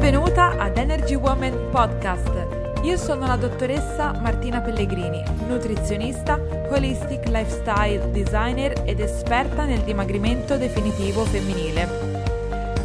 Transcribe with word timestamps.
Benvenuta 0.00 0.56
ad 0.56 0.78
Energy 0.78 1.14
Woman 1.14 1.68
Podcast. 1.70 2.46
Io 2.84 2.96
sono 2.96 3.26
la 3.26 3.36
dottoressa 3.36 4.12
Martina 4.18 4.62
Pellegrini, 4.62 5.22
nutrizionista, 5.46 6.40
holistic 6.70 7.26
lifestyle 7.26 8.10
designer 8.10 8.80
ed 8.86 8.98
esperta 9.00 9.66
nel 9.66 9.80
dimagrimento 9.80 10.56
definitivo 10.56 11.22
femminile. 11.26 11.86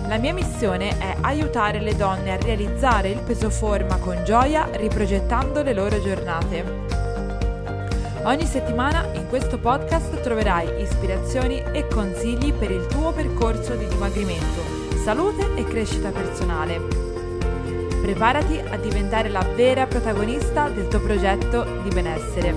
La 0.09 0.17
mia 0.17 0.33
missione 0.33 0.89
è 0.97 1.15
aiutare 1.21 1.79
le 1.79 1.95
donne 1.95 2.33
a 2.33 2.37
realizzare 2.37 3.11
il 3.11 3.21
peso 3.21 3.49
forma 3.49 3.95
con 3.95 4.21
gioia 4.25 4.67
riprogettando 4.73 5.63
le 5.63 5.73
loro 5.73 6.01
giornate. 6.01 6.63
Ogni 8.23 8.45
settimana 8.45 9.05
in 9.13 9.29
questo 9.29 9.57
podcast 9.57 10.19
troverai 10.19 10.81
ispirazioni 10.81 11.63
e 11.71 11.87
consigli 11.87 12.51
per 12.51 12.71
il 12.71 12.85
tuo 12.87 13.13
percorso 13.13 13.73
di 13.75 13.87
dimagrimento 13.87 14.83
salute 15.05 15.53
e 15.53 15.63
crescita 15.65 16.09
personale. 16.09 17.04
Preparati 18.05 18.59
a 18.59 18.77
diventare 18.77 19.29
la 19.29 19.41
vera 19.41 19.87
protagonista 19.87 20.69
del 20.69 20.87
tuo 20.89 21.01
progetto 21.01 21.81
di 21.81 21.89
benessere. 21.89 22.53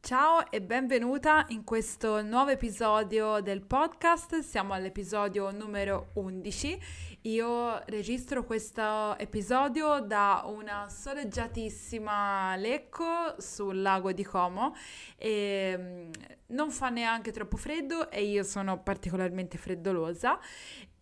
Ciao 0.00 0.50
e 0.50 0.60
benvenuta 0.60 1.44
in 1.50 1.62
questo 1.62 2.20
nuovo 2.22 2.50
episodio 2.50 3.38
del 3.40 3.62
podcast, 3.62 4.40
siamo 4.40 4.72
all'episodio 4.72 5.52
numero 5.52 6.08
11 6.14 6.80
io 7.22 7.82
registro 7.86 8.44
questo 8.44 9.18
episodio 9.18 10.00
da 10.00 10.44
una 10.46 10.88
soleggiatissima 10.88 12.56
Lecco 12.56 13.34
sul 13.36 13.82
lago 13.82 14.12
di 14.12 14.24
Como 14.24 14.74
e 15.18 15.76
mm, 15.78 16.10
non 16.46 16.70
fa 16.70 16.88
neanche 16.88 17.30
troppo 17.30 17.58
freddo 17.58 18.10
e 18.10 18.24
io 18.24 18.42
sono 18.42 18.80
particolarmente 18.80 19.58
freddolosa. 19.58 20.38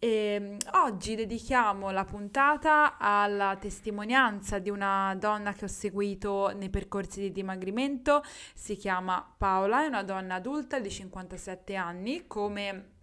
E 0.00 0.38
mm, 0.40 0.56
oggi 0.72 1.14
dedichiamo 1.14 1.92
la 1.92 2.04
puntata 2.04 2.98
alla 2.98 3.56
testimonianza 3.56 4.58
di 4.58 4.70
una 4.70 5.14
donna 5.16 5.52
che 5.52 5.66
ho 5.66 5.68
seguito 5.68 6.48
nei 6.48 6.68
percorsi 6.68 7.20
di 7.20 7.30
dimagrimento, 7.30 8.24
si 8.54 8.74
chiama 8.74 9.24
Paola, 9.38 9.84
è 9.84 9.86
una 9.86 10.02
donna 10.02 10.34
adulta 10.34 10.80
di 10.80 10.90
57 10.90 11.76
anni, 11.76 12.26
come 12.26 12.96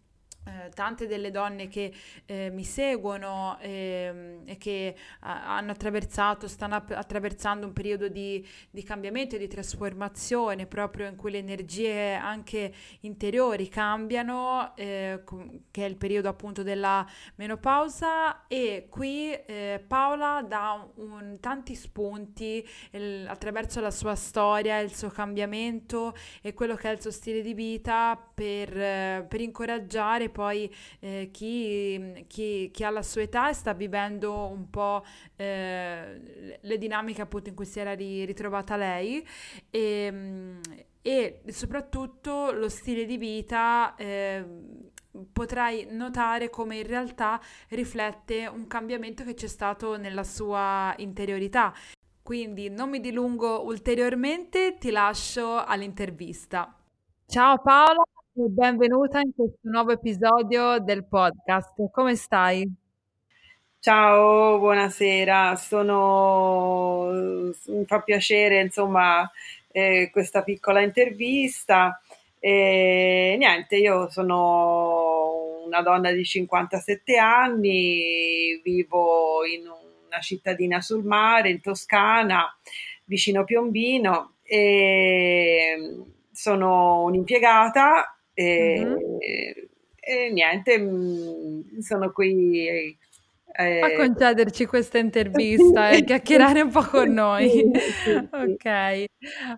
eh, 0.45 0.69
tante 0.69 1.07
delle 1.07 1.31
donne 1.31 1.67
che 1.67 1.91
eh, 2.25 2.51
mi 2.51 2.63
seguono 2.63 3.57
eh, 3.61 4.41
e 4.45 4.57
che 4.57 4.95
hanno 5.21 5.71
attraversato, 5.71 6.47
stanno 6.47 6.75
app- 6.75 6.91
attraversando 6.91 7.65
un 7.65 7.73
periodo 7.73 8.07
di, 8.07 8.45
di, 8.69 8.83
cambiamento 8.83 9.35
e 9.35 9.39
di 9.39 9.47
trasformazione, 9.47 10.67
proprio 10.67 11.07
in 11.07 11.15
cui 11.15 11.31
le 11.31 11.39
energie 11.39 12.13
anche 12.13 12.71
interiori 13.01 13.67
cambiano, 13.69 14.75
eh, 14.75 15.21
com- 15.25 15.61
che 15.71 15.83
è 15.83 15.89
il 15.89 15.95
periodo 15.95 16.29
appunto 16.29 16.61
della 16.61 17.03
menopausa. 17.35 18.45
E 18.47 18.85
qui 18.87 19.31
eh, 19.31 19.83
Paola 19.87 20.43
dà 20.47 20.87
un, 20.97 21.37
tanti 21.39 21.73
spunti 21.73 22.63
il, 22.91 23.25
attraverso 23.27 23.81
la 23.81 23.91
sua 23.91 24.13
storia, 24.13 24.77
il 24.77 24.93
suo 24.93 25.09
cambiamento 25.09 26.13
e 26.43 26.53
quello 26.53 26.75
che 26.75 26.89
è 26.89 26.91
il 26.91 27.01
suo 27.01 27.11
stile 27.11 27.41
di 27.41 27.55
vita 27.55 28.15
per, 28.15 29.25
per 29.27 29.41
incoraggiare 29.41 30.33
poi 30.35 30.69
eh, 30.99 31.29
chi, 31.31 32.25
chi, 32.27 32.69
chi, 32.73 32.83
ha 32.83 32.89
la 32.89 33.01
sua 33.01 33.21
età 33.21 33.53
sta 33.53 33.71
vivendo 33.71 34.47
un 34.47 34.69
po' 34.69 35.05
eh, 35.37 36.59
le 36.59 36.77
dinamiche 36.77 37.21
appunto 37.21 37.47
in 37.47 37.55
cui 37.55 37.65
si 37.65 37.79
era 37.79 37.93
ritrovata 37.93 38.75
lei 38.75 39.25
e, 39.69 39.79
ehm, 39.79 40.59
e 41.01 41.41
soprattutto 41.47 42.51
lo 42.51 42.67
stile 42.67 43.05
di 43.05 43.15
vita 43.15 43.95
eh, 43.95 44.43
potrai 45.31 45.87
notare 45.91 46.49
come 46.49 46.79
in 46.79 46.87
realtà 46.87 47.39
riflette 47.69 48.45
un 48.47 48.67
cambiamento 48.67 49.23
che 49.23 49.35
c'è 49.35 49.47
stato 49.47 49.95
nella 49.95 50.23
sua 50.23 50.93
interiorità. 50.97 51.73
Quindi 52.21 52.69
non 52.69 52.89
mi 52.89 52.99
dilungo 52.99 53.63
ulteriormente, 53.63 54.75
ti 54.79 54.89
lascio 54.89 55.63
all'intervista. 55.63 56.75
Ciao 57.27 57.59
Paola, 57.59 58.03
benvenuta 58.37 59.21
in 59.21 59.33
questo 59.33 59.59
nuovo 59.61 59.91
episodio 59.91 60.79
del 60.79 61.05
podcast. 61.05 61.89
Come 61.89 62.15
stai? 62.15 62.69
Ciao, 63.79 64.59
buonasera. 64.59 65.55
Sono... 65.55 67.11
Mi 67.67 67.85
fa 67.85 68.01
piacere, 68.01 68.59
insomma, 68.59 69.29
eh, 69.71 70.09
questa 70.11 70.43
piccola 70.43 70.81
intervista. 70.81 72.01
E 72.37 73.35
niente, 73.37 73.77
io 73.77 74.09
sono 74.09 75.63
una 75.65 75.81
donna 75.81 76.11
di 76.11 76.25
57 76.25 77.17
anni, 77.17 78.59
vivo 78.61 79.45
in 79.45 79.61
una 79.61 80.19
cittadina 80.19 80.81
sul 80.81 81.05
mare, 81.05 81.51
in 81.51 81.61
Toscana, 81.61 82.53
vicino 83.05 83.45
Piombino, 83.45 84.33
e 84.43 86.03
sono 86.33 87.03
un'impiegata 87.03 88.09
e, 88.35 88.85
mm-hmm. 88.85 89.17
e 89.99 90.31
niente, 90.31 90.77
mm, 90.77 91.79
sono 91.79 92.11
qui 92.11 92.95
eh, 93.57 93.79
a 93.79 93.95
concederci 93.95 94.65
questa 94.65 94.97
intervista 94.97 95.89
e 95.89 96.03
chiacchierare 96.03 96.61
un 96.61 96.71
po' 96.71 96.83
con 96.83 97.11
noi. 97.11 97.63
ok, 98.31 99.05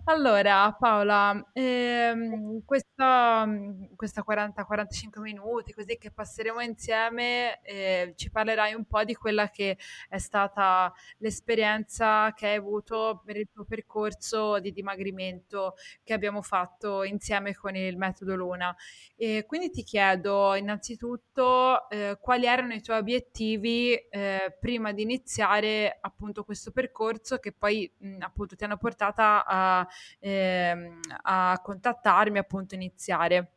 allora 0.04 0.72
Paola, 0.78 1.50
ehm, 1.52 2.62
questa, 2.64 3.48
questa 3.96 4.24
40-45 4.26 5.20
minuti 5.20 5.72
così 5.72 5.98
che 5.98 6.12
passeremo 6.12 6.60
insieme, 6.60 7.60
eh, 7.62 8.12
ci 8.14 8.30
parlerai 8.30 8.74
un 8.74 8.84
po' 8.84 9.02
di 9.02 9.14
quella 9.14 9.50
che 9.50 9.76
è 10.08 10.18
stata 10.18 10.92
l'esperienza 11.18 12.32
che 12.34 12.46
hai 12.46 12.56
avuto 12.56 13.22
per 13.24 13.36
il 13.36 13.48
tuo 13.52 13.64
percorso 13.64 14.60
di 14.60 14.72
dimagrimento 14.72 15.74
che 16.04 16.12
abbiamo 16.12 16.42
fatto 16.42 17.02
insieme 17.02 17.52
con 17.54 17.74
il 17.74 17.96
metodo 17.96 18.36
Luna. 18.36 18.74
E 19.16 19.44
quindi 19.44 19.70
ti 19.70 19.82
chiedo 19.82 20.54
innanzitutto 20.54 21.88
eh, 21.90 22.16
quali 22.20 22.46
erano 22.46 22.74
i 22.74 22.80
tuoi 22.80 22.98
obiettivi 22.98 23.87
eh, 23.94 24.56
prima 24.60 24.92
di 24.92 25.02
iniziare 25.02 25.98
appunto 26.00 26.44
questo 26.44 26.70
percorso 26.70 27.38
che 27.38 27.52
poi 27.52 27.90
mh, 27.98 28.16
appunto 28.20 28.56
ti 28.56 28.64
hanno 28.64 28.76
portata 28.76 29.44
a, 29.44 29.86
ehm, 30.20 31.00
a 31.22 31.60
contattarmi 31.62 32.38
appunto 32.38 32.74
iniziare. 32.74 33.52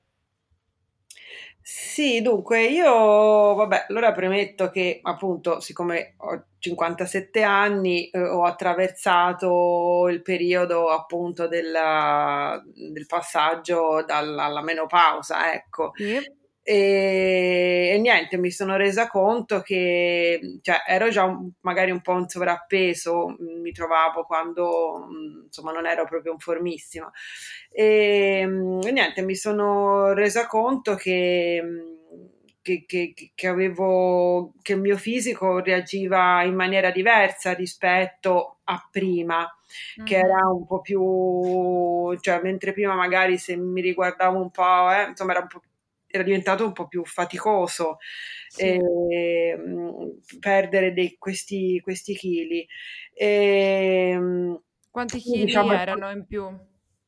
Sì, 1.64 2.22
dunque 2.22 2.64
io, 2.66 3.54
vabbè, 3.54 3.86
allora 3.90 4.12
premetto 4.12 4.70
che 4.72 5.00
appunto, 5.04 5.60
siccome 5.60 6.16
ho 6.18 6.46
57 6.58 7.44
anni, 7.44 8.10
eh, 8.10 8.20
ho 8.20 8.46
attraversato 8.46 10.08
il 10.10 10.22
periodo 10.24 10.90
appunto 10.90 11.48
della, 11.48 12.62
del 12.66 13.06
passaggio 13.06 14.04
dalla, 14.06 14.46
alla 14.46 14.64
menopausa, 14.64 15.54
ecco. 15.54 15.92
Sì. 15.96 16.20
E, 16.72 17.92
e, 17.96 17.98
niente, 17.98 18.38
mi 18.38 18.50
sono 18.50 18.78
resa 18.78 19.10
conto 19.10 19.60
che 19.60 20.60
cioè, 20.62 20.84
ero 20.88 21.10
già 21.10 21.26
un, 21.26 21.52
magari 21.62 21.92
un 21.92 22.00
po' 22.00 22.18
in 22.18 22.30
sovrappeso, 22.30 23.36
mi 23.40 23.74
trovavo 23.74 24.24
quando 24.24 25.06
insomma 25.44 25.74
non 25.74 25.86
ero 25.86 26.06
proprio 26.06 26.32
un 26.32 26.40
formissima. 26.40 27.12
E, 27.70 28.48
e 28.84 28.92
niente, 28.92 29.22
mi 29.22 29.36
sono 29.36 30.14
resa 30.14 30.48
conto 30.48 30.96
che, 30.96 31.62
che, 32.62 32.86
che, 32.88 33.14
che, 33.36 33.48
avevo, 33.48 34.54
che 34.62 34.72
il 34.72 34.80
mio 34.80 34.96
fisico 34.96 35.60
reagiva 35.60 36.42
in 36.44 36.56
maniera 36.56 36.90
diversa 36.90 37.54
rispetto 37.54 38.60
a 38.64 38.88
prima. 38.90 39.46
Mm-hmm. 39.98 40.06
che 40.06 40.18
era 40.18 40.50
un 40.54 40.66
po' 40.66 40.82
più, 40.82 42.20
cioè 42.20 42.42
mentre 42.44 42.74
prima 42.74 42.94
magari 42.94 43.38
se 43.38 43.56
mi 43.56 43.80
riguardavo 43.80 44.38
un 44.38 44.52
po', 44.52 44.92
eh, 44.92 45.08
insomma 45.12 45.32
era 45.32 45.42
un 45.42 45.48
po' 45.48 45.62
era 46.12 46.24
diventato 46.24 46.66
un 46.66 46.74
po' 46.74 46.88
più 46.88 47.04
faticoso 47.06 47.98
sì. 48.48 48.64
eh, 48.64 49.58
perdere 50.40 50.94
dei, 50.94 51.16
questi, 51.18 51.80
questi 51.82 52.14
chili. 52.16 52.68
E, 53.14 54.20
Quanti 54.90 55.20
chili 55.20 55.46
diciamo, 55.46 55.72
erano 55.72 56.12
in 56.12 56.26
più? 56.26 56.46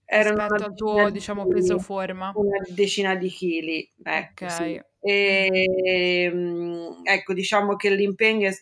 Erano 0.05 0.47
rispetto 0.47 0.63
al 0.65 0.75
tuo 0.75 1.09
diciamo, 1.09 1.47
peso 1.47 1.79
forma? 1.79 2.31
Una 2.35 2.59
decina 2.69 3.15
di 3.15 3.29
chili, 3.29 3.93
ecco, 4.01 4.45
okay. 4.45 4.73
sì. 4.75 4.81
E, 4.99 6.31
ecco, 7.03 7.33
diciamo 7.33 7.75
che 7.75 7.89
l'impegno 7.89 8.49
è, 8.49 8.53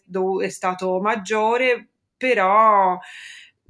è 0.43 0.49
stato 0.49 0.99
maggiore, 0.99 1.89
però 2.17 2.97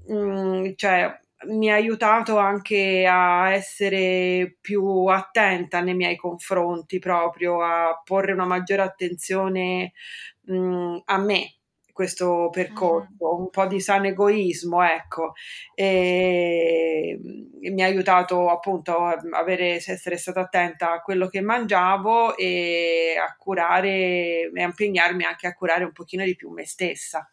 mh, 0.07 0.15
mm, 0.15 0.71
cioè, 0.75 1.19
mi 1.47 1.69
ha 1.71 1.75
aiutato 1.75 2.37
anche 2.37 3.05
a 3.09 3.51
essere 3.51 4.57
più 4.61 5.05
attenta 5.05 5.81
nei 5.81 5.95
miei 5.95 6.15
confronti, 6.15 6.99
proprio 6.99 7.61
a 7.63 8.01
porre 8.03 8.31
una 8.33 8.45
maggiore 8.45 8.81
attenzione 8.83 9.93
mh, 10.41 10.97
a 11.05 11.17
me. 11.17 11.55
questo 11.93 12.49
percorso, 12.51 13.09
uh-huh. 13.17 13.41
un 13.41 13.49
po' 13.49 13.65
di 13.67 13.79
sano 13.79 14.07
egoismo, 14.07 14.81
ecco, 14.83 15.33
e, 15.75 17.19
e 17.61 17.69
mi 17.71 17.83
ha 17.83 17.85
aiutato 17.85 18.49
appunto 18.49 18.97
a 18.97 19.15
avere, 19.31 19.75
essere 19.75 20.17
stata 20.17 20.41
attenta 20.41 20.93
a 20.93 21.01
quello 21.01 21.27
che 21.27 21.41
mangiavo 21.41 22.35
e 22.37 23.15
a 23.17 23.35
curare 23.37 24.49
e 24.53 24.61
a 24.61 24.65
impegnarmi 24.65 25.23
anche 25.25 25.47
a 25.47 25.53
curare 25.53 25.83
un 25.83 25.91
pochino 25.91 26.23
di 26.23 26.35
più 26.35 26.49
me 26.49 26.65
stessa. 26.65 27.30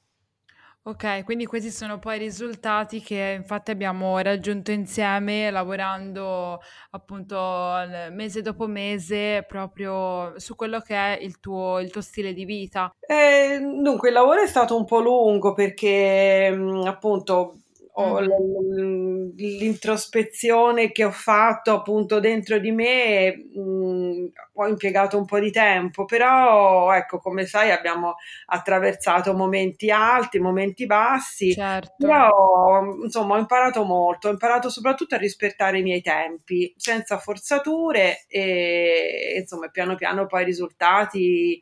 Ok, 0.82 1.24
quindi 1.24 1.44
questi 1.44 1.70
sono 1.70 1.98
poi 1.98 2.16
i 2.16 2.18
risultati 2.18 3.02
che 3.02 3.34
infatti 3.36 3.70
abbiamo 3.70 4.16
raggiunto 4.20 4.70
insieme 4.70 5.50
lavorando 5.50 6.60
appunto 6.92 7.36
mese 8.10 8.40
dopo 8.40 8.66
mese 8.66 9.44
proprio 9.46 10.38
su 10.38 10.56
quello 10.56 10.80
che 10.80 10.94
è 10.94 11.18
il 11.20 11.40
tuo, 11.40 11.78
il 11.80 11.90
tuo 11.90 12.00
stile 12.00 12.32
di 12.32 12.46
vita. 12.46 12.90
Eh, 13.00 13.58
dunque, 13.60 14.08
il 14.08 14.14
lavoro 14.14 14.40
è 14.40 14.46
stato 14.46 14.78
un 14.78 14.86
po' 14.86 15.00
lungo 15.00 15.52
perché 15.52 16.58
appunto 16.86 17.56
ho 18.00 18.20
mm. 18.20 19.30
l'introspezione 19.36 20.92
che 20.92 21.04
ho 21.04 21.10
fatto 21.10 21.72
appunto 21.72 22.20
dentro 22.20 22.58
di 22.58 22.70
me 22.70 23.34
mh, 23.34 24.26
ho 24.54 24.66
impiegato 24.68 25.18
un 25.18 25.24
po' 25.24 25.40
di 25.40 25.50
tempo 25.50 26.04
però 26.04 26.92
ecco 26.92 27.18
come 27.18 27.44
sai 27.44 27.72
abbiamo 27.72 28.14
attraversato 28.46 29.34
momenti 29.34 29.90
alti 29.90 30.38
momenti 30.38 30.86
bassi 30.86 31.52
certo. 31.52 31.94
però 31.98 32.84
insomma 33.02 33.34
ho 33.34 33.38
imparato 33.38 33.82
molto 33.84 34.28
ho 34.28 34.30
imparato 34.30 34.70
soprattutto 34.70 35.16
a 35.16 35.18
rispettare 35.18 35.78
i 35.78 35.82
miei 35.82 36.00
tempi 36.00 36.72
senza 36.76 37.18
forzature 37.18 38.26
e 38.28 39.38
insomma 39.40 39.68
piano 39.68 39.96
piano 39.96 40.26
poi 40.26 40.42
i 40.42 40.46
risultati 40.46 41.60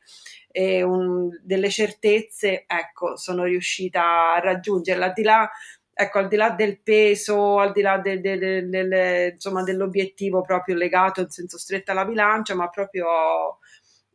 e 0.57 0.83
un, 0.83 1.29
delle 1.43 1.69
certezze 1.69 2.65
ecco 2.67 3.15
sono 3.17 3.45
riuscita 3.45 4.33
a 4.33 4.41
raggiungerla 4.41 5.11
di 5.11 5.23
là 5.23 5.51
ecco, 5.99 6.19
al 6.19 6.29
di 6.29 6.37
là 6.37 6.51
del 6.51 6.79
peso, 6.83 7.59
al 7.59 7.73
di 7.73 7.81
là 7.81 7.97
de, 7.97 8.21
de, 8.21 8.39
de, 8.39 8.69
de 8.69 9.31
insomma, 9.33 9.63
dell'obiettivo 9.63 10.43
proprio 10.43 10.77
legato 10.77 11.23
in 11.23 11.31
senso 11.31 11.57
stretto 11.57 11.91
alla 11.91 12.05
bilancia, 12.05 12.55
ma 12.55 12.69
proprio 12.69 13.59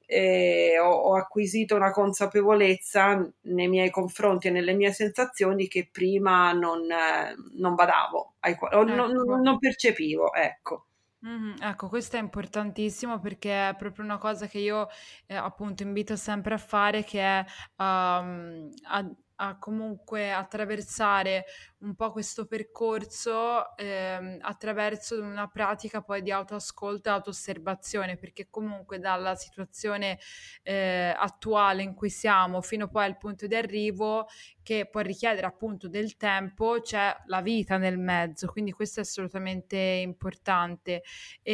eh, 0.06 0.78
ho, 0.80 0.92
ho, 0.92 1.16
acquisito 1.16 1.76
una 1.76 1.90
consapevolezza 1.90 3.28
nei 3.42 3.68
miei 3.68 3.90
confronti 3.90 4.48
e 4.48 4.52
nelle 4.52 4.74
mie 4.74 4.92
sensazioni 4.92 5.68
che 5.68 5.90
prima 5.92 6.52
non, 6.52 6.82
eh, 6.92 7.34
non 7.54 7.74
badavo, 7.74 8.36
ai, 8.42 8.56
o 8.60 8.66
ecco. 8.68 8.84
non, 8.84 9.42
non, 9.42 9.58
percepivo, 9.58 10.34
ecco. 10.34 10.86
Mm-hmm, 11.26 11.56
ecco, 11.62 11.88
questo 11.88 12.18
è 12.18 12.20
importantissimo 12.20 13.20
perché 13.20 13.70
è 13.70 13.76
proprio 13.76 14.06
una 14.06 14.18
cosa 14.20 14.46
che 14.46 14.60
io 14.60 14.88
eh, 15.26 15.36
appunto 15.36 15.82
invito 15.82 16.16
sempre 16.16 16.54
a 16.54 16.60
fare, 16.60 17.04
che 17.04 17.22
è 17.22 17.46
um, 17.78 18.70
a 18.88 19.12
a 19.44 19.58
comunque 19.58 20.32
attraversare 20.32 21.46
un 21.80 21.96
po' 21.96 22.12
questo 22.12 22.46
percorso 22.46 23.76
ehm, 23.76 24.38
attraverso 24.42 25.20
una 25.20 25.48
pratica 25.48 26.02
poi 26.02 26.22
di 26.22 26.32
autoascolto 26.32 27.10
e 27.10 27.12
autoosservazione, 27.12 28.18
perché 28.18 28.50
comunque 28.52 29.00
dalla 29.00 29.34
situazione 29.34 30.20
eh, 30.62 31.12
attuale 31.18 31.82
in 31.82 31.96
cui 31.96 32.12
siamo 32.12 32.62
fino 32.62 32.88
poi 32.88 33.06
al 33.06 33.18
punto 33.18 33.48
di 33.48 33.56
arrivo, 33.56 34.28
che 34.62 34.88
può 34.88 35.02
richiedere 35.02 35.48
appunto 35.48 35.88
del 35.88 36.18
tempo, 36.18 36.80
c'è 36.80 37.16
la 37.26 37.42
vita 37.42 37.78
nel 37.78 37.98
mezzo, 37.98 38.46
quindi 38.46 38.72
questo 38.72 39.00
è 39.00 39.04
assolutamente 39.04 39.76
importante. 39.76 41.02
E, 41.42 41.54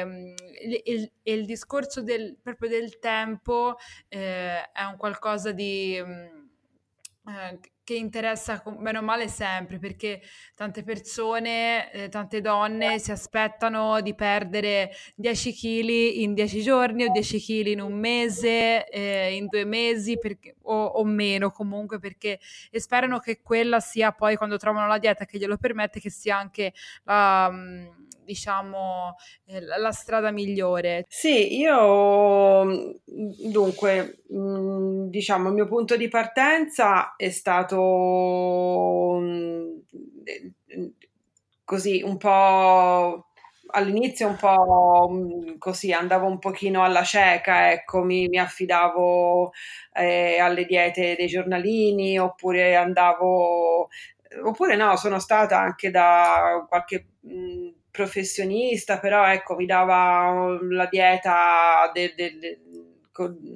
ehm, 0.00 0.34
il, 0.64 0.80
il, 0.84 1.12
il 1.22 1.44
discorso 1.46 2.02
del, 2.02 2.36
proprio 2.42 2.68
del 2.68 2.98
tempo 2.98 3.76
eh, 4.08 4.70
è 4.72 4.82
un 4.82 4.96
qualcosa 4.96 5.52
di 5.52 6.36
eh, 7.28 7.58
che 7.88 7.94
interessa 7.94 8.62
bene 8.78 8.98
o 8.98 9.02
male 9.02 9.28
sempre 9.28 9.78
perché 9.78 10.20
tante 10.54 10.82
persone, 10.82 11.90
eh, 11.90 12.08
tante 12.10 12.42
donne 12.42 12.98
si 12.98 13.12
aspettano 13.12 14.02
di 14.02 14.14
perdere 14.14 14.90
10 15.14 15.54
kg 15.54 15.88
in 16.20 16.34
10 16.34 16.60
giorni 16.62 17.04
o 17.04 17.10
10 17.10 17.40
kg 17.40 17.66
in 17.68 17.80
un 17.80 17.98
mese, 17.98 18.86
eh, 18.90 19.34
in 19.34 19.46
due 19.46 19.64
mesi 19.64 20.18
perché, 20.18 20.56
o, 20.64 20.84
o, 20.84 21.04
meno 21.04 21.50
comunque 21.50 21.98
perché 21.98 22.38
e 22.70 22.78
sperano 22.78 23.20
che 23.20 23.40
quella 23.40 23.80
sia 23.80 24.12
poi 24.12 24.36
quando 24.36 24.58
trovano 24.58 24.86
la 24.86 24.98
dieta 24.98 25.24
che 25.24 25.38
glielo 25.38 25.56
permette 25.56 25.98
che 25.98 26.10
sia 26.10 26.36
anche 26.36 26.74
la... 27.04 27.50
Mh, 27.50 28.06
diciamo, 28.28 29.16
eh, 29.46 29.60
la 29.60 29.90
strada 29.90 30.30
migliore? 30.30 31.06
Sì, 31.08 31.56
io 31.58 32.64
mm, 32.64 32.90
dunque, 33.50 34.22
mm, 34.32 35.08
diciamo, 35.08 35.48
il 35.48 35.54
mio 35.54 35.66
punto 35.66 35.96
di 35.96 36.08
partenza 36.08 37.14
è 37.16 37.30
stato 37.30 39.18
mm, 39.18 39.78
così 41.64 42.02
un 42.04 42.18
po' 42.18 43.24
all'inizio 43.70 44.28
un 44.28 44.36
po' 44.36 45.56
così 45.58 45.92
andavo 45.92 46.26
un 46.26 46.38
pochino 46.38 46.82
alla 46.84 47.02
cieca, 47.02 47.70
ecco, 47.72 48.02
mi, 48.02 48.28
mi 48.28 48.38
affidavo 48.38 49.52
eh, 49.92 50.38
alle 50.38 50.64
diete 50.64 51.14
dei 51.16 51.26
giornalini 51.26 52.18
oppure 52.18 52.76
andavo, 52.76 53.88
oppure 54.44 54.76
no, 54.76 54.96
sono 54.96 55.18
stata 55.18 55.58
anche 55.58 55.90
da 55.90 56.64
qualche 56.68 57.06
mh, 57.20 57.68
professionista, 57.98 59.00
però 59.00 59.26
ecco, 59.26 59.56
mi 59.56 59.66
dava 59.66 60.56
la 60.70 60.86
dieta 60.86 61.90
de, 61.92 62.14
de, 62.14 62.38
de, 62.38 62.58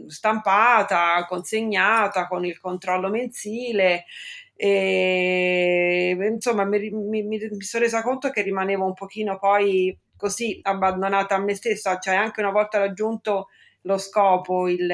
stampata, 0.08 1.24
consegnata 1.28 2.26
con 2.26 2.44
il 2.44 2.58
controllo 2.58 3.08
mensile. 3.08 4.04
E 4.56 6.16
insomma, 6.18 6.64
mi, 6.64 6.90
mi, 6.90 7.22
mi, 7.22 7.60
sono 7.60 7.84
resa 7.84 8.02
conto 8.02 8.30
che 8.30 8.42
rimanevo 8.42 8.84
un 8.84 8.94
pochino 8.94 9.38
poi 9.38 9.96
così 10.16 10.58
abbandonata 10.62 11.36
a 11.36 11.38
me 11.38 11.54
stessa, 11.54 11.98
cioè 11.98 12.16
anche 12.16 12.40
una 12.40 12.50
volta 12.50 12.78
raggiunto 12.78 13.48
lo 13.82 13.98
scopo, 13.98 14.68
il, 14.68 14.90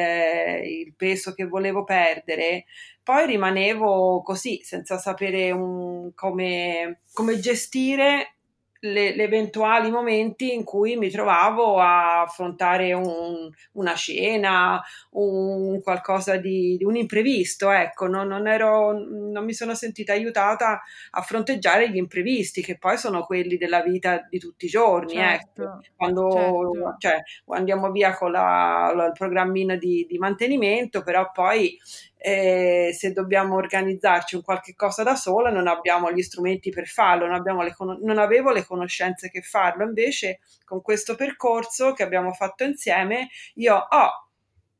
il 0.64 0.94
peso 0.94 1.32
che 1.32 1.46
volevo 1.46 1.84
perdere, 1.84 2.64
poi 3.02 3.26
rimanevo 3.26 4.22
così 4.22 4.60
senza 4.62 4.98
sapere 4.98 5.50
un, 5.50 6.12
come, 6.14 7.00
come 7.12 7.38
gestire 7.38 8.37
le, 8.80 9.14
le, 9.14 9.22
eventuali 9.24 9.90
momenti 9.90 10.54
in 10.54 10.64
cui 10.64 10.96
mi 10.96 11.10
trovavo 11.10 11.78
a 11.78 12.22
affrontare 12.22 12.92
un, 12.92 13.50
una 13.72 13.94
cena, 13.94 14.80
un 15.10 15.80
qualcosa 15.82 16.36
di, 16.36 16.76
di 16.76 16.84
un 16.84 16.96
imprevisto, 16.96 17.70
ecco, 17.70 18.06
non, 18.06 18.28
non, 18.28 18.46
ero, 18.46 18.92
non 18.92 19.44
mi 19.44 19.52
sono 19.52 19.74
sentita 19.74 20.12
aiutata 20.12 20.80
a 21.10 21.22
fronteggiare 21.22 21.90
gli 21.90 21.96
imprevisti, 21.96 22.62
che 22.62 22.78
poi 22.78 22.96
sono 22.96 23.24
quelli 23.24 23.56
della 23.56 23.82
vita 23.82 24.26
di 24.28 24.38
tutti 24.38 24.66
i 24.66 24.68
giorni, 24.70 25.14
certo, 25.14 25.62
ecco. 25.62 25.80
quando 25.96 26.30
certo. 26.30 26.96
cioè, 26.98 27.22
andiamo 27.56 27.90
via 27.90 28.14
con 28.14 28.30
la, 28.30 28.92
il 28.94 29.12
programmino 29.12 29.76
di, 29.76 30.06
di 30.08 30.18
mantenimento, 30.18 31.02
però 31.02 31.30
poi 31.32 31.76
eh, 32.18 32.90
se 32.92 33.12
dobbiamo 33.12 33.54
organizzarci 33.54 34.34
un 34.34 34.42
qualche 34.42 34.74
cosa 34.74 35.02
da 35.02 35.14
sola 35.14 35.50
non 35.50 35.68
abbiamo 35.68 36.10
gli 36.12 36.22
strumenti 36.22 36.70
per 36.70 36.86
farlo, 36.86 37.26
non, 37.26 37.42
le, 37.42 37.74
non, 38.00 38.18
avevo 38.18 38.50
le 38.50 38.64
conoscenze 38.64 39.30
che 39.30 39.40
farlo, 39.40 39.84
invece 39.84 40.40
con 40.64 40.82
questo 40.82 41.14
percorso 41.14 41.92
che 41.92 42.02
abbiamo 42.02 42.32
fatto 42.32 42.64
insieme 42.64 43.28
io 43.54 43.76
ho 43.76 44.28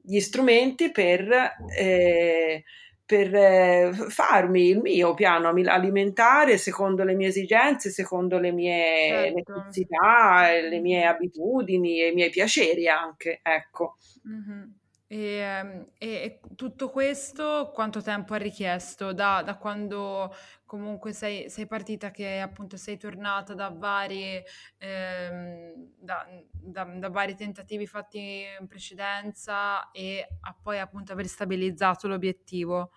gli 0.00 0.20
strumenti 0.20 0.90
per... 0.90 1.56
Eh, 1.76 2.64
per 3.08 3.34
eh, 3.34 3.90
farmi 4.10 4.68
il 4.68 4.80
mio 4.80 5.14
piano 5.14 5.48
alimentare 5.48 6.58
secondo 6.58 7.04
le 7.04 7.14
mie 7.14 7.28
esigenze, 7.28 7.88
secondo 7.88 8.38
le 8.38 8.52
mie 8.52 9.08
certo. 9.08 9.54
necessità, 9.54 10.50
le 10.50 10.78
mie 10.78 11.06
abitudini 11.06 12.02
e 12.02 12.08
i 12.08 12.12
miei 12.12 12.28
piaceri 12.28 12.86
anche, 12.86 13.40
ecco. 13.42 13.96
Mm-hmm. 14.28 14.70
E, 15.10 15.16
ehm, 15.38 15.86
e, 15.96 16.06
e 16.06 16.40
tutto 16.54 16.90
questo 16.90 17.70
quanto 17.72 18.02
tempo 18.02 18.34
ha 18.34 18.36
richiesto? 18.36 19.14
Da, 19.14 19.42
da 19.42 19.56
quando 19.56 20.34
comunque 20.66 21.12
sei, 21.14 21.48
sei, 21.48 21.66
partita, 21.66 22.10
che 22.10 22.40
appunto 22.40 22.76
sei 22.76 22.98
tornata 22.98 23.54
da 23.54 23.70
vari, 23.70 24.42
ehm, 24.76 25.92
da, 25.98 26.26
da, 26.52 26.84
da 26.84 27.08
vari 27.08 27.34
tentativi 27.34 27.86
fatti 27.86 28.44
in 28.60 28.66
precedenza 28.66 29.90
e 29.92 30.26
a 30.42 30.54
poi 30.62 30.78
appunto 30.78 31.12
aver 31.12 31.26
stabilizzato 31.26 32.06
l'obiettivo? 32.06 32.90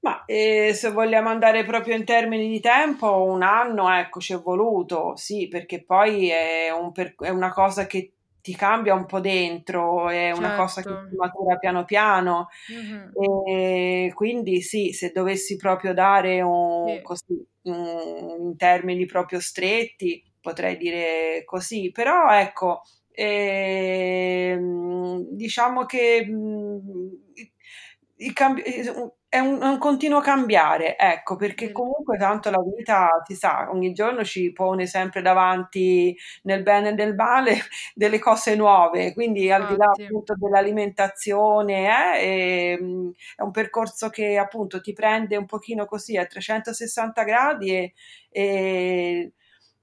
Ma 0.00 0.24
eh, 0.24 0.72
se 0.74 0.90
vogliamo 0.90 1.28
andare 1.28 1.64
proprio 1.64 1.94
in 1.96 2.04
termini 2.04 2.48
di 2.48 2.60
tempo, 2.60 3.22
un 3.24 3.42
anno, 3.42 3.88
ecco, 3.92 4.18
ci 4.20 4.32
è 4.32 4.36
voluto, 4.40 5.14
sì, 5.16 5.46
perché 5.48 5.84
poi 5.84 6.28
è, 6.28 6.70
un 6.70 6.90
per- 6.90 7.14
è 7.18 7.28
una 7.28 7.52
cosa 7.52 7.86
che 7.86 8.14
ti 8.42 8.56
cambia 8.56 8.94
un 8.94 9.06
po' 9.06 9.20
dentro, 9.20 10.08
è 10.08 10.26
certo. 10.26 10.40
una 10.40 10.56
cosa 10.56 10.82
che 10.82 10.88
certo. 10.88 11.08
ti 11.08 11.16
matura 11.16 11.56
piano 11.56 11.84
piano. 11.84 12.48
Mm-hmm. 12.72 13.10
E 13.46 14.12
quindi 14.14 14.60
sì, 14.60 14.92
se 14.92 15.12
dovessi 15.12 15.56
proprio 15.56 15.94
dare 15.94 16.42
un, 16.42 16.96
sì. 16.96 17.02
così, 17.02 17.46
un, 17.62 18.36
in 18.40 18.56
termini 18.56 19.06
proprio 19.06 19.38
stretti, 19.38 20.22
potrei 20.40 20.76
dire 20.76 21.44
così, 21.44 21.92
però 21.92 22.36
ecco, 22.36 22.82
eh, 23.12 24.58
diciamo 25.30 25.84
che 25.84 26.26
mh, 26.26 28.32
cambi- 28.32 28.64
è 29.32 29.38
un, 29.38 29.62
un, 29.62 29.78
continuo 29.78 30.20
cambiare, 30.20 30.98
ecco, 30.98 31.36
perché 31.36 31.72
comunque 31.72 32.18
tanto 32.18 32.50
la 32.50 32.60
vita, 32.60 33.08
si 33.26 33.34
sa, 33.34 33.70
ogni 33.70 33.94
giorno 33.94 34.22
ci 34.24 34.52
pone 34.52 34.86
sempre 34.86 35.22
davanti 35.22 36.14
nel 36.42 36.62
bene 36.62 36.90
e 36.90 36.92
nel 36.92 37.14
male 37.14 37.54
delle 37.96 38.18
cose 38.18 38.54
nuove, 38.56 39.14
quindi 39.14 39.50
al 39.50 39.68
di 39.68 39.76
là 39.78 39.86
appunto 39.86 40.34
dell'alimentazione, 40.36 42.18
eh, 42.20 42.76
è, 42.76 42.78
è 43.36 43.42
un 43.42 43.50
percorso 43.50 44.10
che 44.10 44.36
appunto 44.36 44.82
ti 44.82 44.92
prende 44.92 45.38
un 45.38 45.46
pochino 45.46 45.86
così 45.86 46.18
a 46.18 46.26
360 46.26 47.22
gradi 47.22 47.70
e, 47.74 47.94
e 48.28 49.32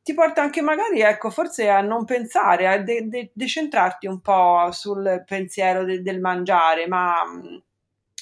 ti 0.04 0.14
porta 0.14 0.44
anche 0.44 0.62
magari, 0.62 1.02
ecco, 1.02 1.32
forse 1.32 1.70
a 1.70 1.82
non 1.82 2.06
pensare, 2.06 2.68
a 2.68 2.78
de- 2.78 3.08
de- 3.08 3.32
decentrarti 3.34 4.06
un 4.06 4.22
po' 4.22 4.72
sul 4.72 5.24
pensiero 5.26 5.84
de- 5.86 6.04
del 6.04 6.20
mangiare, 6.20 6.86
ma, 6.88 7.16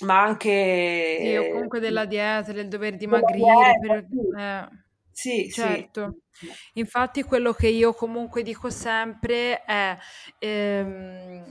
ma 0.01 0.23
anche... 0.23 1.17
Sì, 1.19 1.35
o 1.35 1.51
comunque 1.51 1.79
della 1.79 2.05
dieta, 2.05 2.51
del 2.51 2.67
dover 2.67 2.95
dimagrire. 2.97 3.77
Dieta, 3.79 3.79
per... 3.79 4.05
sì. 4.09 4.37
Eh, 4.37 4.85
sì, 5.11 5.51
certo. 5.51 6.17
Sì. 6.31 6.47
Infatti 6.73 7.23
quello 7.23 7.53
che 7.53 7.67
io 7.67 7.93
comunque 7.93 8.43
dico 8.43 8.69
sempre 8.69 9.63
è... 9.63 9.97
Ehm, 10.39 11.45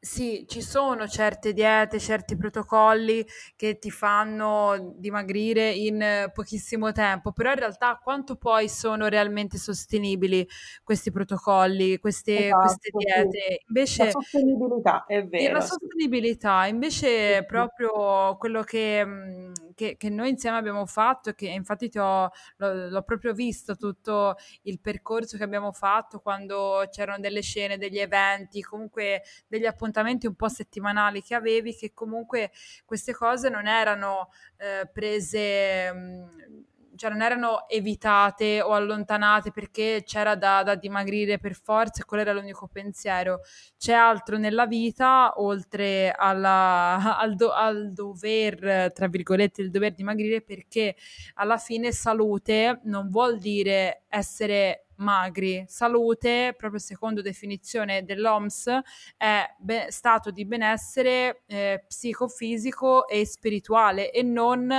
sì, 0.00 0.44
ci 0.46 0.62
sono 0.62 1.08
certe 1.08 1.52
diete, 1.52 1.98
certi 1.98 2.36
protocolli 2.36 3.26
che 3.56 3.78
ti 3.78 3.90
fanno 3.90 4.94
dimagrire 4.96 5.70
in 5.70 6.30
pochissimo 6.32 6.92
tempo, 6.92 7.32
però 7.32 7.50
in 7.50 7.58
realtà 7.58 7.98
quanto 8.00 8.36
poi 8.36 8.68
sono 8.68 9.08
realmente 9.08 9.58
sostenibili 9.58 10.46
questi 10.84 11.10
protocolli, 11.10 11.98
queste, 11.98 12.46
esatto, 12.46 12.60
queste 12.60 12.90
diete? 12.96 13.38
Sì. 13.38 13.64
Invece, 13.66 14.04
la 14.04 14.10
sostenibilità, 14.12 15.04
è 15.04 15.26
vero. 15.26 15.52
La 15.52 15.60
sostenibilità, 15.60 16.66
invece 16.66 17.44
proprio 17.44 18.36
quello 18.38 18.62
che, 18.62 19.52
che, 19.74 19.96
che, 19.96 20.08
noi 20.10 20.30
insieme 20.30 20.58
abbiamo 20.58 20.86
fatto, 20.86 21.32
che 21.32 21.48
infatti 21.48 21.88
ti 21.88 21.98
ho, 21.98 22.30
l'ho, 22.58 22.88
l'ho 22.88 23.02
proprio 23.02 23.32
visto 23.32 23.74
tutto 23.74 24.36
il 24.62 24.78
percorso 24.78 25.36
che 25.36 25.42
abbiamo 25.42 25.72
fatto 25.72 26.20
quando 26.20 26.86
c'erano 26.88 27.18
delle 27.18 27.42
scene, 27.42 27.78
degli 27.78 27.98
eventi, 27.98 28.62
comunque 28.62 29.22
degli 29.48 29.66
appuntamenti 29.66 29.86
appuntamenti 29.98 30.26
un 30.26 30.34
po' 30.34 30.48
settimanali 30.48 31.22
che 31.22 31.34
avevi, 31.34 31.74
che 31.74 31.92
comunque 31.92 32.50
queste 32.84 33.12
cose 33.12 33.48
non 33.48 33.66
erano 33.66 34.30
eh, 34.56 34.88
prese... 34.92 35.92
Mh, 35.92 36.66
cioè 36.98 37.10
non 37.10 37.22
erano 37.22 37.68
evitate 37.68 38.60
o 38.60 38.72
allontanate 38.72 39.52
perché 39.52 40.02
c'era 40.04 40.34
da, 40.34 40.64
da, 40.64 40.74
dimagrire 40.74 41.38
per 41.38 41.54
forza 41.54 42.02
e 42.02 42.04
quello 42.04 42.24
era 42.24 42.32
l'unico 42.32 42.66
pensiero. 42.66 43.42
C'è 43.78 43.92
altro 43.92 44.36
nella 44.36 44.66
vita 44.66 45.32
oltre 45.36 46.10
alla, 46.10 46.98
al, 47.16 47.36
do, 47.36 47.52
al, 47.52 47.92
dover, 47.92 48.90
tra 48.92 49.06
virgolette, 49.06 49.62
il 49.62 49.70
dover 49.70 49.94
dimagrire 49.94 50.42
perché 50.42 50.96
alla 51.34 51.56
fine 51.56 51.92
salute 51.92 52.80
non 52.82 53.08
vuol 53.10 53.38
dire 53.38 54.02
essere 54.08 54.87
magri. 54.98 55.64
Salute, 55.66 56.54
proprio 56.56 56.80
secondo 56.80 57.22
definizione 57.22 58.04
dell'OMS, 58.04 58.80
è 59.16 59.54
be- 59.58 59.90
stato 59.90 60.30
di 60.30 60.44
benessere 60.44 61.42
eh, 61.46 61.84
psicofisico 61.86 63.08
e 63.08 63.26
spirituale 63.26 64.10
e 64.10 64.22
non 64.22 64.70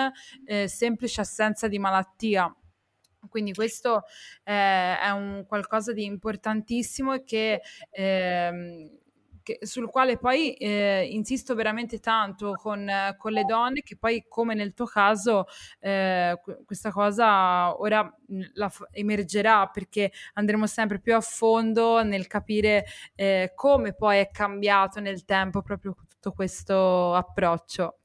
eh, 0.45 0.67
semplice 0.67 1.21
assenza 1.21 1.67
di 1.67 1.79
malattia. 1.79 2.53
Quindi 3.27 3.53
questo 3.53 4.03
eh, 4.43 4.97
è 4.97 5.09
un 5.09 5.43
qualcosa 5.47 5.91
di 5.91 6.05
importantissimo 6.05 7.13
e 7.15 7.23
che 7.23 7.61
ehm, 7.91 8.98
che, 9.49 9.65
sul 9.65 9.89
quale 9.89 10.17
poi 10.17 10.53
eh, 10.53 11.07
insisto 11.09 11.55
veramente 11.55 11.99
tanto 11.99 12.53
con, 12.53 12.87
con, 13.17 13.31
le 13.31 13.43
donne, 13.45 13.81
che 13.81 13.97
poi 13.97 14.25
come 14.27 14.53
nel 14.53 14.73
tuo 14.73 14.85
caso 14.85 15.45
eh, 15.79 16.39
questa 16.65 16.91
cosa 16.91 17.79
ora 17.79 18.13
la, 18.53 18.71
emergerà 18.91 19.67
perché 19.67 20.11
andremo 20.33 20.67
sempre 20.67 20.99
più 20.99 21.15
a 21.15 21.21
fondo 21.21 22.03
nel 22.03 22.27
capire 22.27 22.85
eh, 23.15 23.53
come 23.55 23.93
poi 23.93 24.19
è 24.19 24.29
cambiato 24.29 24.99
nel 24.99 25.25
tempo 25.25 25.61
proprio 25.61 25.95
tutto 26.07 26.31
questo 26.31 27.15
approccio. 27.15 27.98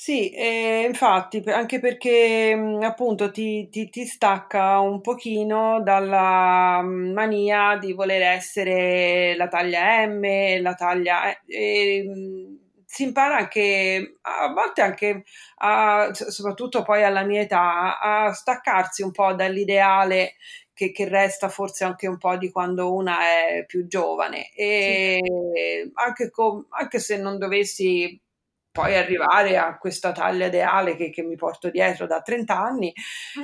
Sì, 0.00 0.30
eh, 0.30 0.84
infatti, 0.86 1.42
anche 1.46 1.80
perché 1.80 2.54
mh, 2.54 2.82
appunto 2.84 3.32
ti, 3.32 3.68
ti- 3.68 3.90
ti 3.90 4.06
stacca 4.06 4.78
un 4.78 5.00
pochino 5.00 5.82
dalla 5.82 6.80
mh, 6.82 7.12
mania 7.12 7.76
di 7.78 7.92
voler 7.94 8.22
essere 8.22 9.34
la 9.36 9.48
taglia 9.48 10.06
M, 10.06 10.60
la 10.62 10.74
taglia... 10.74 11.42
e, 11.44 12.04
mh, 12.06 12.66
si 12.84 13.02
impara 13.02 13.36
anche, 13.38 14.18
a 14.22 14.52
volte 14.52 14.82
anche, 14.82 15.24
a- 15.56 16.10
soprattutto 16.14 16.82
poi 16.84 17.02
alla 17.02 17.24
mia 17.24 17.40
età, 17.40 17.98
a 17.98 18.32
staccarsi 18.32 19.02
un 19.02 19.10
po' 19.10 19.32
dall'ideale 19.34 20.34
che, 20.72 20.92
che 20.92 21.08
resta 21.08 21.48
forse 21.48 21.82
anche 21.84 22.06
un 22.06 22.18
po' 22.18 22.36
di 22.36 22.50
quando 22.52 22.94
una 22.94 23.18
è 23.20 23.64
più 23.66 23.86
giovane. 23.88 24.52
E 24.54 25.18
anche, 25.94 26.30
co- 26.30 26.66
anche 26.70 26.98
se 27.00 27.16
non 27.18 27.36
dovessi 27.38 28.18
poi 28.78 28.96
arrivare 28.96 29.56
a 29.56 29.76
questa 29.76 30.12
taglia 30.12 30.46
ideale 30.46 30.94
che, 30.94 31.10
che 31.10 31.22
mi 31.22 31.34
porto 31.34 31.68
dietro 31.68 32.06
da 32.06 32.22
30 32.22 32.56
anni. 32.56 32.92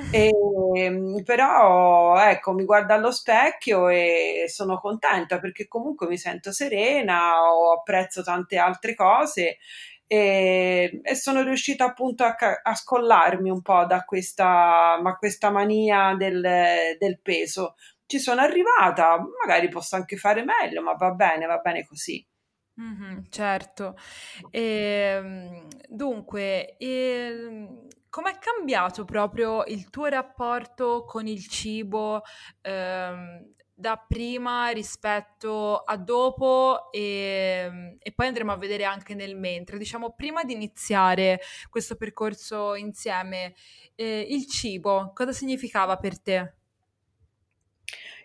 E, 0.09 0.31
ehm, 0.73 1.23
però 1.23 2.17
ecco, 2.17 2.53
mi 2.53 2.63
guardo 2.63 2.93
allo 2.93 3.11
specchio 3.11 3.89
e 3.89 4.45
sono 4.47 4.79
contenta 4.79 5.39
perché 5.39 5.67
comunque 5.67 6.07
mi 6.07 6.17
sento 6.17 6.53
serena, 6.53 7.41
ho 7.51 7.73
apprezzo 7.73 8.23
tante 8.23 8.57
altre 8.57 8.95
cose 8.95 9.57
e, 10.07 11.01
e 11.03 11.15
sono 11.15 11.41
riuscita 11.41 11.83
appunto 11.83 12.23
a, 12.23 12.35
a, 12.63 12.73
scollarmi 12.73 13.49
un 13.49 13.61
po' 13.61 13.85
da 13.85 14.05
questa, 14.05 14.97
ma 15.01 15.17
questa 15.17 15.49
mania 15.51 16.15
del, 16.17 16.95
del 16.97 17.19
peso. 17.21 17.75
Ci 18.05 18.19
sono 18.19 18.39
arrivata, 18.39 19.17
magari 19.41 19.67
posso 19.67 19.97
anche 19.97 20.15
fare 20.15 20.45
meglio, 20.45 20.81
ma 20.81 20.93
va 20.93 21.11
bene, 21.11 21.45
va 21.45 21.57
bene 21.57 21.85
così. 21.85 22.25
Mh-mh, 22.77 23.23
certo. 23.29 23.95
Ehm, 24.51 25.67
dunque, 25.87 26.75
ehm, 26.77 27.87
com'è 28.09 28.37
cambiato 28.37 29.05
proprio 29.05 29.63
il 29.65 29.89
tuo 29.89 30.05
rapporto 30.07 31.05
con 31.05 31.25
il 31.25 31.47
cibo, 31.47 32.21
ehm, 32.61 33.53
da 33.77 33.97
prima 34.07 34.69
rispetto 34.69 35.77
a 35.83 35.95
dopo, 35.97 36.91
ehm, 36.91 37.95
e 37.99 38.11
poi 38.13 38.27
andremo 38.27 38.51
a 38.51 38.57
vedere 38.57 38.83
anche 38.83 39.13
nel 39.15 39.37
mentre. 39.37 39.77
Diciamo, 39.77 40.11
prima 40.13 40.43
di 40.43 40.53
iniziare 40.53 41.39
questo 41.69 41.95
percorso 41.95 42.75
insieme, 42.75 43.53
ehm, 43.95 44.25
il 44.27 44.47
cibo 44.47 45.11
cosa 45.13 45.31
significava 45.31 45.95
per 45.97 46.19
te? 46.21 46.55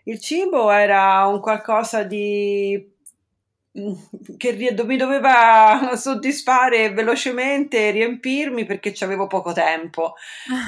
Il 0.07 0.19
cibo 0.19 0.71
era 0.71 1.27
un 1.27 1.39
qualcosa 1.39 2.01
di 2.03 2.91
che 4.37 4.53
mi 4.53 4.97
doveva 4.97 5.95
soddisfare 5.95 6.91
velocemente, 6.91 7.91
riempirmi 7.91 8.65
perché 8.65 8.93
avevo 9.03 9.27
poco 9.27 9.53
tempo. 9.53 10.15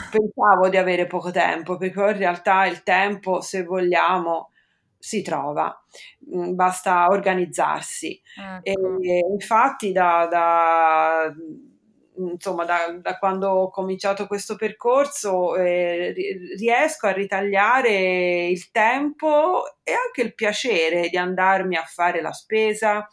Pensavo 0.10 0.70
di 0.70 0.78
avere 0.78 1.06
poco 1.08 1.32
tempo, 1.32 1.78
perché 1.78 2.00
in 2.00 2.18
realtà 2.18 2.66
il 2.66 2.84
tempo, 2.84 3.42
se 3.42 3.64
vogliamo, 3.64 4.52
si 4.98 5.22
trova, 5.22 5.84
mm, 6.36 6.56
basta 6.56 7.08
organizzarsi. 7.10 8.22
Ecco. 8.64 9.02
E, 9.02 9.20
infatti 9.32 9.92
da, 9.92 10.28
da 10.30 11.34
insomma, 12.18 12.66
da, 12.66 12.98
da, 13.00 13.18
quando 13.18 13.50
ho 13.50 13.70
cominciato 13.70 14.28
questo 14.28 14.56
percorso 14.56 15.56
eh, 15.56 16.14
riesco 16.58 17.08
a 17.08 17.12
ritagliare 17.12 18.48
il 18.48 18.72
tempo 18.72 19.64
e 19.84 19.94
anche 19.94 20.22
il 20.22 20.34
piacere 20.34 21.10
di 21.10 21.18
andarmi 21.18 21.76
a 21.76 21.84
fare 21.84 22.22
la 22.22 22.32
spesa, 22.32 23.08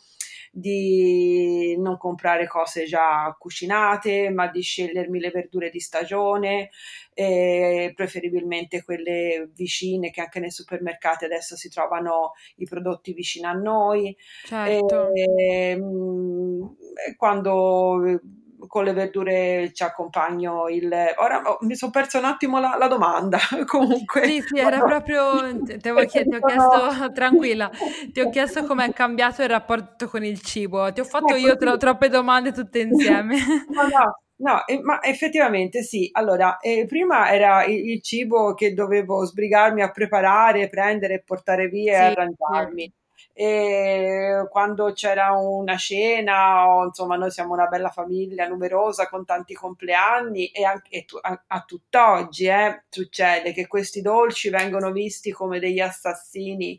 di 0.52 1.76
non 1.78 1.96
comprare 1.96 2.48
cose 2.48 2.84
già 2.84 3.34
cucinate, 3.38 4.30
ma 4.30 4.48
di 4.48 4.62
scegliermi 4.62 5.20
le 5.20 5.30
verdure 5.30 5.70
di 5.70 5.78
stagione, 5.78 6.70
eh, 7.14 7.92
preferibilmente 7.94 8.82
quelle 8.82 9.50
vicine 9.54 10.10
che 10.10 10.20
anche 10.20 10.40
nei 10.40 10.50
supermercati 10.50 11.24
adesso 11.24 11.56
si 11.56 11.68
trovano 11.68 12.32
i 12.56 12.64
prodotti 12.64 13.12
vicino 13.12 13.48
a 13.48 13.52
noi. 13.52 14.16
Certo. 14.44 15.10
Ehm, 15.14 16.76
e, 17.06 17.14
quando 17.16 18.20
con 18.70 18.84
le 18.84 18.92
verdure 18.92 19.72
ci 19.72 19.82
accompagno 19.82 20.68
il... 20.68 20.88
Ora 21.16 21.42
oh, 21.44 21.58
mi 21.62 21.74
sono 21.74 21.90
perso 21.90 22.18
un 22.18 22.24
attimo 22.24 22.60
la, 22.60 22.76
la 22.78 22.86
domanda, 22.86 23.36
comunque. 23.66 24.22
Sì, 24.26 24.40
sì, 24.46 24.58
era 24.58 24.78
proprio... 24.78 25.60
Ti, 25.60 25.72
avevo 25.72 26.06
chied- 26.06 26.28
ti 26.28 26.36
ho 26.36 26.40
chiesto, 26.40 27.10
tranquilla, 27.12 27.68
ti 28.12 28.20
ho 28.20 28.30
chiesto 28.30 28.64
come 28.66 28.84
è 28.84 28.92
cambiato 28.92 29.42
il 29.42 29.48
rapporto 29.48 30.08
con 30.08 30.22
il 30.22 30.40
cibo. 30.40 30.92
Ti 30.92 31.00
ho 31.00 31.04
fatto 31.04 31.34
io 31.34 31.56
tro- 31.56 31.76
troppe 31.78 32.08
domande 32.08 32.52
tutte 32.52 32.78
insieme. 32.78 33.34
No, 33.70 33.82
no. 33.82 34.18
No, 34.40 34.66
eh, 34.66 34.80
ma 34.80 35.02
effettivamente 35.02 35.82
sì. 35.82 36.08
Allora, 36.12 36.58
eh, 36.60 36.86
prima 36.86 37.30
era 37.30 37.64
il, 37.64 37.90
il, 37.90 38.02
cibo 38.02 38.54
che 38.54 38.72
dovevo 38.72 39.24
sbrigarmi 39.26 39.82
a 39.82 39.90
preparare, 39.90 40.70
prendere 40.70 41.14
e 41.14 41.22
portare 41.22 41.68
via 41.68 41.92
sì, 41.92 42.00
e 42.00 42.04
arrangiarmi. 42.06 42.82
Sì 42.84 42.99
e 43.42 44.46
quando 44.50 44.92
c'era 44.92 45.30
una 45.32 45.78
cena 45.78 46.68
o 46.68 46.84
insomma 46.84 47.16
noi 47.16 47.30
siamo 47.30 47.54
una 47.54 47.68
bella 47.68 47.88
famiglia 47.88 48.46
numerosa 48.46 49.08
con 49.08 49.24
tanti 49.24 49.54
compleanni 49.54 50.48
e, 50.48 50.62
anche, 50.64 51.06
a, 51.22 51.42
a 51.46 51.60
tutt'oggi 51.62 52.44
eh, 52.44 52.82
succede 52.90 53.54
che 53.54 53.66
questi 53.66 54.02
dolci 54.02 54.50
vengono 54.50 54.92
visti 54.92 55.30
come 55.30 55.58
degli 55.58 55.80
assassini 55.80 56.78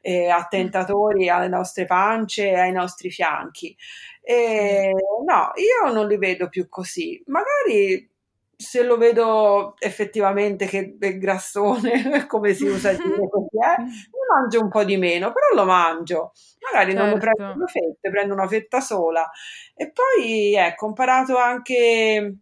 eh, 0.00 0.28
attentatori 0.28 1.28
alle 1.28 1.48
nostre 1.48 1.86
pance 1.86 2.50
e 2.50 2.54
ai 2.56 2.70
nostri 2.70 3.10
fianchi. 3.10 3.76
E, 4.22 4.92
no, 5.24 5.52
io 5.56 5.92
non 5.92 6.06
li 6.06 6.18
vedo 6.18 6.48
più 6.48 6.68
così. 6.68 7.20
Magari 7.26 8.08
se 8.56 8.82
lo 8.82 8.96
vedo 8.96 9.74
effettivamente 9.78 10.66
che 10.66 10.96
è 10.98 11.18
grassone, 11.18 12.26
come 12.26 12.54
si 12.54 12.66
usa 12.66 12.92
dire 12.92 13.04
così, 13.28 13.56
eh, 13.58 13.82
lo 14.10 14.34
mangio 14.34 14.60
un 14.60 14.68
po' 14.68 14.84
di 14.84 14.96
meno, 14.96 15.32
però 15.32 15.54
lo 15.54 15.64
mangio. 15.64 16.32
Magari 16.60 16.92
certo. 16.92 17.04
non 17.04 17.12
lo 17.12 17.18
prendo 17.18 17.52
due 17.54 17.66
fette, 17.66 18.10
prendo 18.10 18.34
una 18.34 18.48
fetta 18.48 18.80
sola. 18.80 19.30
E 19.74 19.92
poi, 19.92 20.54
ecco, 20.54 20.86
ho 20.86 20.88
imparato 20.88 21.36
anche 21.36 22.36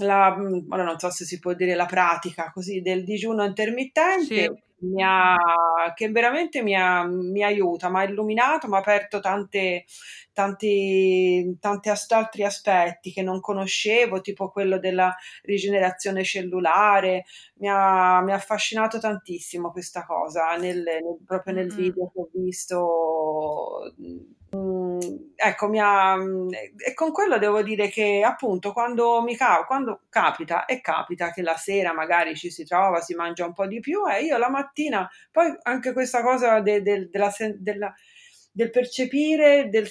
la, 0.00 0.36
mm, 0.36 0.68
non 0.68 0.98
so 0.98 1.10
se 1.10 1.24
si 1.24 1.38
può 1.40 1.52
dire 1.54 1.74
la 1.74 1.86
pratica 1.86 2.50
così 2.52 2.80
del 2.80 3.04
digiuno 3.04 3.44
intermittente. 3.44 4.24
Sì 4.24 4.68
mi 4.80 5.02
ha, 5.02 5.36
che 5.94 6.10
veramente 6.10 6.62
mi, 6.62 6.74
ha, 6.74 7.04
mi 7.04 7.42
aiuta, 7.42 7.90
mi 7.90 7.98
ha 7.98 8.04
illuminato, 8.04 8.68
mi 8.68 8.76
ha 8.76 8.78
aperto 8.78 9.20
tante, 9.20 9.84
tanti, 10.32 11.56
tanti 11.60 11.90
altri 12.10 12.44
aspetti 12.44 13.12
che 13.12 13.22
non 13.22 13.40
conoscevo, 13.40 14.20
tipo 14.20 14.50
quello 14.50 14.78
della 14.78 15.14
rigenerazione 15.42 16.24
cellulare. 16.24 17.24
Mi 17.56 17.68
ha, 17.68 18.20
mi 18.22 18.32
ha 18.32 18.36
affascinato 18.36 18.98
tantissimo 18.98 19.70
questa 19.70 20.04
cosa, 20.04 20.56
nel, 20.56 20.82
nel, 20.82 21.18
proprio 21.26 21.54
nel 21.54 21.72
video 21.74 22.10
che 22.12 22.20
ho 22.20 22.28
visto 22.32 23.92
Mm, 24.56 24.79
ecco, 25.34 25.68
mi 25.68 25.80
ha, 25.80 26.16
e 26.76 26.94
con 26.94 27.12
quello 27.12 27.38
devo 27.38 27.62
dire 27.62 27.88
che 27.88 28.22
appunto 28.24 28.72
quando 28.72 29.22
mi 29.22 29.36
cap- 29.36 29.66
quando 29.66 30.02
capita 30.08 30.64
e 30.64 30.80
capita 30.80 31.32
che 31.32 31.42
la 31.42 31.56
sera 31.56 31.92
magari 31.92 32.36
ci 32.36 32.50
si 32.50 32.64
trova, 32.64 33.00
si 33.00 33.14
mangia 33.14 33.46
un 33.46 33.52
po' 33.52 33.66
di 33.66 33.80
più 33.80 34.08
e 34.08 34.22
io 34.24 34.38
la 34.38 34.50
mattina, 34.50 35.08
poi 35.30 35.56
anche 35.62 35.92
questa 35.92 36.22
cosa 36.22 36.60
de, 36.60 36.82
de, 36.82 37.08
della, 37.10 37.32
della, 37.58 37.94
del 38.52 38.70
percepire, 38.70 39.68
del 39.68 39.90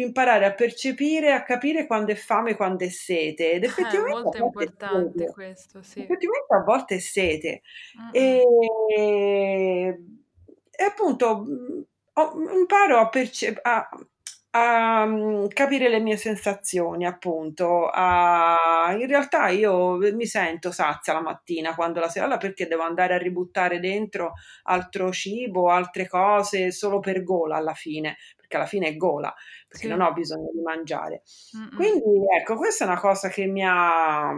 imparare 0.00 0.46
a 0.46 0.54
percepire, 0.54 1.32
a 1.32 1.42
capire 1.42 1.86
quando 1.86 2.12
è 2.12 2.14
fame, 2.14 2.54
quando 2.54 2.84
è 2.84 2.88
sete. 2.88 3.52
Ed 3.52 3.64
effettivamente 3.64 4.38
è 4.38 4.40
molto 4.40 4.60
importante 4.60 5.26
questo, 5.32 5.82
sì. 5.82 6.00
Effettivamente 6.00 6.54
a 6.54 6.62
volte 6.62 6.94
è 6.96 6.98
sete. 6.98 7.62
E, 8.12 8.42
e, 8.96 10.84
appunto 10.84 11.44
imparo 12.54 12.98
a, 12.98 13.08
perce- 13.08 13.58
a, 13.60 13.88
a 14.58 15.06
mm, 15.06 15.46
capire 15.48 15.88
le 15.88 16.00
mie 16.00 16.16
sensazioni, 16.16 17.06
appunto. 17.06 17.88
A... 17.88 18.94
In 18.98 19.06
realtà 19.06 19.48
io 19.48 19.96
mi 19.96 20.26
sento 20.26 20.70
sazia 20.70 21.12
la 21.12 21.20
mattina 21.20 21.74
quando 21.74 22.00
la 22.00 22.08
sera, 22.08 22.24
allora 22.24 22.40
perché 22.40 22.66
devo 22.66 22.82
andare 22.82 23.14
a 23.14 23.18
ributtare 23.18 23.80
dentro 23.80 24.34
altro 24.64 25.12
cibo, 25.12 25.70
altre 25.70 26.08
cose 26.08 26.70
solo 26.70 27.00
per 27.00 27.22
gola 27.22 27.56
alla 27.56 27.74
fine, 27.74 28.16
perché 28.36 28.56
alla 28.56 28.66
fine 28.66 28.88
è 28.88 28.96
gola, 28.96 29.32
perché 29.66 29.86
sì. 29.86 29.90
non 29.90 30.00
ho 30.00 30.12
bisogno 30.12 30.50
di 30.52 30.60
mangiare. 30.60 31.22
Mm-mm. 31.56 31.76
Quindi 31.76 32.24
ecco, 32.38 32.56
questa 32.56 32.84
è 32.84 32.88
una 32.88 33.00
cosa 33.00 33.28
che 33.28 33.46
mi 33.46 33.64
ha, 33.64 34.34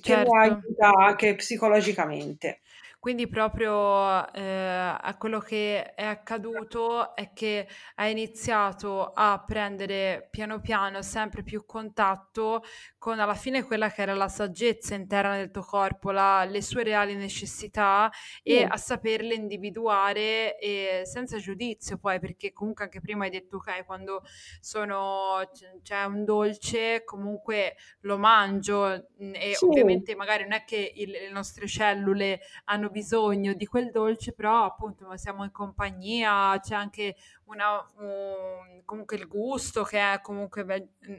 che 0.00 0.12
certo. 0.12 0.32
mi 0.32 0.38
aiuta 0.40 0.90
anche 0.96 1.34
psicologicamente. 1.34 2.60
Quindi 3.08 3.26
proprio 3.26 4.30
eh, 4.34 4.42
a 4.42 5.16
quello 5.16 5.38
che 5.38 5.94
è 5.94 6.04
accaduto 6.04 7.14
è 7.16 7.32
che 7.32 7.66
hai 7.94 8.10
iniziato 8.10 9.12
a 9.14 9.42
prendere 9.46 10.28
piano 10.30 10.60
piano 10.60 11.00
sempre 11.00 11.42
più 11.42 11.64
contatto 11.64 12.62
con 12.98 13.18
alla 13.18 13.34
fine 13.34 13.62
quella 13.62 13.90
che 13.90 14.02
era 14.02 14.12
la 14.12 14.28
saggezza 14.28 14.94
interna 14.94 15.36
del 15.36 15.50
tuo 15.50 15.62
corpo, 15.62 16.10
la, 16.10 16.44
le 16.44 16.60
sue 16.60 16.82
reali 16.82 17.14
necessità 17.14 18.10
e 18.42 18.64
a 18.64 18.76
saperle 18.76 19.32
individuare 19.32 20.58
e 20.58 21.02
senza 21.06 21.38
giudizio 21.38 21.96
poi, 21.96 22.20
perché 22.20 22.52
comunque 22.52 22.84
anche 22.84 23.00
prima 23.00 23.24
hai 23.24 23.30
detto 23.30 23.56
ok, 23.56 23.86
quando 23.86 24.22
sono, 24.60 25.48
c'è 25.82 26.04
un 26.04 26.24
dolce 26.24 27.04
comunque 27.04 27.76
lo 28.00 28.18
mangio 28.18 29.08
e 29.16 29.54
sì. 29.54 29.64
ovviamente 29.64 30.14
magari 30.14 30.42
non 30.42 30.52
è 30.52 30.64
che 30.64 30.92
il, 30.94 31.10
le 31.10 31.30
nostre 31.30 31.66
cellule 31.66 32.40
hanno 32.64 32.88
hanno 32.88 32.90
bisogno 32.98 33.52
di 33.54 33.66
quel 33.66 33.90
dolce, 33.92 34.32
però 34.32 34.64
appunto 34.64 35.16
siamo 35.16 35.44
in 35.44 35.52
compagnia, 35.52 36.58
c'è 36.60 36.74
anche 36.74 37.14
una, 37.44 37.78
un, 37.98 38.82
comunque 38.84 39.16
il 39.16 39.28
gusto 39.28 39.84
che 39.84 39.98
è 40.14 40.20
comunque 40.20 40.64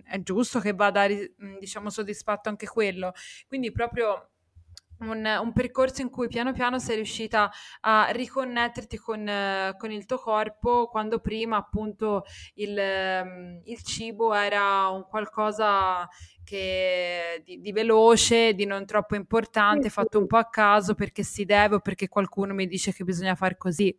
è 0.04 0.22
giusto 0.22 0.60
che 0.60 0.74
vada 0.74 1.08
diciamo 1.08 1.90
soddisfatto 1.90 2.50
anche 2.50 2.68
quello. 2.68 3.14
Quindi 3.48 3.72
proprio 3.72 4.32
un, 5.00 5.26
un, 5.26 5.54
percorso 5.54 6.02
in 6.02 6.10
cui 6.10 6.28
piano 6.28 6.52
piano 6.52 6.80
sei 6.80 6.96
riuscita 6.96 7.50
a 7.82 8.10
riconnetterti 8.12 8.98
con, 8.98 9.74
con 9.78 9.92
il 9.92 10.06
tuo 10.06 10.18
corpo 10.18 10.88
quando 10.88 11.20
prima 11.20 11.56
appunto 11.56 12.26
il, 12.56 13.62
il 13.64 13.84
cibo 13.84 14.34
era 14.34 14.90
un 14.90 15.06
qualcosa 15.08 16.06
che, 16.50 17.44
di, 17.46 17.62
di, 17.62 17.72
veloce, 17.72 18.56
di 18.56 18.66
non 18.66 18.84
troppo 18.88 19.14
importante, 19.14 19.90
fatto 19.90 20.18
un 20.18 20.26
po' 20.26 20.38
a 20.38 20.50
caso 20.50 20.96
perché 20.96 21.22
si 21.22 21.46
deve 21.46 21.76
o 21.76 21.80
perché 21.80 22.08
qualcuno 22.08 22.56
mi 22.56 22.66
dice 22.66 22.92
che 22.92 23.04
bisogna 23.04 23.36
fare 23.36 23.56
così. 23.56 23.96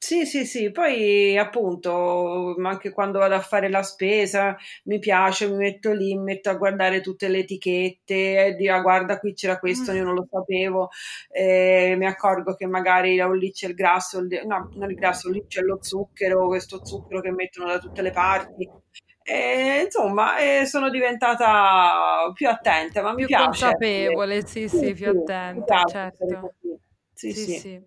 Sì, 0.00 0.24
sì, 0.26 0.46
sì, 0.46 0.70
poi 0.70 1.36
appunto 1.36 2.54
anche 2.62 2.92
quando 2.92 3.18
vado 3.18 3.34
a 3.34 3.40
fare 3.40 3.68
la 3.68 3.82
spesa 3.82 4.56
mi 4.84 5.00
piace, 5.00 5.50
mi 5.50 5.56
metto 5.56 5.92
lì, 5.92 6.14
mi 6.14 6.22
metto 6.22 6.50
a 6.50 6.54
guardare 6.54 7.00
tutte 7.00 7.26
le 7.26 7.38
etichette 7.38 8.46
e 8.46 8.54
dico 8.54 8.74
ah, 8.74 8.80
guarda 8.80 9.18
qui 9.18 9.34
c'era 9.34 9.58
questo, 9.58 9.90
io 9.90 10.04
non 10.04 10.14
lo 10.14 10.28
sapevo, 10.30 10.90
eh, 11.32 11.96
mi 11.98 12.06
accorgo 12.06 12.54
che 12.54 12.66
magari 12.66 13.20
oh, 13.20 13.32
lì 13.32 13.50
c'è 13.50 13.66
il 13.66 13.74
grasso, 13.74 14.20
il, 14.20 14.42
no, 14.46 14.70
non 14.74 14.88
il 14.88 14.96
grasso, 14.96 15.30
lì 15.30 15.44
c'è 15.48 15.62
lo 15.62 15.78
zucchero, 15.82 16.46
questo 16.46 16.84
zucchero 16.84 17.20
che 17.20 17.32
mettono 17.32 17.66
da 17.66 17.80
tutte 17.80 18.00
le 18.00 18.12
parti. 18.12 18.70
E, 19.30 19.82
insomma, 19.84 20.38
eh, 20.38 20.64
sono 20.64 20.88
diventata 20.88 22.30
più 22.32 22.48
attenta, 22.48 23.02
ma 23.02 23.10
mi 23.10 23.18
più 23.18 23.26
piace. 23.26 23.44
consapevole, 23.44 24.46
sì, 24.46 24.68
sì, 24.68 24.78
sì 24.78 24.94
più 24.94 25.10
attenta, 25.10 25.84
certo. 25.84 26.54
Sì, 27.12 27.34
sì. 27.34 27.52
sì. 27.58 27.82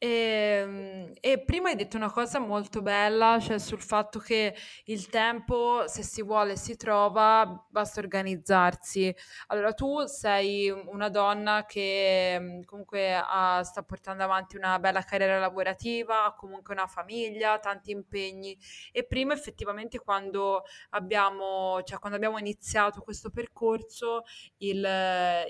E, 0.00 0.06
ehm, 0.06 1.12
e, 1.20 1.42
prima 1.42 1.70
hai 1.70 1.74
detto 1.76 1.96
una 1.96 2.10
cosa 2.10 2.38
molto 2.38 2.82
bella, 2.82 3.38
cioè 3.40 3.58
sul 3.58 3.80
fatto 3.82 4.20
che 4.20 4.54
il 4.84 5.08
tempo, 5.08 5.88
se 5.88 6.02
si 6.02 6.22
vuole, 6.22 6.56
si 6.56 6.76
trova, 6.76 7.66
basta 7.68 7.98
organizzarsi. 8.00 9.12
Allora, 9.48 9.72
tu 9.72 10.04
sei 10.06 10.70
una 10.70 11.08
donna 11.08 11.64
che 11.66 12.36
mm, 12.38 12.62
comunque 12.62 13.14
ha, 13.14 13.62
sta 13.64 13.82
portando 13.82 14.22
avanti 14.22 14.56
una 14.56 14.78
bella 14.78 15.02
carriera 15.02 15.38
lavorativa, 15.40 16.24
ha 16.26 16.34
comunque 16.34 16.74
una 16.74 16.86
famiglia, 16.86 17.58
tanti 17.58 17.90
impegni. 17.90 18.56
E 18.92 19.04
prima, 19.04 19.34
effettivamente, 19.34 19.98
quando 19.98 20.62
abbiamo, 20.90 21.82
cioè, 21.82 21.98
quando 21.98 22.16
abbiamo 22.16 22.38
iniziato 22.38 23.00
questo 23.00 23.30
percorso, 23.30 24.22
il, 24.58 24.86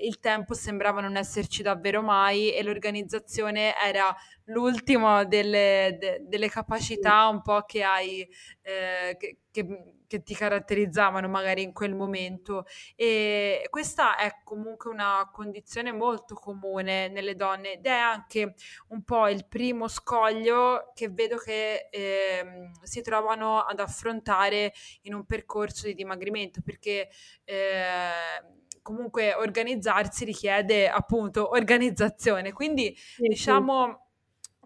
il 0.03 0.19
tempo 0.21 0.55
sembrava 0.55 1.01
non 1.03 1.17
esserci 1.17 1.63
davvero 1.63 2.01
mai 2.03 2.53
e 2.55 2.63
l'organizzazione 2.63 3.75
era 3.77 4.15
l'ultimo 4.49 5.25
delle, 5.25 5.97
de, 5.99 6.23
delle 6.23 6.49
capacità 6.49 7.29
un 7.29 7.43
po' 7.43 7.63
che 7.63 7.83
hai, 7.83 8.29
eh, 8.63 9.17
che, 9.19 9.39
che, 9.51 9.95
che, 10.07 10.23
ti 10.23 10.35
caratterizzavano 10.35 11.29
magari 11.29 11.63
in 11.63 11.73
quel 11.73 11.95
momento. 11.95 12.65
E 12.95 13.67
questa 13.71 14.17
è 14.17 14.41
comunque 14.45 14.91
una 14.91 15.29
condizione 15.33 15.93
molto 15.93 16.35
comune 16.35 17.09
nelle 17.09 17.35
donne 17.35 17.75
ed 17.75 17.87
è 17.87 17.91
anche 17.91 18.55
un 18.89 19.03
po' 19.03 19.29
il 19.29 19.47
primo 19.47 19.89
scoglio 19.89 20.93
che 20.95 21.09
vedo 21.09 21.37
che 21.37 21.89
eh, 21.91 22.71
si 22.83 23.03
trovano 23.03 23.61
ad 23.61 23.81
affrontare 23.81 24.73
in 25.03 25.15
un 25.15 25.25
percorso 25.25 25.87
di 25.87 25.95
dimagrimento 25.95 26.61
perché... 26.63 27.09
Eh, 27.45 28.57
comunque 28.81 29.35
organizzarsi 29.35 30.25
richiede 30.25 30.89
appunto 30.89 31.51
organizzazione. 31.51 32.55
Quindi 32.55 32.95
sì, 32.97 33.27
diciamo 33.29 34.08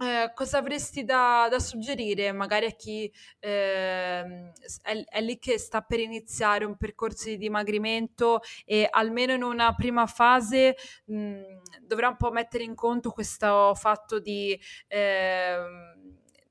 eh, 0.03 0.33
cosa 0.35 0.59
avresti 0.59 1.05
da, 1.05 1.47
da, 1.49 1.61
suggerire 1.61 2.33
magari 2.33 2.67
a 2.67 2.71
chi 2.73 3.12
eh, 3.38 4.51
è, 4.83 5.05
è, 5.05 5.21
lì 5.21 5.38
che 5.38 5.59
sta 5.59 5.81
per 5.83 6.01
iniziare 6.01 6.65
un 6.65 6.77
percorso 6.77 7.29
di 7.29 7.37
dimagrimento 7.37 8.41
e 8.65 8.88
almeno 8.91 9.33
in 9.33 9.43
una 9.45 9.73
prima 9.75 10.07
fase 10.07 10.77
mh, 11.05 11.43
dovrà 11.83 12.09
un 12.09 12.17
po' 12.17 12.33
mettere 12.33 12.65
in 12.65 12.75
conto 12.75 13.11
questo 13.11 13.75
fatto 13.77 14.19
di 14.19 14.59
eh, 14.88 15.57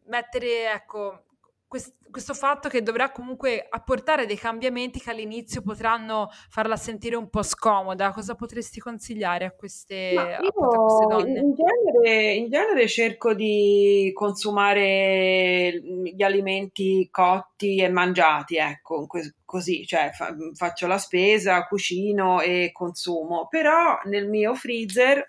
mettere, 0.06 0.72
ecco, 0.72 1.26
quest- 1.72 1.96
questo 2.12 2.34
fatto 2.34 2.68
che 2.68 2.84
dovrà 2.84 3.12
comunque 3.12 3.66
apportare 3.70 4.26
dei 4.26 4.36
cambiamenti 4.36 5.00
che 5.00 5.10
all'inizio 5.10 5.62
potranno 5.62 6.28
farla 6.50 6.76
sentire 6.76 7.16
un 7.16 7.30
po' 7.30 7.44
scomoda. 7.44 8.12
Cosa 8.12 8.36
potresti 8.36 8.82
consigliare 8.82 9.46
a 9.46 9.52
queste, 9.52 10.12
Ma 10.14 10.36
a 10.36 10.52
queste 10.52 11.06
donne? 11.08 11.40
In 11.40 11.56
genere, 11.56 12.34
in 12.34 12.50
genere 12.50 12.88
cerco 12.90 13.34
di 13.34 14.12
consumare 14.14 15.82
gli 15.82 16.22
alimenti 16.22 17.08
cotti 17.10 17.78
e 17.78 17.88
mangiati, 17.88 18.58
ecco, 18.58 19.08
così, 19.46 19.86
cioè 19.86 20.10
fa- 20.12 20.36
faccio 20.54 20.88
la 20.88 20.98
spesa, 20.98 21.66
cucino 21.66 22.42
e 22.42 22.72
consumo, 22.74 23.48
però 23.50 23.98
nel 24.04 24.28
mio 24.28 24.54
freezer 24.56 25.26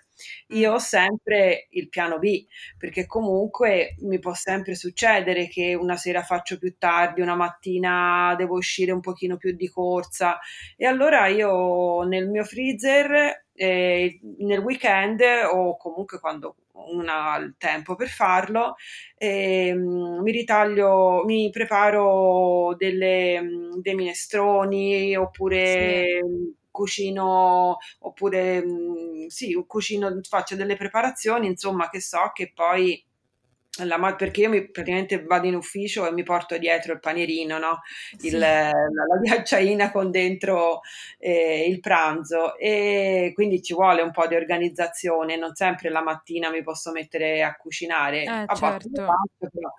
io 0.49 0.73
ho 0.73 0.77
sempre 0.77 1.67
il 1.71 1.89
piano 1.89 2.19
B, 2.19 2.45
perché 2.77 3.05
comunque 3.05 3.95
mi 4.01 4.19
può 4.19 4.33
sempre 4.33 4.75
succedere 4.75 5.47
che 5.47 5.73
una 5.73 5.95
sera 5.97 6.23
faccio 6.23 6.57
più 6.57 6.75
tardi, 6.77 7.21
una 7.21 7.35
mattina 7.35 8.33
devo 8.37 8.55
uscire 8.57 8.91
un 8.91 9.01
pochino 9.01 9.37
più 9.37 9.51
di 9.53 9.69
corsa. 9.69 10.39
E 10.77 10.85
allora 10.85 11.27
io 11.27 12.03
nel 12.03 12.29
mio 12.29 12.43
freezer 12.43 13.45
eh, 13.55 14.19
nel 14.39 14.59
weekend 14.59 15.21
o 15.51 15.77
comunque 15.77 16.19
quando 16.19 16.55
una 16.73 17.33
ha 17.33 17.37
il 17.37 17.55
tempo 17.57 17.95
per 17.95 18.07
farlo, 18.09 18.75
eh, 19.17 19.73
mi 19.75 20.31
ritaglio, 20.31 21.23
mi 21.25 21.49
preparo 21.51 22.75
delle, 22.77 23.41
dei 23.79 23.95
minestroni 23.95 25.15
oppure 25.15 26.03
sì 26.21 26.61
cucino 26.73 27.77
oppure 27.99 28.65
mh, 28.65 29.27
sì, 29.27 29.53
cucino, 29.65 30.19
faccio 30.27 30.57
delle 30.57 30.75
preparazioni, 30.75 31.47
insomma, 31.47 31.89
che 31.89 32.01
so 32.01 32.31
che 32.33 32.51
poi 32.53 33.01
la, 33.81 34.15
perché 34.15 34.41
io 34.41 34.49
mi, 34.49 34.69
praticamente 34.69 35.23
vado 35.23 35.47
in 35.47 35.55
ufficio 35.55 36.07
e 36.07 36.11
mi 36.11 36.21
porto 36.21 36.57
dietro 36.57 36.93
il 36.93 36.99
panierino, 36.99 37.57
no? 37.57 37.81
il, 38.21 38.29
sì. 38.29 38.37
la, 38.37 38.65
la 38.69 39.17
ghiacciaina 39.19 39.91
con 39.91 40.11
dentro 40.11 40.81
eh, 41.17 41.65
il 41.67 41.79
pranzo 41.79 42.55
e 42.57 43.31
quindi 43.33 43.63
ci 43.63 43.73
vuole 43.73 44.03
un 44.03 44.11
po' 44.11 44.27
di 44.27 44.35
organizzazione, 44.35 45.37
non 45.37 45.55
sempre 45.55 45.89
la 45.89 46.03
mattina 46.03 46.51
mi 46.51 46.61
posso 46.61 46.91
mettere 46.91 47.41
a 47.41 47.55
cucinare, 47.55 48.23
eh, 48.23 48.27
a 48.27 48.55
certo. 48.55 49.05
faccio, 49.05 49.49
però 49.51 49.73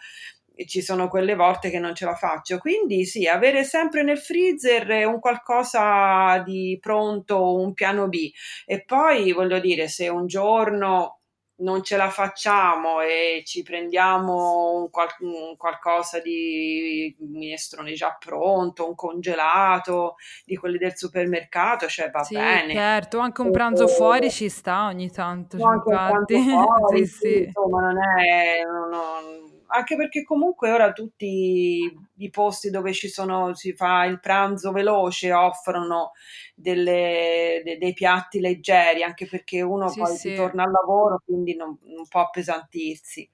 ci 0.67 0.83
sono 0.83 1.09
quelle 1.09 1.35
volte 1.35 1.71
che 1.71 1.79
non 1.79 1.95
ce 1.95 2.05
la 2.05 2.15
faccio. 2.15 2.59
Quindi 2.59 3.05
sì, 3.05 3.27
avere 3.27 3.65
sempre 3.65 4.03
nel 4.03 4.19
freezer 4.19 5.07
un 5.07 5.21
qualcosa 5.21 6.39
di 6.45 6.79
pronto, 6.81 7.59
un 7.59 7.73
piano 7.73 8.09
B. 8.09 8.31
E 8.65 8.85
poi 8.85 9.33
voglio 9.33 9.59
dire, 9.59 9.89
se 9.89 10.09
un 10.09 10.27
giorno 10.27 11.19
non 11.57 11.85
ce 11.85 11.97
la 11.97 12.11
facciamo 12.11 13.01
e 13.01 13.43
ci 13.45 13.63
prendiamo 13.63 14.73
un, 14.75 14.91
qual- 14.91 15.15
un 15.21 15.57
qualcosa 15.57 16.19
di 16.21 17.15
minestrone 17.21 17.93
già 17.93 18.17
pronto, 18.19 18.89
un 18.89 18.95
congelato 18.97 20.17
di 20.45 20.57
quelli 20.57 20.79
del 20.79 20.97
supermercato, 20.97 21.87
cioè 21.87 22.11
va 22.11 22.25
sì, 22.25 22.35
bene. 22.35 22.75
Certo, 22.75 23.19
anche 23.19 23.41
un 23.43 23.53
pranzo 23.53 23.85
e, 23.85 23.89
fuori 23.89 24.31
ci 24.31 24.49
sta 24.49 24.87
ogni 24.87 25.11
tanto. 25.11 25.59
Cioè, 25.59 25.73
anche 25.73 25.89
un 25.89 25.97
pranzo 25.97 26.39
fuori, 26.43 27.07
sì, 27.07 27.17
sì. 27.19 27.43
insomma, 27.45 27.81
non 27.81 27.99
è... 28.03 28.63
Non, 28.65 28.89
non, 28.89 29.54
anche 29.67 29.97
perché 29.97 30.23
comunque 30.23 30.71
ora 30.71 30.93
tutti 30.93 31.93
i 32.17 32.31
posti 32.31 32.71
dove 32.71 32.93
ci 32.93 33.09
sono, 33.09 33.55
si 33.55 33.73
fa 33.75 34.05
il 34.05 34.21
pranzo 34.21 34.73
veloce 34.73 35.33
offrono 35.33 36.13
delle, 36.55 37.63
de, 37.65 37.79
dei 37.79 37.93
piatti 37.93 38.41
leggeri, 38.41 39.03
anche 39.03 39.27
perché 39.27 39.63
uno 39.63 39.89
sì, 39.89 40.01
poi 40.01 40.17
sì. 40.17 40.35
torna 40.35 40.65
al 40.65 40.71
lavoro, 40.71 41.23
quindi 41.25 41.57
non, 41.57 41.79
non 41.83 42.07
può 42.09 42.21
appesantirsi. 42.21 43.29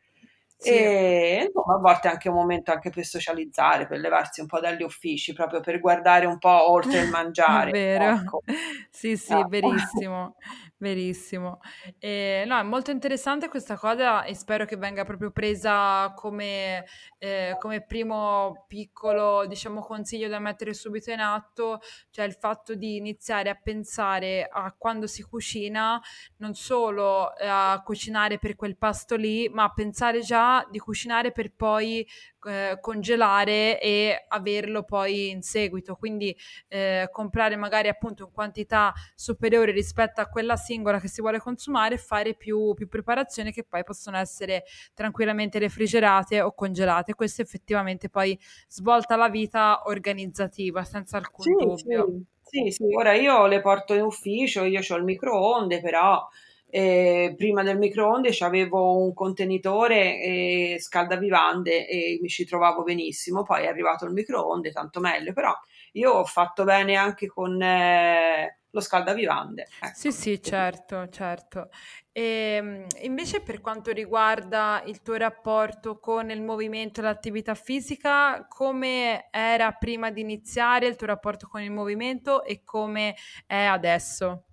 Sì. 0.60 0.68
E 0.68 1.44
insomma, 1.46 1.76
a 1.76 1.78
volte 1.78 2.08
è 2.08 2.10
anche 2.10 2.28
un 2.28 2.34
momento 2.34 2.70
anche 2.70 2.90
per 2.90 3.06
socializzare, 3.06 3.86
per 3.86 3.98
levarsi 3.98 4.42
un 4.42 4.46
po' 4.46 4.60
dagli 4.60 4.82
uffici, 4.82 5.32
proprio 5.32 5.60
per 5.60 5.80
guardare 5.80 6.26
un 6.26 6.36
po' 6.36 6.70
oltre 6.70 7.00
il 7.00 7.08
mangiare. 7.08 7.70
Vero. 7.70 8.04
Ecco. 8.04 8.42
Sì, 8.90 9.16
sì, 9.16 9.32
ah. 9.32 9.46
verissimo. 9.48 10.36
Verissimo. 10.82 11.60
E, 11.98 12.44
no, 12.46 12.58
è 12.58 12.62
molto 12.62 12.90
interessante 12.90 13.50
questa 13.50 13.76
cosa 13.76 14.24
e 14.24 14.34
spero 14.34 14.64
che 14.64 14.78
venga 14.78 15.04
proprio 15.04 15.30
presa 15.30 16.10
come, 16.16 16.86
eh, 17.18 17.54
come 17.58 17.84
primo 17.84 18.64
piccolo, 18.66 19.44
diciamo, 19.46 19.82
consiglio 19.82 20.28
da 20.28 20.38
mettere 20.38 20.72
subito 20.72 21.10
in 21.10 21.20
atto, 21.20 21.80
cioè 22.08 22.24
il 22.24 22.32
fatto 22.32 22.74
di 22.74 22.96
iniziare 22.96 23.50
a 23.50 23.60
pensare 23.62 24.48
a 24.50 24.74
quando 24.74 25.06
si 25.06 25.22
cucina, 25.22 26.00
non 26.38 26.54
solo 26.54 27.36
eh, 27.36 27.46
a 27.46 27.82
cucinare 27.84 28.38
per 28.38 28.56
quel 28.56 28.78
pasto 28.78 29.16
lì, 29.16 29.50
ma 29.50 29.64
a 29.64 29.72
pensare 29.74 30.20
già 30.20 30.66
di 30.70 30.78
cucinare 30.78 31.30
per 31.30 31.52
poi 31.54 32.08
eh, 32.46 32.78
congelare 32.80 33.80
e 33.80 34.24
averlo 34.28 34.82
poi 34.82 35.30
in 35.30 35.42
seguito, 35.42 35.96
quindi 35.96 36.36
eh, 36.68 37.08
comprare 37.10 37.56
magari 37.56 37.88
appunto 37.88 38.24
in 38.24 38.32
quantità 38.32 38.92
superiore 39.14 39.72
rispetto 39.72 40.20
a 40.20 40.26
quella 40.26 40.56
singola 40.56 41.00
che 41.00 41.08
si 41.08 41.20
vuole 41.20 41.38
consumare 41.38 41.94
e 41.96 41.98
fare 41.98 42.34
più, 42.34 42.74
più 42.74 42.88
preparazioni 42.88 43.52
che 43.52 43.64
poi 43.64 43.84
possono 43.84 44.16
essere 44.16 44.64
tranquillamente 44.94 45.58
refrigerate 45.58 46.40
o 46.40 46.52
congelate. 46.52 47.14
Questo 47.14 47.42
effettivamente 47.42 48.08
poi 48.08 48.38
svolta 48.68 49.16
la 49.16 49.28
vita 49.28 49.82
organizzativa 49.84 50.84
senza 50.84 51.16
alcun 51.16 51.44
sì, 51.44 51.52
dubbio. 51.52 52.06
Sì, 52.42 52.62
sì, 52.64 52.70
sì, 52.70 52.94
ora 52.96 53.14
io 53.14 53.46
le 53.46 53.60
porto 53.60 53.94
in 53.94 54.02
ufficio, 54.02 54.64
io 54.64 54.80
ho 54.86 54.96
il 54.96 55.04
microonde, 55.04 55.80
però 55.80 56.26
eh, 56.70 57.34
prima 57.36 57.62
del 57.62 57.78
microonde 57.78 58.36
avevo 58.40 59.02
un 59.02 59.12
contenitore 59.12 60.20
e 60.22 60.76
scaldavivande 60.80 61.86
e 61.88 62.18
mi 62.20 62.28
ci 62.28 62.44
trovavo 62.44 62.82
benissimo. 62.82 63.42
Poi 63.42 63.64
è 63.64 63.68
arrivato 63.68 64.04
il 64.04 64.12
microonde, 64.12 64.70
tanto 64.70 65.00
meglio, 65.00 65.32
però 65.32 65.52
io 65.92 66.12
ho 66.12 66.24
fatto 66.24 66.64
bene 66.64 66.94
anche 66.94 67.26
con 67.26 67.60
eh, 67.60 68.60
lo 68.70 68.80
scaldavivande. 68.80 69.66
Ecco. 69.80 69.94
Sì, 69.94 70.12
sì, 70.12 70.42
certo, 70.42 71.08
certo. 71.08 71.70
E, 72.12 72.22
ehm, 72.22 72.86
invece 73.02 73.40
per 73.40 73.60
quanto 73.60 73.90
riguarda 73.90 74.82
il 74.86 75.02
tuo 75.02 75.16
rapporto 75.16 75.98
con 75.98 76.30
il 76.30 76.42
movimento 76.42 77.00
e 77.00 77.02
l'attività 77.02 77.54
fisica, 77.54 78.46
come 78.48 79.28
era 79.30 79.72
prima 79.72 80.10
di 80.10 80.20
iniziare 80.20 80.86
il 80.86 80.96
tuo 80.96 81.08
rapporto 81.08 81.48
con 81.48 81.62
il 81.62 81.70
movimento 81.70 82.44
e 82.44 82.62
come 82.64 83.16
è 83.46 83.64
adesso? 83.64 84.44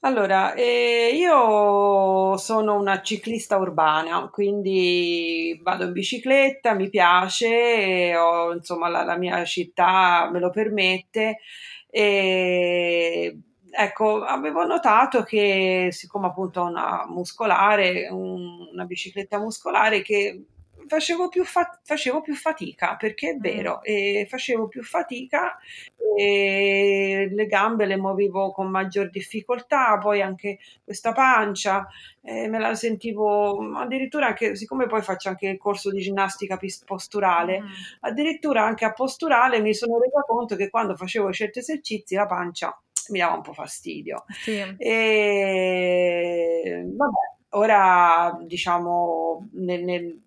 Allora, 0.00 0.54
eh, 0.54 1.10
io 1.14 2.36
sono 2.36 2.74
una 2.78 3.00
ciclista 3.02 3.56
urbana, 3.56 4.28
quindi 4.30 5.58
vado 5.62 5.84
in 5.84 5.92
bicicletta, 5.92 6.74
mi 6.74 6.88
piace, 6.90 8.14
ho, 8.14 8.52
insomma 8.52 8.88
la, 8.88 9.02
la 9.04 9.16
mia 9.16 9.42
città 9.44 10.28
me 10.30 10.38
lo 10.38 10.50
permette. 10.50 11.38
E, 11.90 13.38
ecco, 13.70 14.22
avevo 14.22 14.64
notato 14.64 15.22
che 15.22 15.88
siccome 15.90 16.26
appunto 16.26 16.60
ho 16.60 16.66
una 16.66 17.04
muscolare, 17.08 18.08
un, 18.10 18.68
una 18.72 18.84
bicicletta 18.84 19.38
muscolare 19.38 20.02
che 20.02 20.44
facevo 20.86 21.28
più, 21.28 21.44
fa- 21.44 21.78
facevo 21.82 22.20
più 22.20 22.34
fatica, 22.34 22.96
perché 22.96 23.30
è 23.30 23.34
mm. 23.34 23.40
vero, 23.40 23.82
e 23.82 24.26
facevo 24.28 24.68
più 24.68 24.82
fatica 24.82 25.58
e 26.16 27.28
le 27.30 27.46
gambe 27.46 27.84
le 27.84 27.96
muovevo 27.96 28.52
con 28.52 28.68
maggior 28.68 29.10
difficoltà, 29.10 29.98
poi 29.98 30.22
anche 30.22 30.58
questa 30.82 31.12
pancia 31.12 31.86
eh, 32.22 32.48
me 32.48 32.58
la 32.58 32.74
sentivo 32.74 33.58
addirittura 33.76 34.28
anche, 34.28 34.56
siccome 34.56 34.86
poi 34.86 35.02
faccio 35.02 35.28
anche 35.28 35.48
il 35.48 35.58
corso 35.58 35.90
di 35.90 36.00
ginnastica 36.00 36.58
posturale, 36.84 37.60
mm. 37.60 37.66
addirittura 38.00 38.64
anche 38.64 38.84
a 38.84 38.92
posturale 38.92 39.60
mi 39.60 39.74
sono 39.74 39.98
resa 39.98 40.22
conto 40.26 40.56
che 40.56 40.70
quando 40.70 40.96
facevo 40.96 41.32
certi 41.32 41.58
esercizi 41.58 42.14
la 42.14 42.26
pancia 42.26 42.78
mi 43.08 43.18
dava 43.18 43.34
un 43.34 43.42
po' 43.42 43.52
fastidio. 43.52 44.24
Sì. 44.28 44.58
E 44.78 46.84
vabbè, 46.86 47.34
ora 47.50 48.36
diciamo 48.42 49.48
nel, 49.52 49.84
nel 49.84 50.20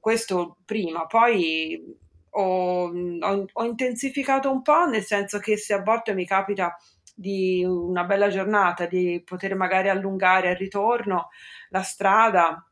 questo 0.00 0.58
prima, 0.64 1.06
poi 1.06 1.82
ho, 2.30 2.86
ho, 2.86 3.46
ho, 3.52 3.64
intensificato 3.64 4.50
un 4.50 4.62
po', 4.62 4.86
nel 4.86 5.04
senso 5.04 5.38
che 5.38 5.56
se 5.56 5.74
a 5.74 5.82
volte 5.82 6.14
mi 6.14 6.26
capita 6.26 6.76
di 7.14 7.64
una 7.64 8.04
bella 8.04 8.28
giornata 8.28 8.86
di 8.86 9.22
poter 9.24 9.54
magari 9.54 9.88
allungare 9.88 10.48
al 10.48 10.56
ritorno 10.56 11.28
la 11.68 11.82
strada, 11.82 12.68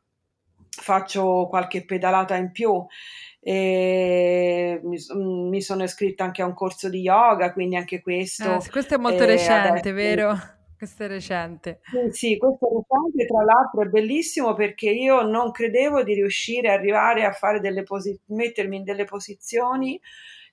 faccio 0.69 1.47
qualche 1.49 1.85
pedalata 1.85 2.35
in 2.35 2.51
più. 2.51 2.85
E 3.39 4.79
mi, 4.83 4.97
mi 5.49 5.61
sono 5.61 5.83
iscritta 5.83 6.23
anche 6.23 6.41
a 6.41 6.45
un 6.45 6.53
corso 6.53 6.89
di 6.89 7.01
yoga, 7.01 7.53
quindi 7.53 7.75
anche 7.75 8.01
questo. 8.01 8.55
Eh, 8.55 8.69
questo 8.69 8.95
è 8.95 8.97
molto 8.97 9.25
recente, 9.25 9.89
adesso, 9.89 9.93
vero? 9.93 10.37
Questo 10.83 11.03
è 11.03 11.07
recente. 11.07 11.79
Sì, 11.85 12.11
sì, 12.11 12.37
questo 12.37 12.67
è 12.67 12.73
recente, 12.73 13.25
tra 13.25 13.41
l'altro 13.41 13.83
è 13.83 13.85
bellissimo 13.85 14.53
perché 14.53 14.89
io 14.89 15.21
non 15.21 15.51
credevo 15.51 16.03
di 16.03 16.13
riuscire 16.13 16.73
ad 16.73 16.79
arrivare 16.79 17.23
a 17.23 17.31
fare 17.31 17.61
delle 17.61 17.83
posi- 17.83 18.19
mettermi 18.25 18.75
in 18.75 18.83
delle 18.83 19.05
posizioni 19.05 19.97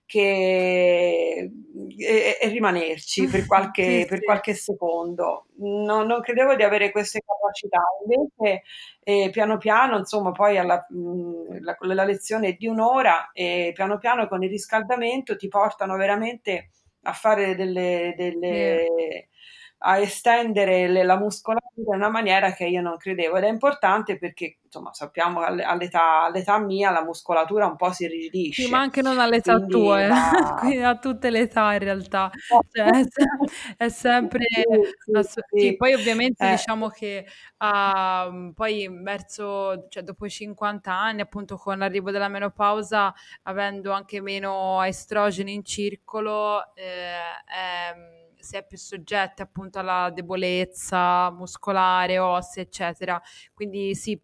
che, 0.06 1.50
e, 1.98 2.38
e 2.40 2.48
rimanerci 2.48 3.26
per 3.26 3.44
qualche, 3.48 4.02
sì, 4.02 4.06
per 4.06 4.18
sì. 4.18 4.24
qualche 4.24 4.54
secondo. 4.54 5.46
Non, 5.56 6.06
non, 6.06 6.20
credevo 6.20 6.54
di 6.54 6.62
avere 6.62 6.92
queste 6.92 7.22
capacità, 7.26 7.82
invece 8.04 8.62
eh, 9.02 9.30
piano 9.32 9.58
piano, 9.58 9.98
insomma, 9.98 10.30
poi 10.30 10.58
alla, 10.58 10.86
mh, 10.88 11.60
la, 11.64 11.76
la, 11.80 12.04
lezione 12.04 12.50
è 12.50 12.52
di 12.52 12.68
un'ora 12.68 13.32
e 13.32 13.72
piano 13.74 13.98
piano 13.98 14.28
con 14.28 14.44
il 14.44 14.48
riscaldamento 14.48 15.34
ti 15.34 15.48
portano 15.48 15.96
veramente 15.96 16.70
a 17.02 17.12
fare 17.12 17.56
delle... 17.56 18.14
delle 18.16 18.86
sì 18.96 19.28
a 19.82 19.98
estendere 19.98 20.88
le, 20.88 21.04
la 21.04 21.16
muscolatura 21.16 21.70
in 21.94 21.94
una 21.94 22.10
maniera 22.10 22.52
che 22.52 22.66
io 22.66 22.82
non 22.82 22.96
credevo 22.98 23.36
ed 23.36 23.44
è 23.44 23.48
importante 23.48 24.18
perché 24.18 24.58
insomma 24.62 24.92
sappiamo 24.92 25.40
all'età, 25.40 26.24
all'età 26.24 26.58
mia 26.58 26.90
la 26.90 27.02
muscolatura 27.02 27.66
un 27.66 27.76
po' 27.76 27.90
si 27.92 28.04
irrigidisce. 28.04 28.62
Sì, 28.62 28.70
ma 28.70 28.78
anche 28.78 29.00
non 29.00 29.18
all'età 29.18 29.54
Quindi 29.56 29.72
tua, 29.72 30.06
va... 30.06 30.60
eh. 30.70 30.82
a 30.82 30.98
tutte 30.98 31.30
le 31.30 31.40
età 31.40 31.72
in 31.72 31.78
realtà. 31.78 32.30
Cioè, 32.72 32.88
è 33.76 33.88
sempre... 33.88 34.44
Sì, 34.46 35.22
sì, 35.22 35.40
sì. 35.50 35.76
Poi 35.76 35.94
ovviamente 35.94 36.46
eh. 36.46 36.50
diciamo 36.50 36.88
che 36.88 37.26
uh, 37.58 38.52
poi 38.52 38.88
verso, 39.02 39.86
cioè 39.88 40.02
dopo 40.02 40.26
i 40.26 40.30
50 40.30 40.92
anni 40.92 41.20
appunto 41.20 41.56
con 41.56 41.78
l'arrivo 41.78 42.10
della 42.10 42.28
menopausa 42.28 43.12
avendo 43.44 43.92
anche 43.92 44.20
meno 44.20 44.82
estrogeni 44.82 45.54
in 45.54 45.64
circolo 45.64 46.74
eh, 46.74 47.16
è 47.44 48.19
si 48.42 48.56
è 48.56 48.64
più 48.66 48.76
soggetti 48.78 49.42
appunto 49.42 49.78
alla 49.78 50.10
debolezza 50.12 51.30
muscolare, 51.30 52.18
ossea, 52.18 52.62
eccetera. 52.62 53.20
Quindi 53.54 53.94
sì, 53.94 54.20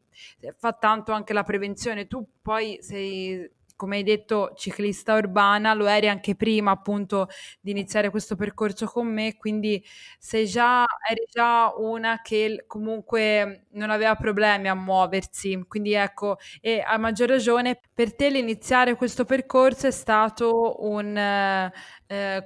fa 0.57 0.73
tanto 0.73 1.13
anche 1.13 1.33
la 1.33 1.43
prevenzione. 1.43 2.07
Tu 2.07 2.27
poi 2.43 2.79
sei 2.81 3.51
come 3.77 3.97
hai 3.97 4.03
detto, 4.03 4.53
ciclista 4.57 5.15
urbana, 5.15 5.75
lo 5.75 5.87
eri 5.87 6.09
anche 6.09 6.35
prima 6.35 6.71
appunto 6.71 7.29
di 7.61 7.71
iniziare 7.73 8.09
questo 8.11 8.35
percorso 8.35 8.87
con 8.87 9.07
me, 9.07 9.37
quindi 9.37 9.85
sei 10.19 10.47
già, 10.47 10.85
eri 11.09 11.27
già 11.31 11.73
una 11.77 12.23
che 12.23 12.65
comunque 12.67 13.67
non 13.73 13.91
aveva 13.91 14.15
problemi 14.17 14.69
a 14.69 14.75
muoversi, 14.75 15.63
quindi 15.69 15.93
ecco, 15.93 16.39
e 16.63 16.81
a 16.81 16.97
maggior 16.97 17.29
ragione 17.29 17.79
per 17.93 18.15
te 18.15 18.31
l'iniziare 18.31 18.95
questo 18.97 19.27
percorso 19.27 19.87
è 19.87 19.91
stato 19.91 20.77
un, 20.89 21.15
eh, 21.15 21.73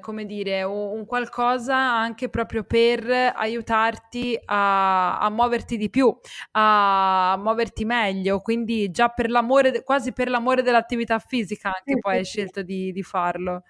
come 0.01 0.25
dire, 0.27 0.63
un, 0.63 1.05
qualcosa 1.07 1.77
anche 1.77 2.29
proprio 2.29 2.65
per 2.65 3.05
aiutarti 3.35 4.39
a, 4.47 5.19
a 5.19 5.29
muoverti 5.31 5.77
di 5.77 5.91
più, 5.91 6.15
a, 6.53 7.33
a 7.33 7.37
muoverti 7.37 7.85
meglio, 7.85 8.41
quindi 8.41 8.91
già 8.91 9.09
per 9.09 9.31
l'amore, 9.31 9.83
quasi 9.83 10.13
per 10.13 10.29
l'amore 10.31 10.63
dell'attività 10.63 11.19
fisica 11.19 11.69
anche 11.69 11.93
sì, 11.95 11.99
poi 11.99 12.13
sì, 12.13 12.19
hai 12.19 12.25
scelto 12.25 12.63
di, 12.63 12.93
di 12.93 13.03
farlo. 13.03 13.63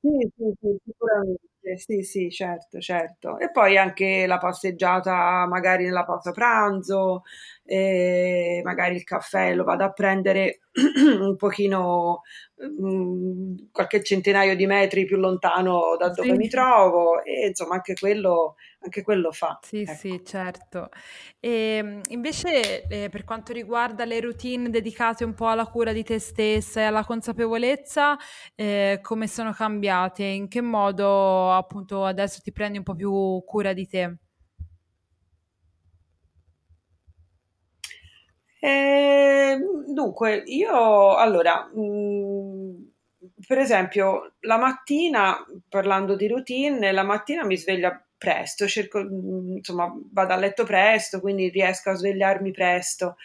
Sì, 0.00 0.08
sì, 0.36 0.52
sì, 0.60 0.76
sicuramente. 0.84 1.40
Sì, 1.76 2.02
sì, 2.02 2.30
certo, 2.30 2.78
certo. 2.80 3.38
E 3.40 3.50
poi 3.50 3.76
anche 3.76 4.24
la 4.26 4.38
passeggiata 4.38 5.46
magari 5.48 5.84
nella 5.84 6.04
pausa 6.04 6.30
pranzo, 6.30 7.22
eh, 7.66 8.60
magari 8.64 8.94
il 8.94 9.04
caffè 9.04 9.54
lo 9.54 9.64
vado 9.64 9.84
a 9.84 9.92
prendere 9.92 10.60
un 11.20 11.36
pochino 11.36 12.22
mm, 12.64 13.56
qualche 13.72 14.02
centinaio 14.02 14.54
di 14.54 14.66
metri 14.66 15.04
più 15.04 15.16
lontano 15.16 15.96
da 15.98 16.10
dove 16.10 16.30
sì. 16.30 16.36
mi 16.36 16.48
trovo 16.48 17.22
e 17.22 17.48
insomma 17.48 17.74
anche 17.74 17.94
quello 17.94 18.54
anche 18.86 19.02
quello 19.02 19.32
fa. 19.32 19.58
Sì, 19.62 19.80
ecco. 19.80 19.92
sì, 19.92 20.22
certo. 20.24 20.88
E 21.40 21.50
ehm, 21.50 22.00
invece 22.10 22.86
eh, 22.86 23.08
per 23.08 23.24
quanto 23.24 23.52
riguarda 23.52 24.04
le 24.04 24.20
routine 24.20 24.70
dedicate 24.70 25.24
un 25.24 25.34
po' 25.34 25.48
alla 25.48 25.66
cura 25.66 25.92
di 25.92 26.04
te 26.04 26.18
stessa 26.18 26.80
e 26.80 26.84
alla 26.84 27.04
consapevolezza, 27.04 28.16
eh, 28.54 29.00
come 29.02 29.26
sono 29.26 29.52
cambiate? 29.52 30.22
In 30.22 30.48
che 30.48 30.60
modo 30.60 31.52
appunto 31.52 32.04
adesso 32.04 32.40
ti 32.42 32.52
prendi 32.52 32.78
un 32.78 32.84
po' 32.84 32.94
più 32.94 33.42
cura 33.44 33.72
di 33.72 33.86
te? 33.86 34.16
Eh, 38.66 39.58
dunque, 39.86 40.42
io 40.46 41.14
allora, 41.14 41.70
mh, 41.72 41.80
mm, 41.80 42.74
per 43.46 43.58
esempio, 43.58 44.34
la 44.40 44.58
mattina, 44.58 45.36
parlando 45.68 46.16
di 46.16 46.26
routine, 46.26 46.90
la 46.90 47.04
mattina 47.04 47.44
mi 47.44 47.56
sveglia 47.56 48.04
presto, 48.18 48.66
cerco, 48.66 49.04
mm, 49.04 49.58
insomma, 49.58 49.88
vado 50.10 50.32
a 50.32 50.36
letto 50.36 50.64
presto, 50.64 51.20
quindi 51.20 51.48
riesco 51.48 51.90
a 51.90 51.94
svegliarmi 51.94 52.50
presto. 52.50 53.16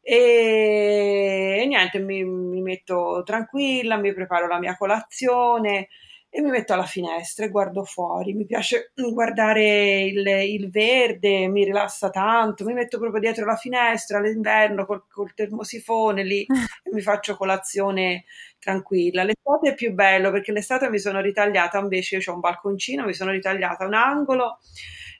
E, 0.00 1.58
e 1.60 1.66
niente, 1.66 1.98
mi, 1.98 2.24
mi, 2.24 2.62
metto 2.62 3.22
tranquilla, 3.22 3.96
mi 3.98 4.14
preparo 4.14 4.46
la 4.46 4.58
mia 4.58 4.76
colazione 4.78 5.88
e 6.36 6.42
mi 6.42 6.50
metto 6.50 6.74
alla 6.74 6.84
finestra 6.84 7.46
e 7.46 7.48
guardo 7.48 7.82
fuori. 7.84 8.34
Mi 8.34 8.44
piace 8.44 8.92
guardare 8.94 10.02
il, 10.02 10.26
il 10.26 10.70
verde, 10.70 11.48
mi 11.48 11.64
rilassa 11.64 12.10
tanto. 12.10 12.62
Mi 12.66 12.74
metto 12.74 12.98
proprio 12.98 13.22
dietro 13.22 13.46
la 13.46 13.56
finestra 13.56 14.18
all'inverno 14.18 14.84
col, 14.84 15.04
col 15.10 15.32
termosifone 15.32 16.22
lì 16.24 16.44
e 16.84 16.90
mi 16.92 17.00
faccio 17.00 17.36
colazione 17.38 18.24
tranquilla. 18.58 19.24
L'estate 19.24 19.70
è 19.70 19.74
più 19.74 19.94
bello 19.94 20.30
perché 20.30 20.52
l'estate 20.52 20.90
mi 20.90 20.98
sono 20.98 21.22
ritagliata 21.22 21.78
invece, 21.78 22.16
io 22.16 22.30
ho 22.30 22.34
un 22.34 22.40
balconcino, 22.40 23.06
mi 23.06 23.14
sono 23.14 23.30
ritagliata 23.30 23.86
un 23.86 23.94
angolo 23.94 24.58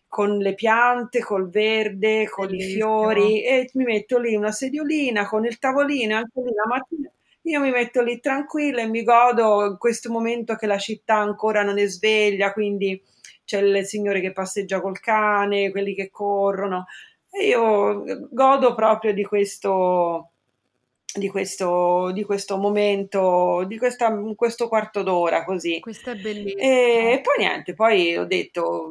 con 0.07 0.37
le 0.37 0.53
piante, 0.53 1.21
col 1.21 1.49
verde, 1.49 2.29
con 2.29 2.49
Bellissimo. 2.49 2.73
i 2.73 2.75
fiori 2.75 3.43
e 3.43 3.71
mi 3.73 3.85
metto 3.85 4.19
lì 4.19 4.35
una 4.35 4.53
sediolina 4.53 5.27
con 5.27 5.47
il 5.47 5.59
tavolino 5.59 6.15
anche 6.15 6.43
lì 6.43 6.53
la 6.53 6.67
mattina. 6.67 7.11
Io 7.47 7.61
mi 7.61 7.71
metto 7.71 8.03
lì 8.03 8.19
tranquilla 8.19 8.83
e 8.83 8.89
mi 8.89 9.05
godo 9.05 9.77
questo 9.79 10.11
momento 10.11 10.57
che 10.57 10.67
la 10.67 10.79
città 10.79 11.15
ancora 11.15 11.63
non 11.63 11.79
è 11.79 11.87
sveglia, 11.87 12.53
quindi 12.53 13.01
c'è 13.45 13.61
il 13.61 13.85
signore 13.85 14.21
che 14.21 14.33
passeggia 14.33 14.81
col 14.81 14.99
cane, 14.99 15.71
quelli 15.71 15.95
che 15.95 16.11
corrono. 16.11 16.87
E 17.31 17.47
io 17.47 18.03
godo 18.31 18.75
proprio 18.75 19.13
di 19.13 19.25
questo, 19.25 20.31
di 21.15 21.29
questo, 21.29 22.11
di 22.13 22.25
questo 22.25 22.57
momento, 22.57 23.65
di 23.69 23.79
questa, 23.79 24.13
questo 24.35 24.67
quarto 24.67 25.05
d'ora 25.05 25.45
così. 25.45 25.79
Questo 25.79 26.11
è 26.11 26.17
bellissimo. 26.17 26.61
E, 26.61 27.13
e 27.13 27.21
poi 27.21 27.37
niente, 27.39 27.75
poi 27.75 28.17
ho 28.17 28.25
detto 28.25 28.91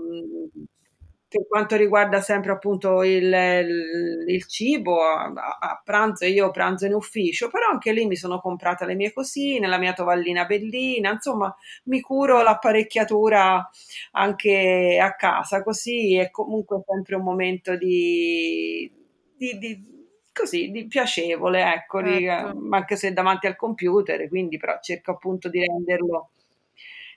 per 1.27 1.47
quanto 1.47 1.75
riguarda 1.75 2.21
sempre 2.21 2.51
appunto 2.51 3.03
il, 3.03 3.25
il, 3.25 4.25
il 4.27 4.45
cibo, 4.47 5.01
a, 5.01 5.31
a, 5.59 5.81
pranzo 5.83 6.25
io 6.25 6.51
pranzo 6.51 6.85
in 6.85 6.93
ufficio, 6.93 7.49
però 7.49 7.69
anche 7.69 7.91
lì 7.91 8.05
mi 8.05 8.15
sono 8.15 8.39
comprata 8.39 8.85
le 8.85 8.95
mie 8.95 9.11
cosine, 9.11 9.67
la 9.67 9.77
mia 9.77 9.93
tovallina 9.93 10.45
bellina, 10.45 11.11
insomma 11.11 11.53
mi 11.85 11.99
curo 11.99 12.41
l'apparecchiatura 12.41 13.69
anche 14.11 14.99
a 15.01 15.15
casa, 15.15 15.63
così 15.63 16.15
è 16.15 16.29
comunque 16.29 16.83
sempre 16.87 17.15
un 17.15 17.23
momento 17.23 17.75
di, 17.75 18.91
di, 19.35 19.57
di 19.57 19.93
così 20.31 20.69
di 20.69 20.85
piacevole, 20.85 21.73
ecco, 21.73 22.03
certo. 22.03 22.59
anche 22.71 22.95
se 22.97 23.13
davanti 23.13 23.47
al 23.47 23.55
computer, 23.55 24.27
quindi 24.27 24.57
però 24.57 24.77
cerco 24.81 25.11
appunto 25.11 25.49
di 25.49 25.65
renderlo 25.65 26.31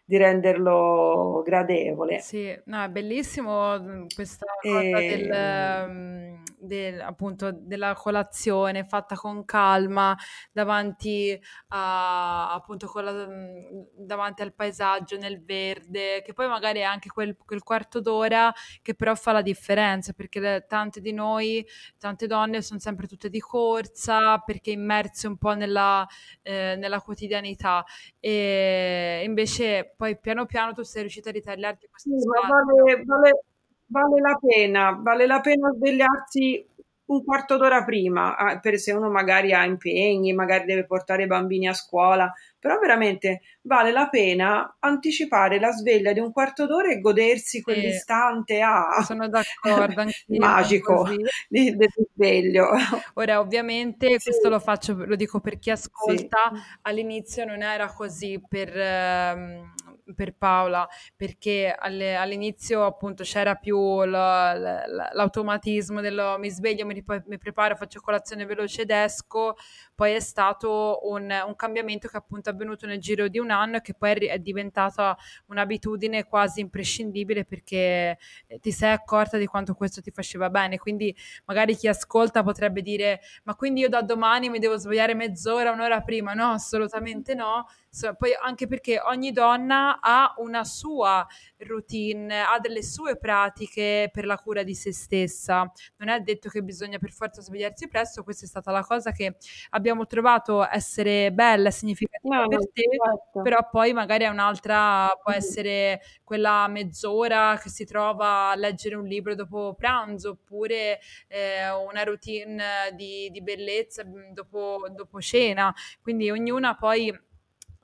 di 0.08 0.16
renderlo 0.16 1.42
gradevole. 1.44 2.18
Sì, 2.20 2.58
no, 2.64 2.82
è 2.82 2.88
bellissimo 2.88 3.78
mhmm, 3.78 4.06
questa 4.14 4.46
cosa 4.58 4.80
e... 4.80 5.16
del, 5.18 5.90
mhmm, 5.90 6.42
del, 6.60 7.00
appunto, 7.00 7.50
della 7.52 7.94
colazione 7.94 8.84
fatta 8.84 9.14
con 9.14 9.44
calma 9.44 10.16
davanti, 10.52 11.38
a, 11.68 12.52
appunto, 12.52 12.90
la, 13.00 13.26
mhmm, 13.26 13.86
davanti 13.94 14.42
al 14.42 14.54
paesaggio 14.54 15.16
nel 15.16 15.42
verde, 15.44 16.22
che 16.22 16.32
poi 16.32 16.48
magari 16.48 16.80
è 16.80 16.82
anche 16.82 17.08
quel, 17.08 17.36
quel, 17.36 17.62
quarto 17.62 18.00
d'ora 18.00 18.52
che 18.82 18.94
però 18.94 19.14
fa 19.14 19.32
la 19.32 19.42
differenza, 19.42 20.12
perché 20.12 20.40
le, 20.40 20.66
tante 20.68 21.00
di 21.00 21.12
noi, 21.12 21.66
tante 21.98 22.26
donne 22.26 22.62
sono 22.62 22.80
sempre 22.80 23.06
tutte 23.06 23.30
di 23.30 23.40
corsa, 23.40 24.38
perché 24.38 24.70
immerse 24.70 25.26
un 25.26 25.36
po' 25.36 25.54
nella, 25.54 26.06
eh, 26.42 26.76
nella 26.76 27.00
quotidianità. 27.00 27.84
E 28.20 29.22
invece 29.24 29.94
poi 29.96 30.18
piano 30.18 30.46
piano 30.46 30.72
tu 30.72 30.82
sei 30.82 31.02
riuscita 31.02 31.28
a 31.30 31.32
ritagliarti 31.32 31.88
questo 31.88 32.10
sì, 32.18 32.26
vale, 32.26 33.04
vale, 33.04 33.42
vale, 33.88 34.20
la 34.20 34.38
pena, 34.40 34.98
vale 35.00 35.26
la 35.26 35.40
pena 35.40 35.70
svegliarsi 35.74 36.66
un 37.08 37.24
quarto 37.24 37.56
d'ora 37.56 37.84
prima, 37.84 38.36
ah, 38.36 38.58
per 38.60 38.78
se 38.78 38.92
uno 38.92 39.10
magari 39.10 39.52
ha 39.52 39.64
impegni, 39.64 40.32
magari 40.32 40.66
deve 40.66 40.84
portare 40.84 41.22
i 41.22 41.26
bambini 41.26 41.66
a 41.66 41.72
scuola, 41.72 42.32
però 42.58 42.78
veramente 42.78 43.40
vale 43.62 43.92
la 43.92 44.08
pena 44.08 44.76
anticipare 44.80 45.58
la 45.60 45.70
sveglia 45.70 46.12
di 46.12 46.20
un 46.20 46.32
quarto 46.32 46.66
d'ora 46.66 46.90
e 46.90 47.00
godersi 47.00 47.62
quell'istante 47.62 48.60
ah, 48.60 49.02
sono 49.04 49.28
d'accordo 49.28 50.04
magico 50.38 51.08
del 51.48 51.88
sveglio 52.14 52.70
ora 53.14 53.38
ovviamente 53.38 54.18
sì. 54.18 54.30
questo 54.30 54.48
lo 54.48 54.58
faccio 54.58 54.94
lo 55.04 55.14
dico 55.14 55.40
per 55.40 55.58
chi 55.58 55.70
ascolta 55.70 56.50
sì. 56.52 56.60
all'inizio 56.82 57.44
non 57.44 57.62
era 57.62 57.92
così 57.92 58.42
per 58.46 58.76
ehm, 58.76 59.72
per 60.14 60.34
Paola, 60.34 60.88
perché 61.16 61.74
alle, 61.76 62.14
all'inizio 62.16 62.84
appunto 62.84 63.22
c'era 63.22 63.54
più 63.54 64.04
la, 64.04 64.54
la, 64.54 65.10
l'automatismo 65.12 66.00
dello 66.00 66.36
mi 66.38 66.50
sveglio, 66.50 66.86
mi, 66.86 67.02
mi, 67.26 67.38
preparo, 67.38 67.76
faccio 67.76 68.00
colazione 68.00 68.44
veloce 68.44 68.82
ed 68.82 68.90
esco, 68.90 69.56
poi 69.94 70.12
è 70.12 70.20
stato 70.20 71.00
un, 71.02 71.32
un, 71.46 71.56
cambiamento 71.56 72.08
che 72.08 72.16
appunto 72.16 72.50
è 72.50 72.52
avvenuto 72.52 72.86
nel 72.86 73.00
giro 73.00 73.28
di 73.28 73.38
un 73.38 73.50
anno 73.50 73.76
e 73.76 73.80
che 73.80 73.94
poi 73.94 74.26
è 74.26 74.38
diventata 74.38 75.16
un'abitudine 75.46 76.24
quasi 76.24 76.60
imprescindibile 76.60 77.44
perché 77.44 78.18
eh, 78.46 78.58
ti 78.60 78.70
sei 78.70 78.92
accorta 78.92 79.36
di 79.38 79.46
quanto 79.46 79.74
questo 79.74 80.00
ti 80.00 80.10
faceva 80.10 80.50
bene, 80.50 80.78
quindi 80.78 81.14
magari 81.46 81.76
chi 81.76 81.88
ascolta 81.88 82.42
potrebbe 82.42 82.82
dire 82.82 83.20
ma 83.44 83.54
quindi 83.54 83.80
io 83.80 83.88
da 83.88 84.02
domani 84.02 84.48
mi 84.48 84.58
devo 84.58 84.76
svegliare 84.76 85.14
mezz'ora, 85.14 85.72
un'ora 85.72 86.00
prima, 86.02 86.34
no, 86.34 86.52
assolutamente 86.52 87.34
no, 87.34 87.66
So, 87.90 88.14
poi 88.14 88.32
anche 88.34 88.66
perché 88.66 89.00
ogni 89.00 89.32
donna 89.32 90.00
ha 90.00 90.34
una 90.38 90.64
sua 90.64 91.26
routine, 91.58 92.42
ha 92.42 92.58
delle 92.60 92.82
sue 92.82 93.16
pratiche 93.16 94.10
per 94.12 94.24
la 94.26 94.36
cura 94.36 94.62
di 94.62 94.74
se 94.74 94.92
stessa. 94.92 95.70
Non 95.96 96.08
è 96.08 96.20
detto 96.20 96.48
che 96.48 96.62
bisogna 96.62 96.98
per 96.98 97.12
forza 97.12 97.40
svegliarsi 97.40 97.88
presto, 97.88 98.22
questa 98.22 98.44
è 98.44 98.48
stata 98.48 98.70
la 98.70 98.82
cosa 98.82 99.10
che 99.12 99.36
abbiamo 99.70 100.06
trovato 100.06 100.68
essere 100.68 101.32
bella 101.32 101.70
significativa 101.70 102.42
no, 102.42 102.48
per 102.48 102.70
te, 102.72 102.82
certo. 102.82 103.42
però 103.42 103.68
poi 103.70 103.92
magari 103.92 104.24
è 104.24 104.28
un'altra, 104.28 105.08
può 105.22 105.32
essere 105.32 106.00
quella 106.22 106.66
mezz'ora 106.68 107.58
che 107.60 107.70
si 107.70 107.84
trova 107.84 108.50
a 108.50 108.54
leggere 108.54 108.96
un 108.96 109.06
libro 109.06 109.34
dopo 109.34 109.74
pranzo, 109.74 110.30
oppure 110.30 111.00
eh, 111.28 111.70
una 111.70 112.02
routine 112.02 112.92
di, 112.94 113.30
di 113.30 113.42
bellezza 113.42 114.04
mm, 114.04 114.32
dopo, 114.32 114.86
dopo 114.90 115.20
cena. 115.20 115.74
Quindi 116.02 116.30
ognuna 116.30 116.76
poi 116.76 117.12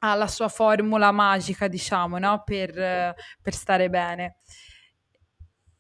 ha 0.05 0.15
la 0.15 0.27
sua 0.27 0.49
formula 0.49 1.11
magica, 1.13 1.69
diciamo, 1.69 2.19
no? 2.19 2.43
per, 2.45 3.15
per 3.41 3.55
stare 3.55 3.89
bene. 3.89 4.37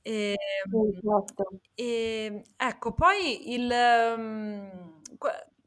E, 0.02 0.34
esatto. 0.64 1.60
e, 1.74 2.42
ecco, 2.56 2.92
poi 2.92 3.54
il, 3.54 3.70
um, 4.16 5.00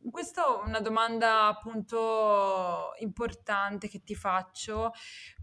questa 0.10 0.44
è 0.46 0.68
una 0.68 0.80
domanda 0.80 1.48
appunto 1.48 2.94
importante 3.00 3.88
che 3.88 4.04
ti 4.04 4.16
faccio. 4.16 4.92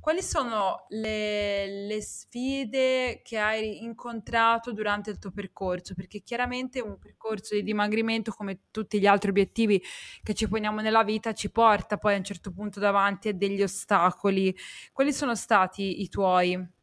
Quali 0.01 0.23
sono 0.23 0.87
le, 0.89 1.87
le, 1.87 2.01
sfide 2.03 3.21
che 3.23 3.39
hai 3.39 3.83
incontrato 3.83 4.73
durante 4.73 5.11
il 5.11 5.19
tuo 5.19 5.31
percorso? 5.31 5.95
Perché 5.95 6.23
chiaramente 6.23 6.81
un 6.81 6.99
percorso 6.99 7.55
di 7.55 7.63
dimagrimento, 7.63 8.33
come 8.33 8.63
tutti 8.71 9.01
gli 9.01 9.07
altri 9.07 9.31
obiettivi 9.31 9.83
che 10.23 10.35
ci 10.35 10.49
poniamo 10.49 10.81
nella 10.81 11.05
vita, 11.05 11.33
ci 11.33 11.51
porta 11.51 11.97
poi 11.99 12.15
a 12.15 12.19
un 12.19 12.25
certo 12.25 12.53
punto 12.53 12.81
davanti 12.81 13.29
a 13.29 13.35
degli 13.35 13.63
ostacoli. 13.63 14.55
Quali 14.93 15.13
sono 15.13 15.35
stati 15.35 16.03
i 16.03 16.09
tuoi? 16.09 16.83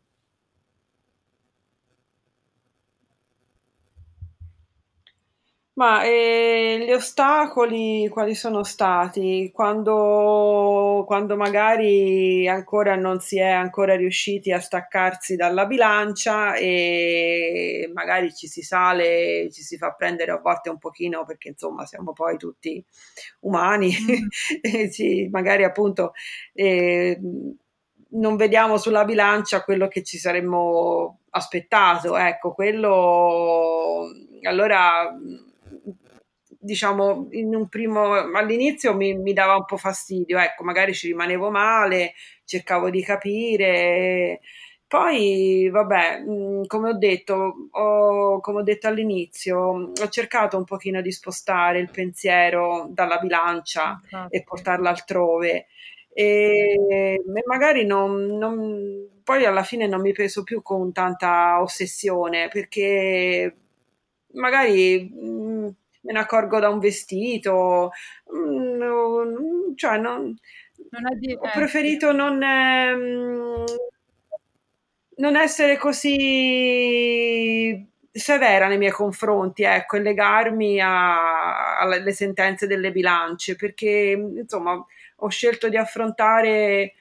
Ma 5.74 6.04
eh, 6.04 6.84
gli 6.86 6.92
ostacoli 6.92 8.10
quali 8.10 8.36
sono 8.36 8.62
stati? 8.64 9.50
Quando, 9.54 11.06
quando 11.08 11.38
magari 11.38 12.46
ancora 12.46 12.96
non 12.98 13.22
si 13.22 13.40
è 13.40 13.48
ancora 13.48 13.96
riusciti 13.96 14.52
a 14.52 14.60
staccarsi 14.60 15.38
dalla 15.38 15.66
bilancia 15.66 16.56
e 16.56 17.90
magari 17.94 18.34
ci 18.36 18.48
si 18.48 18.62
sale, 18.64 19.50
ci 19.50 19.62
si 19.64 19.78
fa 19.78 19.94
prendere 19.94 20.32
a 20.32 20.40
volte 20.40 20.70
un 20.70 20.78
pochino 20.78 21.24
perché 21.24 21.48
insomma 21.50 21.86
siamo 21.86 22.12
poi 22.12 22.38
tutti 22.38 22.84
umani 23.42 23.94
mm. 24.68 24.88
sì, 24.90 25.30
magari 25.32 25.64
appunto 25.64 26.12
eh, 26.54 27.18
non 28.10 28.36
vediamo 28.36 28.78
sulla 28.78 29.06
bilancia 29.06 29.64
quello 29.64 29.88
che 29.88 30.04
ci 30.04 30.18
saremmo 30.18 31.20
aspettato, 31.30 32.18
ecco, 32.18 32.52
quello 32.54 34.10
allora 34.44 35.10
diciamo, 36.62 37.28
in 37.32 37.56
un 37.56 37.68
primo, 37.68 38.14
all'inizio 38.14 38.96
mi, 38.96 39.16
mi, 39.18 39.34
dava 39.34 39.56
un 39.56 39.66
po' 39.66 39.78
fastidio, 39.78 40.38
ecco, 40.38 40.64
magari 40.64 40.94
ci 40.94 41.08
rimanevo 41.08 41.50
male, 41.50 42.14
cercavo 42.46 42.90
di 42.90 43.02
capire. 43.04 44.42
Poi, 44.88 45.70
vabbè, 45.70 46.22
mm, 46.22 46.64
come 46.68 46.90
ho 46.90 46.98
detto, 46.98 47.70
ho, 47.72 48.40
come 48.40 48.60
ho 48.60 48.64
detto 48.64 48.88
all'inizio, 48.88 49.58
ho 49.58 50.10
cercato 50.10 50.58
un 50.58 50.66
pochino 50.66 51.02
di 51.02 51.12
spostare 51.12 51.80
il 51.80 51.90
pensiero 51.90 52.88
dalla 52.90 53.18
bilancia 53.18 54.00
Infatti. 54.04 54.36
e 54.36 54.44
portarla 54.44 54.90
altrove. 54.90 55.68
E 56.14 57.22
magari 57.46 57.86
non, 57.86 58.38
non, 58.38 59.22
poi 59.24 59.46
alla 59.46 59.64
fine 59.64 59.88
non 59.88 60.02
mi 60.02 60.12
peso 60.12 60.44
più 60.44 60.62
con 60.62 60.92
tanta 60.92 61.62
ossessione 61.62 62.50
perché 62.50 63.56
magari 64.34 65.10
mh, 65.10 65.30
mm, 65.30 65.68
me 66.02 66.14
ne 66.14 66.20
accorgo 66.20 66.60
da 66.60 66.70
un 66.70 66.80
vestito, 66.80 67.92
mm, 68.36 69.74
cioè 69.76 69.98
non, 69.98 70.36
non 70.90 71.06
ho 71.40 71.50
preferito 71.54 72.12
non, 72.12 72.42
ehm, 72.42 73.64
non 75.18 75.36
essere 75.36 75.78
così 75.78 76.10
severa 78.12 78.68
nei 78.68 78.78
miei 78.78 78.92
confronti, 78.92 79.64
ecco, 79.64 79.96
e 79.98 80.02
legarmi 80.02 80.80
alle 80.82 82.12
sentenze 82.12 82.68
delle 82.68 82.92
bilance, 82.92 83.56
perché 83.56 84.18
insomma 84.38 84.84
ho 85.24 85.30
scelto 85.30 85.70
di 85.70 85.78
affrontare 85.78 86.94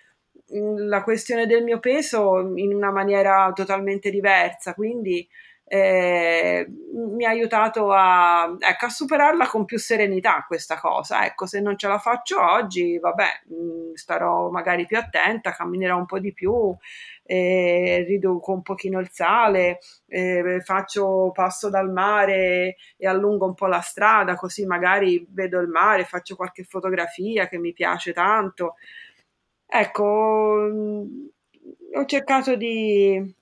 mm, 0.54 0.88
la 0.88 1.02
questione 1.02 1.46
del 1.46 1.64
mio 1.64 1.80
peso 1.80 2.52
in 2.56 2.74
una 2.74 2.90
maniera 2.90 3.50
totalmente 3.54 4.10
diversa, 4.10 4.74
quindi 4.74 5.26
eh, 5.72 6.66
mi 6.94 7.24
ha 7.24 7.28
aiutato 7.28 7.92
a, 7.92 8.56
ecco, 8.58 8.86
a, 8.86 8.88
superarla 8.88 9.46
con 9.46 9.64
più 9.64 9.78
serenità 9.78 10.44
questa 10.44 10.76
cosa. 10.80 11.24
Ecco, 11.24 11.46
se 11.46 11.60
non 11.60 11.78
ce 11.78 11.86
la 11.86 12.00
faccio 12.00 12.42
oggi, 12.44 12.98
vabbè, 12.98 13.42
mm, 13.54 13.92
starò 13.94 14.50
magari 14.50 14.84
più 14.84 14.98
attenta, 14.98 15.52
camminerò 15.52 15.96
un 15.96 16.06
po' 16.06 16.18
di 16.18 16.32
più, 16.32 16.76
eh, 17.22 18.04
riduco 18.04 18.52
un 18.52 18.62
pochino 18.62 18.98
il 18.98 19.10
sale, 19.12 19.78
eh, 20.08 20.60
faccio 20.64 21.30
passo 21.32 21.70
dal 21.70 21.92
mare 21.92 22.74
e 22.96 23.06
allungo 23.06 23.46
un 23.46 23.54
po' 23.54 23.66
la 23.66 23.80
strada, 23.80 24.34
così 24.34 24.66
magari 24.66 25.24
vedo 25.30 25.60
il 25.60 25.68
mare, 25.68 26.04
faccio 26.04 26.34
qualche 26.34 26.64
fotografia 26.64 27.46
che 27.46 27.58
mi 27.58 27.72
piace 27.72 28.12
tanto. 28.12 28.74
Ecco, 29.66 30.68
mm, 30.68 31.26
ho 31.94 32.04
cercato 32.06 32.56
di 32.56 33.38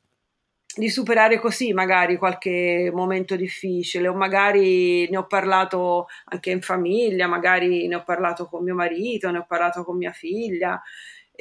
di 0.78 0.88
superare 0.88 1.40
così 1.40 1.72
magari 1.72 2.16
qualche 2.16 2.90
momento 2.94 3.34
difficile 3.34 4.06
o 4.06 4.14
magari 4.14 5.08
ne 5.10 5.16
ho 5.16 5.26
parlato 5.26 6.06
anche 6.26 6.50
in 6.50 6.60
famiglia, 6.60 7.26
magari 7.26 7.88
ne 7.88 7.96
ho 7.96 8.04
parlato 8.04 8.46
con 8.46 8.62
mio 8.62 8.76
marito, 8.76 9.30
ne 9.30 9.38
ho 9.38 9.46
parlato 9.46 9.84
con 9.84 9.96
mia 9.96 10.12
figlia 10.12 10.80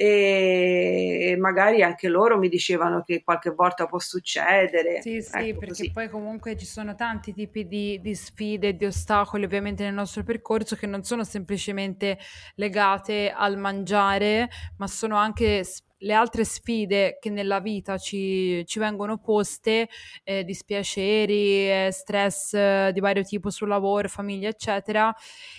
e 0.00 1.36
magari 1.40 1.82
anche 1.82 2.06
loro 2.06 2.38
mi 2.38 2.48
dicevano 2.48 3.02
che 3.02 3.22
qualche 3.24 3.50
volta 3.50 3.86
può 3.86 3.98
succedere. 3.98 5.02
Sì, 5.02 5.20
sì, 5.20 5.48
ecco, 5.48 5.58
perché 5.58 5.74
così. 5.74 5.92
poi 5.92 6.08
comunque 6.08 6.56
ci 6.56 6.66
sono 6.66 6.94
tanti 6.94 7.32
tipi 7.32 7.66
di, 7.66 8.00
di 8.00 8.14
sfide, 8.14 8.76
di 8.76 8.84
ostacoli 8.84 9.44
ovviamente 9.44 9.82
nel 9.82 9.94
nostro 9.94 10.22
percorso 10.22 10.76
che 10.76 10.86
non 10.86 11.02
sono 11.02 11.24
semplicemente 11.24 12.16
legate 12.54 13.32
al 13.34 13.56
mangiare, 13.56 14.48
ma 14.76 14.86
sono 14.86 15.16
anche 15.16 15.64
le 15.98 16.12
altre 16.12 16.44
sfide 16.44 17.18
che 17.20 17.30
nella 17.30 17.60
vita 17.60 17.98
ci, 17.98 18.64
ci 18.66 18.78
vengono 18.78 19.18
poste, 19.18 19.88
eh, 20.24 20.44
dispiaceri, 20.44 21.86
eh, 21.86 21.88
stress 21.92 22.54
eh, 22.54 22.90
di 22.92 23.00
vario 23.00 23.22
tipo 23.22 23.50
sul 23.50 23.68
lavoro, 23.68 24.08
famiglia, 24.08 24.48
eccetera, 24.48 25.14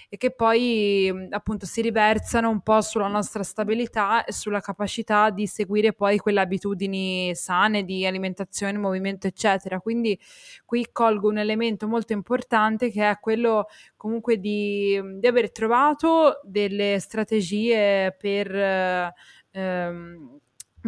e 0.07 0.17
che 0.17 0.31
poi 0.31 1.27
appunto 1.29 1.65
si 1.65 1.81
riversano 1.81 2.49
un 2.49 2.61
po' 2.61 2.81
sulla 2.81 3.07
nostra 3.07 3.43
stabilità 3.43 4.23
e 4.23 4.31
sulla 4.31 4.61
capacità 4.61 5.29
di 5.29 5.47
seguire 5.47 5.93
poi 5.93 6.17
quelle 6.17 6.39
abitudini 6.39 7.35
sane 7.35 7.83
di 7.83 8.05
alimentazione, 8.05 8.77
movimento, 8.77 9.27
eccetera. 9.27 9.79
Quindi 9.79 10.19
qui 10.65 10.87
colgo 10.91 11.29
un 11.29 11.37
elemento 11.37 11.87
molto 11.87 12.13
importante 12.13 12.89
che 12.91 13.09
è 13.09 13.19
quello 13.19 13.67
comunque 13.95 14.37
di, 14.39 14.99
di 15.19 15.27
aver 15.27 15.51
trovato 15.51 16.39
delle 16.43 16.99
strategie 16.99 18.15
per 18.17 19.13
ehm, 19.51 20.37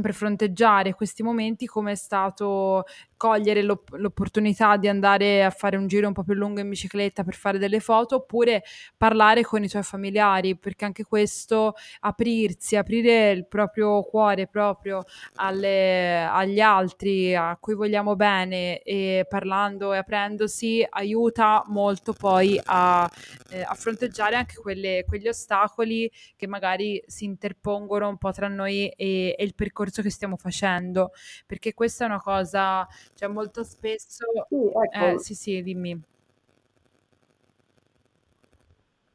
per 0.01 0.13
fronteggiare 0.13 0.93
questi 0.93 1.21
momenti 1.23 1.65
come 1.65 1.91
è 1.91 1.95
stato 1.95 2.83
cogliere 3.21 3.61
l'opp- 3.61 3.93
l'opportunità 3.97 4.77
di 4.77 4.87
andare 4.87 5.45
a 5.45 5.51
fare 5.51 5.77
un 5.77 5.85
giro 5.85 6.07
un 6.07 6.13
po' 6.13 6.23
più 6.23 6.33
lungo 6.33 6.59
in 6.59 6.69
bicicletta 6.69 7.23
per 7.23 7.35
fare 7.35 7.59
delle 7.59 7.79
foto 7.79 8.15
oppure 8.15 8.63
parlare 8.97 9.43
con 9.43 9.63
i 9.63 9.67
tuoi 9.67 9.83
familiari 9.83 10.57
perché 10.57 10.85
anche 10.85 11.03
questo 11.03 11.75
aprirsi, 11.99 12.75
aprire 12.75 13.29
il 13.29 13.45
proprio 13.45 14.01
cuore 14.01 14.47
proprio 14.47 15.03
alle, 15.35 16.23
agli 16.23 16.59
altri 16.59 17.35
a 17.35 17.55
cui 17.59 17.75
vogliamo 17.75 18.15
bene 18.15 18.81
e 18.81 19.27
parlando 19.29 19.93
e 19.93 19.97
aprendosi 19.97 20.83
aiuta 20.89 21.63
molto 21.67 22.13
poi 22.13 22.59
a, 22.65 23.07
eh, 23.51 23.61
a 23.61 23.73
fronteggiare 23.75 24.35
anche 24.35 24.55
quelle, 24.55 25.03
quegli 25.07 25.27
ostacoli 25.27 26.11
che 26.35 26.47
magari 26.47 26.99
si 27.05 27.25
interpongono 27.25 28.07
un 28.07 28.17
po' 28.17 28.31
tra 28.31 28.47
noi 28.47 28.89
e, 28.89 29.35
e 29.37 29.43
il 29.43 29.53
percorso 29.53 30.01
che 30.01 30.09
stiamo 30.09 30.37
facendo. 30.37 31.11
Perché 31.45 31.75
questa 31.75 32.05
è 32.05 32.07
una 32.07 32.19
cosa, 32.19 32.87
cioè 33.15 33.27
molto 33.29 33.63
spesso... 33.63 34.25
Sì, 34.49 34.55
ecco. 34.55 35.05
Eh, 35.15 35.19
sì, 35.19 35.35
sì, 35.35 35.61
dimmi. 35.63 36.01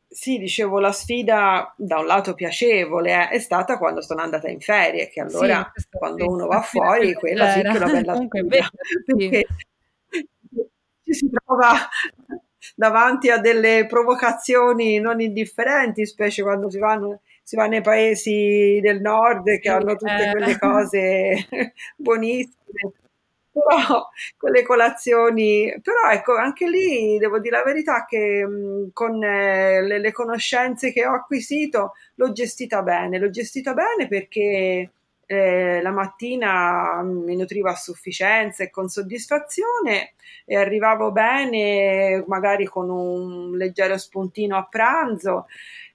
Sì, 0.08 0.38
dicevo, 0.38 0.80
la 0.80 0.92
sfida 0.92 1.74
da 1.76 1.98
un 1.98 2.06
lato 2.06 2.32
piacevole 2.34 3.12
eh, 3.12 3.28
è 3.28 3.38
stata 3.38 3.76
quando 3.76 4.00
sono 4.00 4.22
andata 4.22 4.48
in 4.48 4.60
ferie, 4.60 5.08
che 5.08 5.20
allora 5.20 5.70
Sì, 5.74 5.86
quando 5.90 6.24
sì, 6.24 6.30
uno 6.30 6.46
va 6.46 6.62
fuori, 6.62 7.12
quella 7.12 7.50
sì 7.50 7.60
che 7.60 7.68
è 7.68 7.76
una 7.76 7.86
bella 7.90 8.12
Comunque 8.14 8.40
sfida, 8.40 8.56
vero, 8.56 8.70
perché 9.04 9.46
ci 11.04 11.12
si 11.12 11.30
trova 11.30 11.88
davanti 12.74 13.30
a 13.30 13.38
delle 13.38 13.86
provocazioni 13.86 14.98
non 14.98 15.20
indifferenti, 15.20 16.06
specie 16.06 16.42
quando 16.42 16.70
si 16.70 16.78
vanno, 16.78 17.20
si 17.42 17.56
va 17.56 17.66
nei 17.66 17.82
paesi 17.82 18.78
del 18.80 19.00
nord 19.00 19.58
che 19.58 19.68
hanno 19.68 19.96
tutte 19.96 20.28
eh. 20.28 20.30
quelle 20.30 20.58
cose 20.58 21.46
buonissime. 21.96 22.92
Però 23.56 24.08
quelle 24.36 24.62
colazioni, 24.62 25.74
però 25.82 26.10
ecco, 26.10 26.36
anche 26.36 26.68
lì 26.68 27.16
devo 27.16 27.38
dire 27.38 27.56
la 27.56 27.62
verità 27.64 28.04
che 28.04 28.44
mh, 28.46 28.90
con 28.92 29.22
eh, 29.24 29.80
le, 29.80 29.98
le 29.98 30.12
conoscenze 30.12 30.92
che 30.92 31.06
ho 31.06 31.14
acquisito 31.14 31.92
l'ho 32.16 32.32
gestita 32.32 32.82
bene, 32.82 33.18
l'ho 33.18 33.30
gestita 33.30 33.72
bene 33.72 34.08
perché 34.08 34.90
eh, 35.24 35.80
la 35.82 35.90
mattina 35.90 37.00
mi 37.02 37.34
nutrivo 37.34 37.70
a 37.70 37.74
sufficienza 37.76 38.62
e 38.62 38.68
con 38.70 38.88
soddisfazione 38.88 40.12
e 40.44 40.54
arrivavo 40.56 41.10
bene, 41.10 42.22
magari 42.28 42.66
con 42.66 42.90
un 42.90 43.56
leggero 43.56 43.96
spuntino 43.96 44.56
a 44.58 44.66
pranzo 44.68 45.46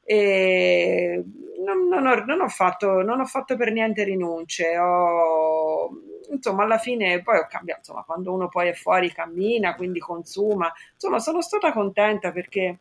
e 0.03 1.23
non, 1.63 1.87
non 1.87 2.05
ho, 2.05 2.23
non 2.25 2.41
ho 2.41 2.47
fatto, 2.47 3.01
non 3.01 3.19
ho 3.19 3.25
fatto 3.25 3.55
per 3.55 3.71
niente 3.71 4.03
rinunce. 4.03 4.77
Ho, 4.77 5.89
insomma, 6.31 6.63
alla 6.63 6.77
fine 6.77 7.21
poi 7.21 7.37
ho 7.37 7.47
cambiato, 7.47 7.79
insomma, 7.79 8.03
quando 8.03 8.33
uno 8.33 8.47
poi 8.49 8.69
è 8.69 8.73
fuori 8.73 9.11
cammina, 9.11 9.75
quindi 9.75 9.99
consuma. 9.99 10.71
Insomma, 10.93 11.19
sono 11.19 11.41
stata 11.41 11.71
contenta 11.71 12.31
perché 12.31 12.79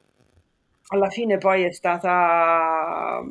alla 0.88 1.08
fine 1.10 1.38
poi 1.38 1.64
è 1.64 1.72
stata 1.72 3.22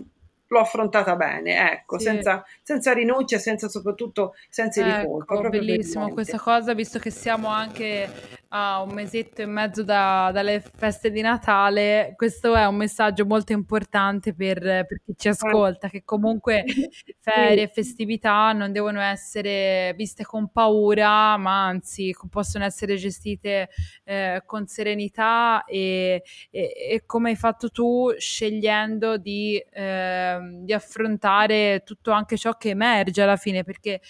l'ho 0.51 0.59
affrontata 0.59 1.15
bene, 1.15 1.73
ecco, 1.73 1.99
Sì. 1.99 2.05
senza, 2.05 2.43
senza 2.63 2.91
rinunce 2.91 3.37
senza 3.37 3.67
soprattutto 3.67 4.33
di 4.33 4.81
colpa, 4.81 4.99
Ecco, 5.01 5.25
proprio 5.25 5.49
per 5.51 5.59
bellissimo 5.59 6.09
questa 6.09 6.39
cosa, 6.39 6.73
visto 6.73 6.97
che 6.97 7.11
siamo 7.11 7.49
anche 7.49 8.09
a 8.51 8.81
un 8.81 8.93
mesetto 8.93 9.41
e 9.43 9.45
mezzo 9.45 9.83
da- 9.83 10.31
dalle 10.33 10.59
feste 10.59 11.11
di 11.11 11.21
Natale, 11.21 12.13
questo 12.15 12.55
è 12.55 12.65
un 12.65 12.75
messaggio 12.77 13.25
molto 13.25 13.51
importante 13.53 14.33
per, 14.33 14.59
per 14.59 15.01
chi 15.05 15.13
ci 15.15 15.27
ascolta, 15.27 15.87
che 15.87 16.03
comunque 16.03 16.63
ferie 17.19 17.63
e 17.63 17.67
festività 17.67 18.51
non 18.53 18.71
devono 18.71 19.01
essere 19.01 19.93
viste 19.95 20.23
con 20.25 20.49
paura, 20.51 21.37
ma 21.37 21.65
anzi 21.67 22.11
possono 22.29 22.65
essere 22.65 22.95
gestite 22.95 23.69
eh, 24.05 24.41
con 24.45 24.65
serenità 24.67 25.63
e, 25.65 26.23
e- 26.49 26.73
e 26.91 27.03
come 27.05 27.29
hai 27.29 27.35
fatto 27.35 27.69
tu, 27.69 28.11
scegliendo 28.17 29.17
di, 29.17 29.63
ehm, 29.71 30.63
di 30.65 30.73
affrontare 30.73 31.83
tutto 31.85 32.11
anche 32.11 32.37
ciò 32.37 32.53
che 32.57 32.69
emerge 32.69 33.21
alla 33.21 33.37
fine, 33.37 33.63
perché 33.63 34.01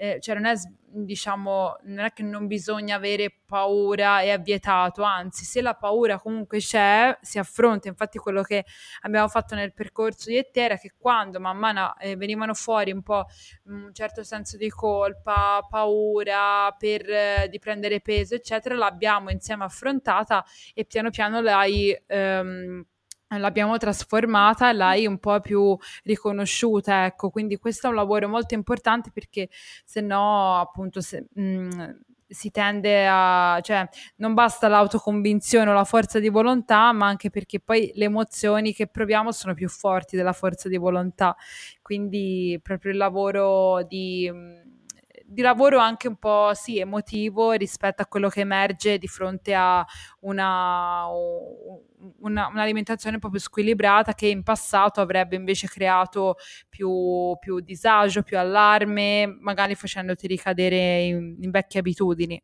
eh, 0.00 0.20
cioè 0.20 0.36
non 0.36 0.44
è, 0.46 0.54
diciamo, 0.90 1.76
non 1.82 2.04
è 2.04 2.12
che 2.12 2.22
non 2.22 2.46
bisogna 2.46 2.94
avere 2.96 3.34
paura 3.44 4.20
e 4.22 4.32
è 4.32 4.40
vietato, 4.40 5.02
anzi, 5.02 5.44
se 5.44 5.60
la 5.60 5.74
paura 5.74 6.18
comunque 6.20 6.58
c'è, 6.58 7.16
si 7.20 7.38
affronta. 7.38 7.88
Infatti, 7.88 8.18
quello 8.18 8.42
che 8.42 8.64
abbiamo 9.02 9.26
fatto 9.28 9.56
nel 9.56 9.72
percorso 9.74 10.30
di 10.30 10.36
Ette 10.36 10.60
era 10.60 10.76
che 10.76 10.92
quando 10.96 11.40
man 11.40 11.56
mano 11.56 11.96
eh, 11.98 12.14
venivano 12.16 12.54
fuori 12.54 12.92
un 12.92 13.02
po' 13.02 13.24
un 13.64 13.90
certo 13.92 14.22
senso 14.22 14.56
di 14.56 14.68
colpa, 14.70 15.66
paura 15.68 16.72
per, 16.78 17.10
eh, 17.10 17.48
di 17.50 17.58
prendere 17.58 18.00
peso, 18.00 18.34
eccetera, 18.36 18.76
l'abbiamo 18.76 19.30
insieme 19.30 19.64
affrontata 19.64 20.44
e 20.74 20.84
piano 20.84 21.10
piano 21.10 21.40
l'hai. 21.40 21.96
ehm, 22.06 22.84
L'abbiamo 23.36 23.76
trasformata 23.76 24.70
e 24.70 24.72
l'hai 24.72 25.06
un 25.06 25.18
po' 25.18 25.38
più 25.40 25.76
riconosciuta, 26.04 27.04
ecco, 27.04 27.28
quindi 27.28 27.58
questo 27.58 27.86
è 27.86 27.90
un 27.90 27.96
lavoro 27.96 28.26
molto 28.26 28.54
importante 28.54 29.10
perché 29.12 29.50
se 29.84 30.00
no, 30.00 30.58
appunto, 30.58 31.02
se, 31.02 31.26
mh, 31.34 31.98
si 32.26 32.50
tende 32.50 33.06
a, 33.06 33.58
cioè, 33.62 33.86
non 34.16 34.32
basta 34.32 34.66
l'autoconvinzione 34.68 35.68
o 35.68 35.74
la 35.74 35.84
forza 35.84 36.18
di 36.20 36.30
volontà, 36.30 36.90
ma 36.92 37.06
anche 37.06 37.28
perché 37.28 37.60
poi 37.60 37.90
le 37.94 38.04
emozioni 38.06 38.72
che 38.72 38.86
proviamo 38.86 39.30
sono 39.30 39.52
più 39.52 39.68
forti 39.68 40.16
della 40.16 40.32
forza 40.32 40.68
di 40.70 40.78
volontà. 40.78 41.36
Quindi 41.82 42.58
proprio 42.62 42.92
il 42.92 42.96
lavoro 42.98 43.82
di, 43.84 44.30
mh, 44.30 44.67
di 45.30 45.42
lavoro 45.42 45.78
anche 45.78 46.08
un 46.08 46.16
po' 46.16 46.52
sì, 46.54 46.78
emotivo 46.78 47.52
rispetto 47.52 48.02
a 48.02 48.06
quello 48.06 48.28
che 48.28 48.40
emerge 48.40 48.98
di 48.98 49.06
fronte 49.08 49.54
a 49.54 49.84
una, 50.20 51.06
una, 52.20 52.46
un'alimentazione 52.48 53.16
un 53.16 53.20
po' 53.20 53.28
più 53.30 53.38
squilibrata 53.40 54.14
che 54.14 54.26
in 54.28 54.42
passato 54.42 55.00
avrebbe 55.00 55.36
invece 55.36 55.66
creato 55.68 56.36
più, 56.68 57.36
più 57.40 57.60
disagio, 57.60 58.22
più 58.22 58.38
allarme, 58.38 59.26
magari 59.40 59.74
facendoti 59.74 60.26
ricadere 60.26 61.02
in, 61.02 61.36
in 61.40 61.50
vecchie 61.50 61.80
abitudini. 61.80 62.42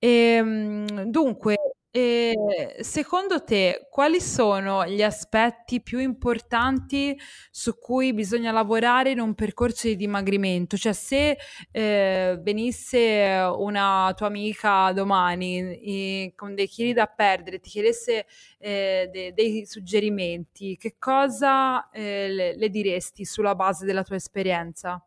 Ehm, 0.00 1.04
dunque, 1.10 1.56
eh, 1.94 2.76
secondo 2.80 3.44
te, 3.44 3.86
quali 3.90 4.18
sono 4.18 4.86
gli 4.86 5.02
aspetti 5.02 5.82
più 5.82 5.98
importanti 5.98 7.18
su 7.50 7.78
cui 7.78 8.14
bisogna 8.14 8.50
lavorare 8.50 9.10
in 9.10 9.20
un 9.20 9.34
percorso 9.34 9.88
di 9.88 9.96
dimagrimento? 9.96 10.78
Cioè, 10.78 10.94
se 10.94 11.36
eh, 11.70 12.38
venisse 12.40 13.46
una 13.56 14.10
tua 14.16 14.26
amica 14.28 14.90
domani 14.92 15.58
eh, 15.80 16.32
con 16.34 16.54
dei 16.54 16.66
chili 16.66 16.94
da 16.94 17.06
perdere, 17.06 17.60
ti 17.60 17.68
chiedesse 17.68 18.24
eh, 18.58 19.10
de- 19.12 19.34
dei 19.34 19.66
suggerimenti, 19.66 20.78
che 20.78 20.96
cosa 20.98 21.90
eh, 21.90 22.28
le, 22.30 22.56
le 22.56 22.68
diresti 22.70 23.26
sulla 23.26 23.54
base 23.54 23.84
della 23.84 24.02
tua 24.02 24.16
esperienza? 24.16 25.04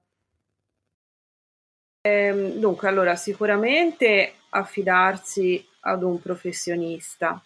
Ehm, 2.02 2.60
dunque, 2.60 2.88
allora, 2.88 3.16
sicuramente 3.16 4.34
affidarsi 4.50 5.66
ad 5.86 6.04
un 6.04 6.20
professionista 6.22 7.42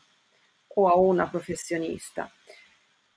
o 0.76 0.88
a 0.88 0.96
una 0.98 1.28
professionista. 1.28 2.30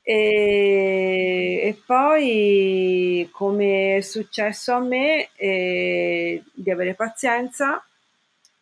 E, 0.05 1.61
e 1.65 1.83
poi, 1.87 3.29
come 3.33 3.97
è 3.99 4.01
successo 4.01 4.73
a 4.73 4.81
me, 4.81 5.31
eh, 5.37 6.43
di 6.53 6.71
avere 6.71 6.95
pazienza 6.95 7.85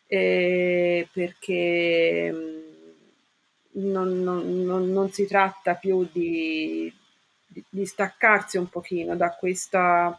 eh, 0.07 1.09
perché 1.13 2.31
mh, 2.33 3.81
non, 3.93 4.23
non- 4.23 4.65
non- 4.65 4.91
non 4.93 5.11
si 5.13 5.27
tratta 5.27 5.75
più 5.75 6.07
di, 6.13 6.93
di- 7.47 7.65
di 7.69 7.87
staccarsi 7.87 8.57
un 8.59 8.69
pochino 8.69 9.17
da 9.17 9.31
questa 9.35 10.19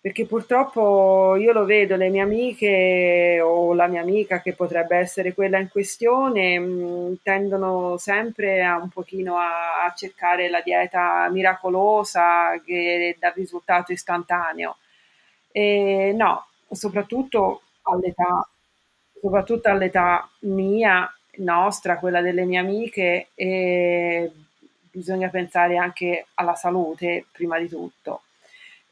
perché 0.00 0.24
purtroppo 0.26 1.34
io 1.36 1.52
lo 1.52 1.64
vedo, 1.64 1.96
le 1.96 2.08
mie 2.10 2.20
amiche 2.22 3.40
o 3.42 3.74
la 3.74 3.88
mia 3.88 4.02
amica 4.02 4.40
che 4.40 4.52
potrebbe 4.54 4.96
essere 4.96 5.34
quella 5.34 5.58
in 5.58 5.68
questione, 5.68 6.58
mh, 6.60 7.18
tendono 7.22 7.96
sempre 7.96 8.62
a 8.64 8.76
un 8.76 8.88
pochino 8.88 9.36
a, 9.38 9.84
a 9.84 9.92
cercare 9.94 10.48
la 10.48 10.60
dieta 10.60 11.28
miracolosa 11.30 12.60
che 12.64 13.16
dà 13.18 13.32
risultato 13.34 13.90
istantaneo. 13.92 14.76
E 15.50 16.12
no, 16.16 16.46
soprattutto 16.70 17.62
all'età, 17.82 18.48
soprattutto 19.20 19.68
all'età 19.68 20.28
mia, 20.40 21.10
nostra, 21.38 21.98
quella 21.98 22.20
delle 22.20 22.44
mie 22.44 22.58
amiche, 22.58 23.28
bisogna 24.90 25.28
pensare 25.28 25.76
anche 25.76 26.26
alla 26.34 26.54
salute 26.54 27.26
prima 27.32 27.58
di 27.58 27.68
tutto. 27.68 28.22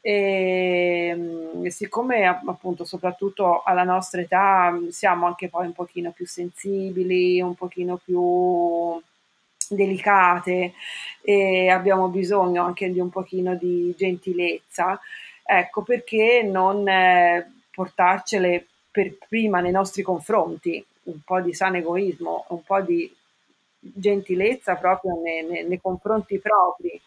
E, 0.07 1.13
mm, 1.15 1.65
siccome 1.65 2.27
appunto 2.27 2.85
soprattutto 2.85 3.63
alla 3.63 3.81
nostra 3.83 4.21
età 4.21 4.71
siamo 4.91 5.25
anche 5.25 5.49
poi 5.49 5.65
un 5.65 5.73
pochino 5.73 6.11
più 6.11 6.27
sensibili, 6.27 7.41
un 7.41 7.55
pochino 7.55 7.97
più 7.97 9.01
delicate 9.67 10.73
e 11.21 11.69
abbiamo 11.69 12.09
bisogno 12.09 12.63
anche 12.63 12.91
di 12.91 12.99
un 12.99 13.09
pochino 13.09 13.55
di 13.55 13.95
gentilezza, 13.97 14.99
ecco 15.43 15.81
perché 15.81 16.43
non 16.43 16.87
eh, 16.87 17.51
portarcele 17.71 18.67
per 18.91 19.17
prima 19.27 19.59
nei 19.59 19.71
nostri 19.71 20.03
confronti, 20.03 20.85
un 21.05 21.19
po' 21.25 21.41
di 21.41 21.53
sano 21.55 21.77
egoismo, 21.77 22.45
un 22.49 22.63
po' 22.63 22.79
di 22.81 23.11
gentilezza 23.79 24.75
proprio 24.75 25.19
nei, 25.19 25.43
nei, 25.45 25.65
nei 25.65 25.81
confronti 25.81 26.37
propri 26.37 27.01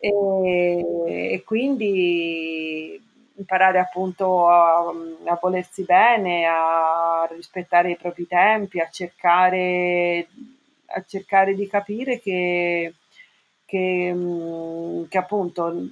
e, 0.00 1.32
e, 1.34 1.42
quindi 1.44 2.98
imparare 3.34 3.78
appunto 3.78 4.48
a, 4.48 4.86
a, 5.26 5.38
volersi 5.40 5.84
bene, 5.84 6.46
a 6.46 7.28
rispettare 7.30 7.90
i 7.90 7.96
propri 7.96 8.26
tempi, 8.26 8.80
a 8.80 8.88
cercare, 8.88 10.26
a 10.86 11.04
cercare 11.06 11.54
di 11.54 11.66
capire 11.68 12.18
che, 12.18 12.94
che, 13.66 14.16
che 15.08 15.18
appunto 15.18 15.88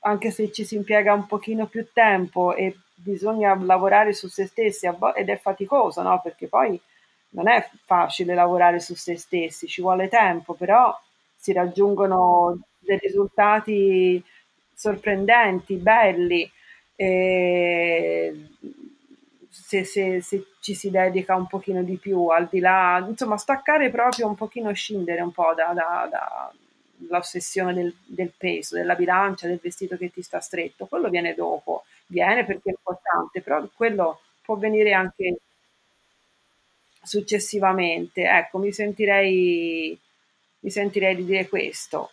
anche 0.00 0.30
se 0.30 0.50
ci 0.50 0.64
si 0.64 0.76
impiega 0.76 1.12
un 1.12 1.26
pochino 1.26 1.66
più 1.66 1.86
tempo 1.92 2.54
e 2.54 2.76
bisogna 2.94 3.54
lavorare 3.54 4.12
su 4.14 4.28
se 4.28 4.46
stessi 4.46 4.86
ed 5.14 5.28
è 5.28 5.36
faticoso, 5.38 6.02
no? 6.02 6.20
Perché 6.22 6.46
poi 6.46 6.80
non 7.30 7.48
è 7.48 7.68
facile 7.84 8.34
lavorare 8.34 8.80
su 8.80 8.94
se 8.94 9.16
stessi, 9.16 9.66
ci 9.66 9.82
vuole 9.82 10.08
tempo, 10.08 10.54
però 10.54 10.96
si 11.34 11.52
raggiungono 11.52 12.58
dei 12.84 12.98
risultati 12.98 14.22
sorprendenti, 14.74 15.76
belli, 15.76 16.50
se, 19.50 19.84
se, 19.84 20.20
se, 20.20 20.46
ci 20.60 20.74
si 20.74 20.90
dedica 20.90 21.34
un 21.34 21.46
pochino 21.46 21.82
di 21.82 21.96
più, 21.96 22.28
al 22.28 22.48
di 22.50 22.60
là, 22.60 23.04
insomma, 23.08 23.36
staccare 23.36 23.90
proprio 23.90 24.28
un 24.28 24.34
pochino, 24.34 24.72
scendere 24.72 25.20
un 25.22 25.32
po' 25.32 25.52
da, 25.54 25.72
da, 25.72 26.08
da 26.10 26.52
del, 26.96 27.94
del, 28.06 28.32
peso, 28.36 28.76
della 28.76 28.94
bilancia, 28.94 29.46
del 29.46 29.60
vestito 29.62 29.96
che 29.96 30.10
ti 30.10 30.22
sta 30.22 30.40
stretto, 30.40 30.86
quello 30.86 31.08
viene 31.10 31.34
dopo, 31.34 31.84
viene 32.06 32.44
perché 32.44 32.70
è 32.70 32.74
importante, 32.76 33.40
però 33.42 33.66
quello 33.74 34.20
può 34.42 34.56
venire 34.56 34.92
anche 34.92 35.36
successivamente. 37.02 38.22
Ecco, 38.22 38.58
mi 38.58 38.72
sentirei, 38.72 39.98
mi 40.60 40.70
sentirei 40.70 41.16
di 41.16 41.24
dire 41.24 41.48
questo. 41.48 42.10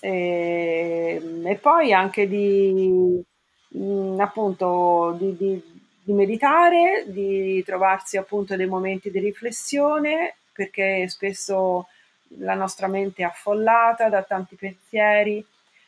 E, 0.00 1.20
ehm, 1.20 1.46
e 1.46 1.56
poi 1.56 1.92
anche 1.92 2.28
di, 2.28 3.22
mh, 3.68 3.78
mm, 3.82 4.20
appunto, 4.20 5.16
di, 5.18 5.36
di, 5.36 5.62
di 6.02 6.12
meditare, 6.12 7.04
di 7.06 7.62
trovarsi 7.64 8.16
appunto 8.16 8.56
dei 8.56 8.66
momenti 8.66 9.10
di 9.10 9.18
riflessione, 9.18 10.36
perché 10.52 11.08
spesso 11.08 11.86
la 12.38 12.54
nostra 12.54 12.88
mente 12.88 13.22
è 13.22 13.26
affollata 13.26 14.08
da 14.08 14.22
tanti 14.22 14.56
pensieri 14.56 15.44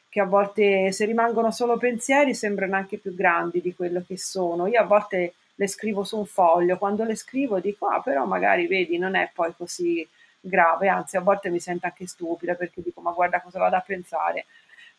che 0.08 0.20
a 0.20 0.24
volte 0.24 0.90
se 0.90 1.04
rimangono 1.04 1.50
solo 1.52 1.76
pensieri 1.76 2.34
sembrano 2.34 2.74
anche 2.74 2.98
più 2.98 3.14
grandi 3.14 3.60
di 3.60 3.74
quello 3.74 4.02
che 4.06 4.18
sono. 4.18 4.66
Io 4.66 4.80
a 4.80 4.84
volte 4.84 5.34
le 5.54 5.68
scrivo 5.68 6.02
su 6.04 6.18
un 6.18 6.26
foglio, 6.26 6.78
quando 6.78 7.04
le 7.04 7.14
scrivo 7.14 7.60
dico 7.60 7.86
ah 7.86 8.00
però 8.00 8.24
magari 8.24 8.66
vedi 8.66 8.98
non 8.98 9.14
è 9.14 9.30
poi 9.32 9.52
così 9.56 10.06
grave, 10.40 10.88
anzi 10.88 11.16
a 11.16 11.20
volte 11.20 11.50
mi 11.50 11.60
sento 11.60 11.86
anche 11.86 12.06
stupida 12.06 12.54
perché 12.54 12.82
dico 12.82 13.00
ma 13.00 13.12
guarda 13.12 13.40
cosa 13.40 13.58
vado 13.58 13.76
a 13.76 13.80
pensare. 13.80 14.46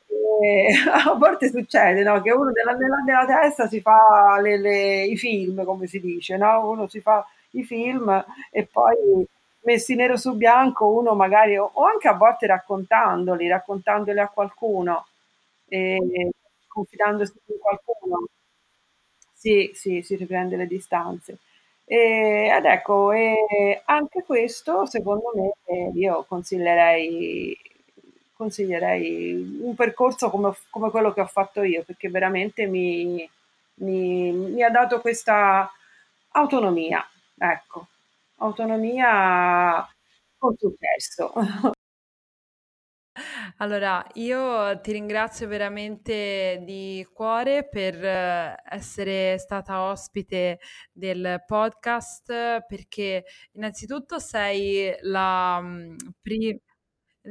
E 0.07 0.73
a 1.09 1.13
volte 1.15 1.49
succede 1.49 2.03
no? 2.03 2.21
che 2.21 2.31
uno 2.31 2.51
nella, 2.51 2.73
nella, 2.73 2.97
nella 3.05 3.25
testa 3.25 3.67
si 3.67 3.79
fa 3.81 4.39
le, 4.41 4.57
le, 4.59 5.03
i 5.05 5.17
film, 5.17 5.63
come 5.63 5.87
si 5.87 5.99
dice, 5.99 6.37
no? 6.37 6.69
uno 6.69 6.87
si 6.87 6.99
fa 7.01 7.25
i 7.51 7.63
film 7.63 8.23
e 8.51 8.65
poi 8.65 9.25
messi 9.63 9.95
nero 9.95 10.17
su 10.17 10.35
bianco 10.35 10.87
uno 10.87 11.13
magari, 11.15 11.57
o 11.57 11.71
anche 11.85 12.07
a 12.07 12.13
volte 12.13 12.47
raccontandoli, 12.47 13.47
raccontandoli 13.47 14.19
a 14.19 14.27
qualcuno, 14.29 15.05
e 15.67 15.97
confidandosi 16.67 17.33
in 17.45 17.59
qualcuno, 17.59 18.27
sì, 19.33 19.71
sì, 19.73 20.01
si 20.03 20.15
riprende 20.15 20.55
le 20.55 20.67
distanze. 20.67 21.39
E, 21.91 22.47
ed 22.55 22.65
ecco, 22.65 23.11
e 23.11 23.81
anche 23.85 24.23
questo 24.23 24.85
secondo 24.85 25.31
me 25.35 25.51
eh, 25.65 25.91
io 25.93 26.23
consiglierei, 26.27 27.57
consiglierei 28.33 29.59
un 29.61 29.75
percorso 29.75 30.29
come, 30.29 30.53
come, 30.69 30.89
quello 30.89 31.11
che 31.13 31.19
ho 31.21 31.25
fatto 31.27 31.63
io, 31.63 31.83
perché 31.83 32.09
veramente 32.09 32.65
mi, 32.65 33.29
mi, 33.75 34.31
mi 34.31 34.63
ha 34.63 34.69
dato 34.69 35.01
questa 35.01 35.69
autonomia, 36.31 37.05
ecco 37.37 37.87
autonomia 38.37 39.87
con 40.37 40.55
successo. 40.57 41.31
Allora, 43.62 44.03
io 44.16 44.80
ti 44.82 44.91
ringrazio 44.91 45.47
veramente 45.47 46.64
di 46.66 47.07
cuore 47.14 47.68
per 47.70 47.93
eh, 48.03 48.55
essere 48.68 49.38
stata 49.38 49.84
ospite 49.84 50.59
del 50.91 51.43
podcast 51.45 52.66
perché 52.66 53.24
innanzitutto 53.51 54.18
sei 54.18 54.95
la 55.01 55.62
mm, 55.62 55.95
prima 56.24 56.57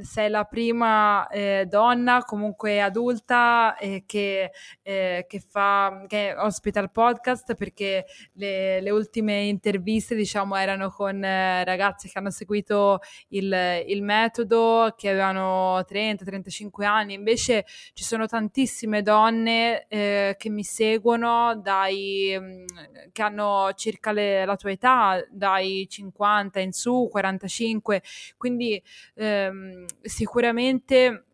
sei 0.03 0.31
la 0.31 0.45
prima 0.45 1.27
eh, 1.29 1.67
donna 1.69 2.23
comunque 2.23 2.81
adulta 2.81 3.77
eh, 3.77 4.05
che, 4.07 4.53
eh, 4.83 5.27
che, 5.29 5.41
fa, 5.41 6.05
che 6.07 6.35
ospita 6.37 6.81
il 6.81 6.91
podcast 6.91 7.55
perché 7.55 8.07
le, 8.35 8.81
le, 8.81 8.91
ultime 8.91 9.43
interviste 9.43 10.15
diciamo 10.15 10.55
erano 10.57 10.91
con 10.91 11.23
eh, 11.25 11.65
ragazze 11.65 12.09
che 12.09 12.19
hanno 12.19 12.31
seguito 12.31 13.01
il, 13.29 13.85
il 13.87 14.03
metodo 14.03 14.95
che 14.97 15.09
avevano 15.09 15.81
30-35 15.81 16.85
anni. 16.85 17.15
Invece 17.15 17.65
ci 17.93 18.05
sono 18.05 18.27
tantissime 18.27 19.03
donne 19.03 19.87
eh, 19.89 20.37
che 20.39 20.51
mi 20.51 20.63
seguono 20.63 21.57
dai, 21.57 22.37
mm, 22.39 22.65
che 23.13 23.23
hanno 23.23 23.73
circa 23.75 24.13
le, 24.13 24.45
la 24.45 24.57
tua 24.57 24.71
età 24.71 25.25
dai 25.31 25.87
50 25.89 26.61
in 26.61 26.73
su 26.73 27.09
45 27.11 28.03
quindi 28.37 28.83
ehm, 29.15 29.80
sicuramente 30.03 31.25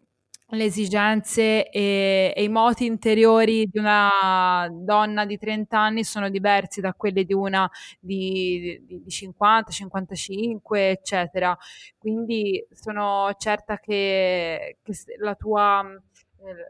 le 0.50 0.64
esigenze 0.64 1.68
e, 1.70 2.32
e, 2.34 2.42
i 2.44 2.48
moti 2.48 2.84
interiori 2.86 3.66
di 3.66 3.78
una 3.78 4.68
donna 4.70 5.24
di 5.24 5.38
30 5.38 5.76
anni 5.78 6.04
sono 6.04 6.28
diversi 6.30 6.80
da 6.80 6.92
quelli 6.94 7.24
di 7.24 7.32
una 7.34 7.68
di, 7.98 8.80
di, 8.86 9.02
di 9.02 9.10
50, 9.10 9.72
55, 9.72 10.90
eccetera. 10.90 11.56
Quindi 11.98 12.64
sono 12.70 13.34
certa 13.38 13.78
che, 13.78 14.78
che 14.82 14.92
la 15.18 15.34
tua 15.34 15.84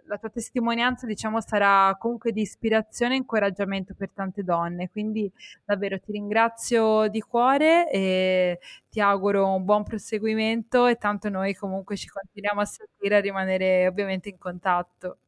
la 0.07 0.19
tua 0.19 0.31
testimonianza, 0.31 1.07
diciamo, 1.07 1.41
sarà 1.41 1.97
comunque 1.99 2.33
di 2.33 2.43
ispirazione 2.43 3.15
e 3.15 3.19
incoraggiamento 3.19 3.95
per 3.95 4.11
tante 4.13 4.43
donne. 4.43 4.91
Quindi 4.91 5.31
davvero 5.65 5.99
ti 5.99 6.13
ringrazio 6.13 7.09
di 7.09 7.21
cuore 7.21 7.91
e 7.91 8.59
ti 8.89 9.01
auguro 9.01 9.55
un 9.55 9.65
buon 9.65 9.85
proseguimento 9.85 10.87
e 10.87 10.97
tanto 10.97 11.29
noi 11.29 11.55
comunque 11.55 11.97
ci 11.97 12.09
continuiamo 12.09 12.61
a 12.61 12.65
sentire 12.65 13.15
e 13.15 13.19
a 13.19 13.21
rimanere 13.21 13.87
ovviamente 13.87 14.29
in 14.29 14.39
contatto. 14.39 15.19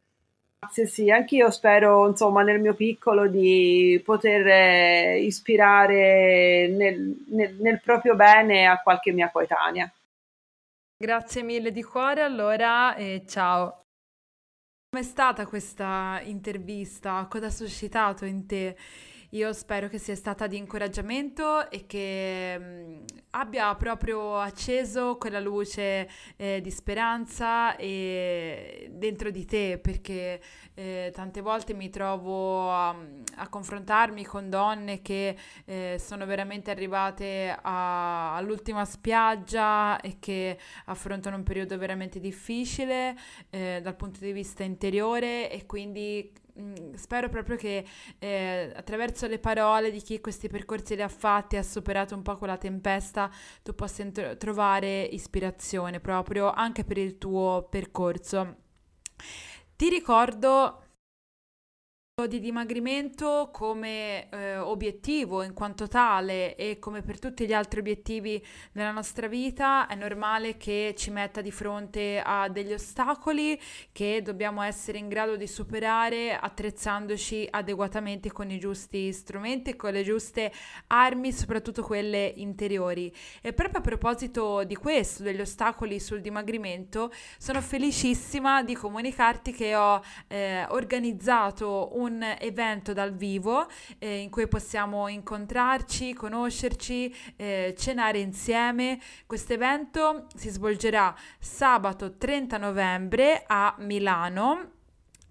Grazie, 0.60 0.86
sì, 0.86 1.10
anch'io 1.10 1.50
spero, 1.50 2.08
insomma, 2.08 2.42
nel 2.42 2.60
mio 2.60 2.74
piccolo 2.74 3.28
di 3.28 4.02
poter 4.04 4.46
eh, 4.46 5.20
ispirare 5.20 6.66
nel, 6.68 7.24
nel, 7.28 7.54
nel 7.60 7.80
proprio 7.80 8.16
bene 8.16 8.66
a 8.66 8.80
qualche 8.82 9.12
mia 9.12 9.30
coetanea. 9.30 9.90
Grazie 11.00 11.44
mille 11.44 11.70
di 11.70 11.84
cuore 11.84 12.22
allora 12.22 12.96
e 12.96 13.22
ciao. 13.24 13.84
Com'è 14.90 15.02
stata 15.04 15.44
questa 15.46 16.18
intervista? 16.24 17.26
Cosa 17.28 17.46
ha 17.46 17.50
suscitato 17.50 18.24
in 18.24 18.46
te? 18.46 18.74
Io 19.32 19.52
spero 19.52 19.88
che 19.88 19.98
sia 19.98 20.14
stata 20.14 20.46
di 20.46 20.56
incoraggiamento 20.56 21.70
e 21.70 21.84
che 21.86 22.58
mh, 22.58 23.04
abbia 23.32 23.74
proprio 23.74 24.38
acceso 24.38 25.18
quella 25.18 25.38
luce 25.38 26.08
eh, 26.36 26.62
di 26.62 26.70
speranza 26.70 27.76
e 27.76 28.88
dentro 28.90 29.30
di 29.30 29.44
te, 29.44 29.78
perché 29.82 30.40
eh, 30.72 31.10
tante 31.12 31.42
volte 31.42 31.74
mi 31.74 31.90
trovo 31.90 32.72
a, 32.72 32.96
a, 33.36 33.48
confrontarmi 33.50 34.24
con 34.24 34.48
donne 34.48 35.02
che 35.02 35.36
eh, 35.66 35.96
sono 35.98 36.24
veramente 36.24 36.70
arrivate 36.70 37.54
a, 37.60 38.34
all'ultima 38.34 38.86
spiaggia 38.86 40.00
e 40.00 40.16
che 40.18 40.58
affrontano 40.86 41.36
un 41.36 41.42
periodo 41.42 41.76
veramente 41.76 42.18
difficile 42.18 43.14
eh, 43.50 43.80
dal 43.82 43.94
punto 43.94 44.20
di 44.20 44.32
vista 44.32 44.62
interiore 44.62 45.50
e 45.50 45.66
quindi 45.66 46.32
Mm, 46.60 46.94
spero 46.94 47.28
proprio 47.28 47.56
che 47.56 47.84
eh, 48.18 48.72
attraverso 48.74 49.28
le 49.28 49.38
parole 49.38 49.92
di 49.92 50.00
chi 50.00 50.20
questi 50.20 50.48
percorsi 50.48 50.96
li 50.96 51.02
ha 51.02 51.08
fatti 51.08 51.56
ha 51.56 51.62
superato 51.62 52.16
un 52.16 52.22
po' 52.22 52.36
quella 52.36 52.56
tempesta, 52.56 53.30
tu 53.62 53.74
possa 53.74 54.02
int- 54.02 54.36
trovare 54.38 55.02
ispirazione 55.02 56.00
proprio 56.00 56.50
anche 56.50 56.82
per 56.84 56.98
il 56.98 57.16
tuo 57.16 57.68
percorso. 57.70 58.56
Ti 59.76 59.88
ricordo 59.88 60.87
di 62.26 62.40
dimagrimento 62.40 63.50
come 63.52 64.28
eh, 64.30 64.56
obiettivo 64.56 65.42
in 65.42 65.52
quanto 65.52 65.86
tale 65.86 66.56
e 66.56 66.78
come 66.78 67.02
per 67.02 67.18
tutti 67.18 67.46
gli 67.46 67.52
altri 67.52 67.78
obiettivi 67.78 68.44
nella 68.72 68.90
nostra 68.90 69.28
vita 69.28 69.86
è 69.86 69.94
normale 69.94 70.56
che 70.56 70.94
ci 70.96 71.10
metta 71.10 71.40
di 71.40 71.52
fronte 71.52 72.20
a 72.24 72.48
degli 72.48 72.72
ostacoli 72.72 73.60
che 73.92 74.20
dobbiamo 74.22 74.62
essere 74.62 74.98
in 74.98 75.08
grado 75.08 75.36
di 75.36 75.46
superare 75.46 76.36
attrezzandoci 76.36 77.46
adeguatamente 77.48 78.32
con 78.32 78.50
i 78.50 78.58
giusti 78.58 79.12
strumenti, 79.12 79.76
con 79.76 79.92
le 79.92 80.02
giuste 80.02 80.52
armi, 80.88 81.30
soprattutto 81.32 81.82
quelle 81.82 82.32
interiori. 82.36 83.14
E 83.40 83.52
proprio 83.52 83.78
a 83.78 83.82
proposito 83.82 84.64
di 84.64 84.74
questo, 84.74 85.22
degli 85.22 85.40
ostacoli 85.40 86.00
sul 86.00 86.20
dimagrimento, 86.20 87.12
sono 87.38 87.60
felicissima 87.60 88.62
di 88.62 88.74
comunicarti 88.74 89.52
che 89.52 89.74
ho 89.76 90.02
eh, 90.26 90.66
organizzato 90.70 91.90
un 91.92 92.07
un 92.08 92.36
evento 92.38 92.92
dal 92.92 93.14
vivo 93.14 93.66
eh, 93.98 94.18
in 94.18 94.30
cui 94.30 94.48
possiamo 94.48 95.08
incontrarci, 95.08 96.14
conoscerci, 96.14 97.14
eh, 97.36 97.74
cenare 97.76 98.18
insieme. 98.18 98.98
Questo 99.26 99.52
evento 99.52 100.26
si 100.34 100.48
svolgerà 100.48 101.14
sabato 101.38 102.16
30 102.16 102.58
novembre 102.58 103.44
a 103.46 103.74
Milano 103.78 104.76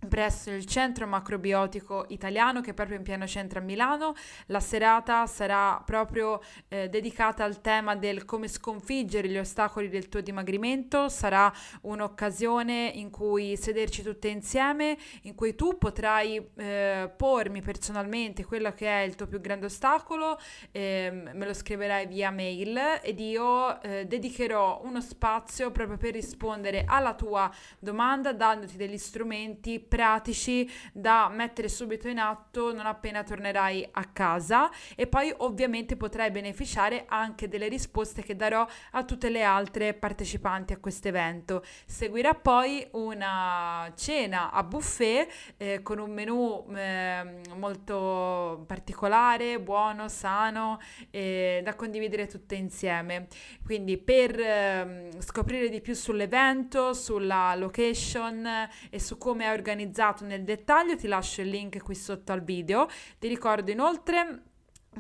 presso 0.07 0.51
il 0.51 0.65
centro 0.65 1.07
macrobiotico 1.07 2.05
italiano 2.09 2.61
che 2.61 2.71
è 2.71 2.73
proprio 2.73 2.97
in 2.97 3.03
pieno 3.03 3.27
centro 3.27 3.59
a 3.59 3.61
Milano. 3.61 4.13
La 4.47 4.59
serata 4.59 5.25
sarà 5.25 5.81
proprio 5.85 6.41
eh, 6.67 6.89
dedicata 6.89 7.43
al 7.43 7.61
tema 7.61 7.95
del 7.95 8.25
come 8.25 8.47
sconfiggere 8.47 9.27
gli 9.27 9.37
ostacoli 9.37 9.89
del 9.89 10.09
tuo 10.09 10.21
dimagrimento. 10.21 11.09
Sarà 11.09 11.51
un'occasione 11.81 12.91
in 12.95 13.09
cui 13.09 13.55
sederci 13.57 14.03
tutte 14.03 14.27
insieme, 14.27 14.97
in 15.23 15.35
cui 15.35 15.55
tu 15.55 15.77
potrai 15.77 16.51
eh, 16.55 17.11
pormi 17.15 17.61
personalmente 17.61 18.45
quello 18.45 18.71
che 18.71 18.87
è 18.87 19.03
il 19.03 19.15
tuo 19.15 19.27
più 19.27 19.41
grande 19.41 19.65
ostacolo, 19.65 20.39
eh, 20.71 21.11
me 21.33 21.45
lo 21.45 21.53
scriverai 21.53 22.07
via 22.07 22.31
mail 22.31 22.99
ed 23.01 23.19
io 23.19 23.81
eh, 23.81 24.05
dedicherò 24.05 24.81
uno 24.83 25.01
spazio 25.01 25.71
proprio 25.71 25.97
per 25.97 26.13
rispondere 26.13 26.83
alla 26.87 27.13
tua 27.13 27.51
domanda 27.79 28.33
dandoti 28.33 28.77
degli 28.77 28.97
strumenti 28.97 29.79
pratici 29.97 30.71
da 30.93 31.27
mettere 31.27 31.67
subito 31.67 32.07
in 32.07 32.19
atto 32.19 32.71
non 32.71 32.85
appena 32.85 33.23
tornerai 33.23 33.89
a 33.93 34.05
casa 34.13 34.69
e 34.95 35.07
poi 35.07 35.33
ovviamente 35.37 35.95
potrai 35.95 36.29
beneficiare 36.29 37.05
anche 37.07 37.47
delle 37.47 37.67
risposte 37.67 38.21
che 38.21 38.35
darò 38.35 38.63
a 38.91 39.03
tutte 39.03 39.29
le 39.29 39.41
altre 39.41 39.95
partecipanti 39.95 40.73
a 40.73 40.77
questo 40.77 41.07
evento. 41.07 41.63
Seguirà 41.87 42.35
poi 42.35 42.87
una 42.91 43.91
cena 43.95 44.51
a 44.51 44.61
buffet 44.61 45.55
eh, 45.57 45.81
con 45.81 45.97
un 45.97 46.11
menù 46.11 46.67
eh, 46.75 47.41
molto 47.55 48.65
particolare, 48.67 49.59
buono, 49.59 50.09
sano, 50.09 50.79
eh, 51.09 51.61
da 51.63 51.73
condividere 51.73 52.27
tutte 52.27 52.53
insieme. 52.53 53.25
Quindi 53.65 53.97
per 53.97 54.39
ehm, 54.39 55.21
scoprire 55.21 55.69
di 55.69 55.81
più 55.81 55.95
sull'evento, 55.95 56.93
sulla 56.93 57.55
location 57.55 58.47
e 58.91 58.99
su 58.99 59.17
come 59.17 59.45
è 59.45 59.51
organizzato 59.51 59.76
organizzato 59.77 60.25
nel 60.25 60.43
dettaglio, 60.43 60.95
ti 60.95 61.07
lascio 61.07 61.41
il 61.41 61.49
link 61.49 61.83
qui 61.83 61.93
sotto 61.93 62.31
al 62.31 62.43
video. 62.43 62.87
Ti 63.19 63.27
ricordo 63.27 63.69
inoltre 63.69 64.41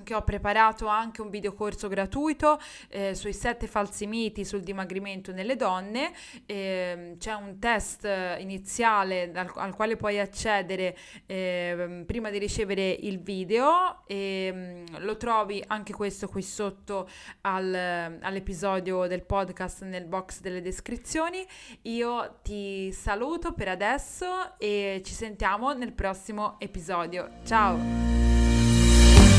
che 0.03 0.13
ho 0.13 0.23
preparato 0.23 0.87
anche 0.87 1.21
un 1.21 1.29
videocorso 1.29 1.87
gratuito 1.87 2.59
eh, 2.89 3.15
sui 3.15 3.33
sette 3.33 3.67
falsi 3.67 4.07
miti 4.07 4.45
sul 4.45 4.61
dimagrimento 4.61 5.31
nelle 5.31 5.55
donne. 5.55 6.11
Eh, 6.45 7.15
c'è 7.17 7.33
un 7.33 7.59
test 7.59 8.07
iniziale 8.39 9.31
dal, 9.31 9.51
al 9.55 9.75
quale 9.75 9.95
puoi 9.95 10.19
accedere 10.19 10.97
eh, 11.25 12.03
prima 12.05 12.29
di 12.29 12.37
ricevere 12.37 12.89
il 12.89 13.19
video 13.19 14.03
e 14.07 14.51
mm, 14.53 14.85
lo 14.99 15.17
trovi 15.17 15.63
anche 15.67 15.93
questo 15.93 16.27
qui 16.27 16.41
sotto 16.41 17.07
al, 17.41 18.19
all'episodio 18.21 19.07
del 19.07 19.23
podcast 19.23 19.83
nel 19.83 20.05
box 20.05 20.39
delle 20.41 20.61
descrizioni. 20.61 21.45
Io 21.83 22.39
ti 22.41 22.91
saluto 22.91 23.53
per 23.53 23.67
adesso 23.67 24.57
e 24.57 25.01
ci 25.03 25.13
sentiamo 25.13 25.73
nel 25.73 25.93
prossimo 25.93 26.55
episodio. 26.59 27.29
Ciao! 27.45 28.56